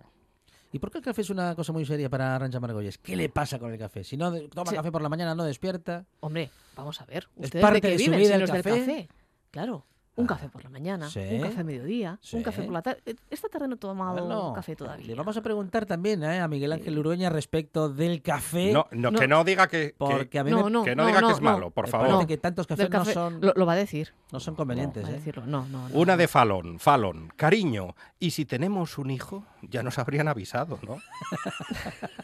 ¿Y 0.73 0.79
por 0.79 0.89
qué 0.89 0.97
el 0.99 1.03
café 1.03 1.21
es 1.21 1.29
una 1.29 1.53
cosa 1.55 1.71
muy 1.73 1.86
seria 1.86 2.09
para 2.09 2.36
Arancha 2.36 2.59
Margolles? 2.59 2.97
¿Qué 2.97 3.15
le 3.15 3.29
pasa 3.29 3.59
con 3.59 3.71
el 3.71 3.77
café? 3.79 4.03
Si 4.03 4.15
no 4.17 4.32
toma 4.49 4.69
Sí. 4.71 4.75
café 4.77 4.91
por 4.91 5.01
la 5.01 5.09
mañana, 5.09 5.36
no 5.36 5.43
despierta. 5.43 6.05
Hombre, 6.21 6.49
vamos 6.75 6.99
a 7.01 7.05
ver. 7.05 7.29
Es 7.38 7.45
¿Ustedes 7.45 7.61
parte 7.61 7.75
de 7.75 7.82
qué 7.82 7.88
de 7.89 7.97
su 7.97 8.03
viven 8.05 8.19
vida 8.19 8.29
si 8.29 8.36
el 8.36 8.41
es 8.43 8.51
del 8.51 8.63
café? 8.63 9.09
Claro. 9.51 9.86
Un 10.18 10.28
café 10.28 10.49
por 10.49 10.62
la 10.62 10.70
mañana, 10.70 11.09
Sí. 11.09 11.20
un 11.32 11.41
café 11.41 11.62
a 11.62 11.64
mediodía, 11.64 12.20
Sí. 12.22 12.36
un 12.36 12.43
café 12.43 12.64
por 12.64 12.74
la 12.74 12.82
tarde. 12.82 13.01
Esta 13.30 13.47
tarde 13.47 13.70
no 13.70 13.76
he 13.76 13.78
tomado 13.78 14.14
Bueno, 14.26 14.51
café 14.53 14.76
todavía. 14.76 15.07
Le 15.07 15.16
vamos 15.16 15.38
a 15.38 15.41
preguntar 15.41 15.86
también 15.86 16.22
¿eh? 16.24 16.41
a 16.41 16.47
Miguel 16.49 16.74
Ángel 16.74 16.99
Urueña 16.99 17.30
respecto 17.30 17.88
del 17.88 18.22
café. 18.22 18.74
No, 18.74 18.88
no, 18.91 19.09
No. 19.12 19.20
que 19.20 19.28
no 19.30 19.43
diga 19.45 19.68
que, 19.68 19.88
que- 19.91 19.95
Porque 19.97 20.38
a 20.38 20.43
mí 20.43 20.51
No, 20.51 20.66
me, 20.66 20.70
no, 20.70 20.84
que 20.84 20.95
no 20.97 21.03
no, 21.03 21.07
diga 21.07 21.22
no, 21.22 21.28
que 21.28 21.34
es 21.36 21.39
no. 21.41 21.51
malo, 21.51 21.70
por 21.72 21.88
favor. 21.88 22.28
que 22.28 22.38
tantos 22.38 22.68
cafés 22.68 22.89
no 22.89 23.05
son, 23.05 23.39
lo, 23.41 23.53
lo 23.55 23.66
va 23.66 23.72
a 23.74 23.78
decir. 23.78 24.14
no 24.34 24.41
son 24.41 24.53
convenientes. 24.55 25.03
Va 25.05 25.07
a 25.07 25.12
¿eh? 25.12 25.14
decirlo. 25.16 25.45
No, 25.45 25.66
no, 25.68 25.88
no. 25.88 25.95
Una 25.95 26.18
de 26.18 26.28
Fallon, 26.28 26.78
Fallon, 26.80 27.32
cariño. 27.38 27.95
Y 28.20 28.32
si 28.32 28.43
tenemos 28.45 28.97
un 28.97 29.12
hijo, 29.12 29.45
ya 29.62 29.82
nos 29.82 29.97
habrían 29.97 30.28
avisado, 30.28 30.78
¿no? 30.86 30.97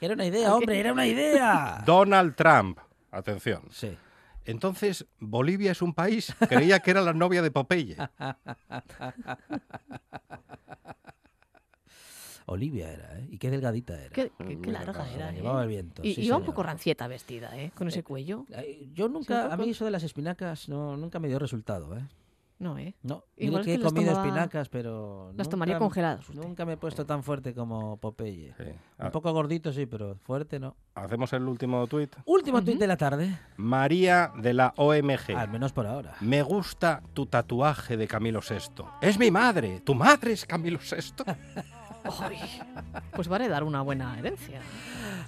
Era 0.00 0.14
una 0.14 0.26
idea, 0.26 0.52
hombre, 0.54 0.80
era 0.80 0.92
una 0.92 1.06
idea. 1.06 1.80
Donald 1.86 2.34
Trump, 2.34 2.78
atención. 3.12 3.62
Sí. 3.70 3.96
Entonces, 4.44 5.06
¿Bolivia 5.20 5.72
es 5.72 5.82
un 5.82 5.94
país? 5.94 6.34
Creía 6.48 6.80
que 6.80 6.90
era 6.90 7.00
la 7.00 7.12
novia 7.12 7.42
de 7.42 7.50
Popeye. 7.50 7.96
Olivia 12.46 12.92
era, 12.92 13.18
¿eh? 13.20 13.28
Y 13.30 13.38
qué 13.38 13.50
delgadita 13.50 13.98
era. 13.98 14.10
Qué, 14.10 14.32
qué- 14.36 14.60
qué 14.60 14.72
larga 14.72 15.08
era. 15.12 15.30
¿eh? 15.30 15.34
llevaba 15.34 15.62
el 15.62 15.68
viento. 15.68 16.02
Y 16.04 16.14
sí, 16.14 16.22
iba 16.22 16.36
un 16.36 16.44
poco 16.44 16.62
rancieta 16.64 17.06
vestida, 17.06 17.56
¿eh? 17.56 17.70
Con 17.74 17.86
ese 17.88 18.02
cuello. 18.02 18.46
Ay, 18.54 18.90
Yo 18.92 19.06
Sí, 19.06 19.12
nunca, 19.12 19.46
un 19.46 19.52
a 19.52 19.56
mí 19.56 19.70
eso 19.70 19.84
de 19.84 19.92
las 19.92 20.02
espinacas 20.02 20.68
no, 20.68 20.96
nunca 20.96 21.20
me 21.20 21.28
dio 21.28 21.38
resultado, 21.38 21.96
¿eh? 21.96 22.02
No, 22.62 22.78
¿eh? 22.78 22.94
No, 23.02 23.24
Igual 23.36 23.64
que 23.64 23.74
he 23.74 23.80
comido 23.80 24.12
tomaba- 24.12 24.24
espinacas, 24.28 24.68
pero 24.68 25.26
Las 25.36 25.46
nunca- 25.46 25.50
tomaría 25.50 25.78
congeladas. 25.78 26.28
usted. 26.28 26.40
Nunca 26.40 26.64
me 26.64 26.74
he 26.74 26.76
puesto 26.76 27.04
tan 27.04 27.24
fuerte 27.24 27.54
como 27.54 27.96
Popeye. 27.96 28.54
Sí. 28.56 28.62
Un 28.98 29.06
Ha- 29.06 29.10
poco 29.10 29.32
gordito, 29.32 29.72
sí, 29.72 29.86
pero 29.86 30.14
fuerte 30.22 30.60
no. 30.60 30.76
Hacemos 30.94 31.32
el 31.32 31.42
último 31.48 31.84
tuit. 31.88 32.14
Último 32.24 32.62
tuit 32.62 32.78
de 32.78 32.86
la 32.86 32.96
tarde, 32.96 33.36
María 33.56 34.30
de 34.38 34.54
la 34.54 34.72
OMG. 34.76 35.34
al 35.36 35.48
menos 35.50 35.72
por 35.72 35.86
ahora. 35.88 36.14
Me 36.20 36.42
gusta 36.42 37.02
tu 37.14 37.26
tatuaje 37.26 37.96
de 37.96 38.06
Camilo 38.06 38.40
VI. 38.48 38.84
Es 39.00 39.18
mi 39.18 39.32
madre. 39.32 39.80
¿Tu 39.80 39.94
madre 39.96 40.32
es 40.32 40.46
Camilo 40.46 40.78
VI? 40.78 41.24
Pues 43.14 43.30
va 43.30 43.36
a 43.36 43.38
heredar 43.38 43.62
una 43.64 43.80
buena 43.82 44.18
herencia. 44.18 44.60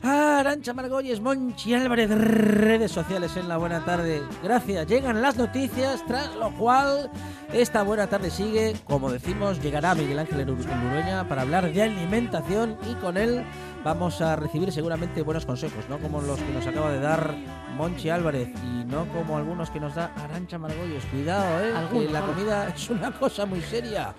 Arancha 0.03 0.75
Margolles, 0.75 1.21
Monchi 1.21 1.75
Álvarez, 1.75 2.11
redes 2.11 2.93
sociales 2.93 3.37
en 3.37 3.49
la 3.49 3.57
buena 3.57 3.85
tarde. 3.85 4.23
Gracias, 4.43 4.87
llegan 4.87 5.23
las 5.23 5.37
noticias, 5.37 6.05
tras 6.07 6.35
lo 6.35 6.51
cual 6.53 7.11
esta 7.53 7.83
buena 7.83 8.07
tarde 8.07 8.31
sigue. 8.31 8.77
Como 8.85 9.11
decimos, 9.11 9.61
llegará 9.63 9.95
Miguel 9.95 10.19
Ángel 10.19 10.47
Uru- 10.49 10.87
Urueña 10.89 11.27
para 11.29 11.43
hablar 11.43 11.73
de 11.73 11.83
alimentación 11.83 12.77
y 12.91 12.95
con 12.97 13.17
él 13.17 13.45
vamos 13.83 14.21
a 14.21 14.37
recibir 14.37 14.73
seguramente 14.73 15.23
buenos 15.23 15.47
consejos, 15.47 15.85
no 15.89 15.99
como 15.99 16.21
los 16.21 16.39
que 16.41 16.53
nos 16.53 16.67
acaba 16.67 16.91
de 16.91 17.01
dar 17.01 17.35
Monchi 17.77 18.09
Álvarez 18.11 18.49
y 18.63 18.85
no 18.85 19.07
como 19.09 19.37
algunos 19.39 19.71
que 19.71 19.81
nos 19.81 19.95
da 19.95 20.13
Arancha 20.17 20.59
Margolles. 20.59 21.05
Cuidado, 21.07 21.65
eh, 21.65 21.73
que 21.93 22.09
la 22.13 22.21
comida 22.23 22.69
es 22.75 22.91
una 22.91 23.11
cosa 23.11 23.47
muy 23.47 23.61
seria. 23.63 24.15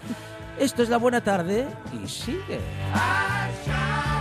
Esto 0.57 0.83
es 0.83 0.89
la 0.89 0.97
buena 0.97 1.21
tarde 1.21 1.67
y 1.93 2.07
sigue. 2.07 2.59
I 2.93 4.14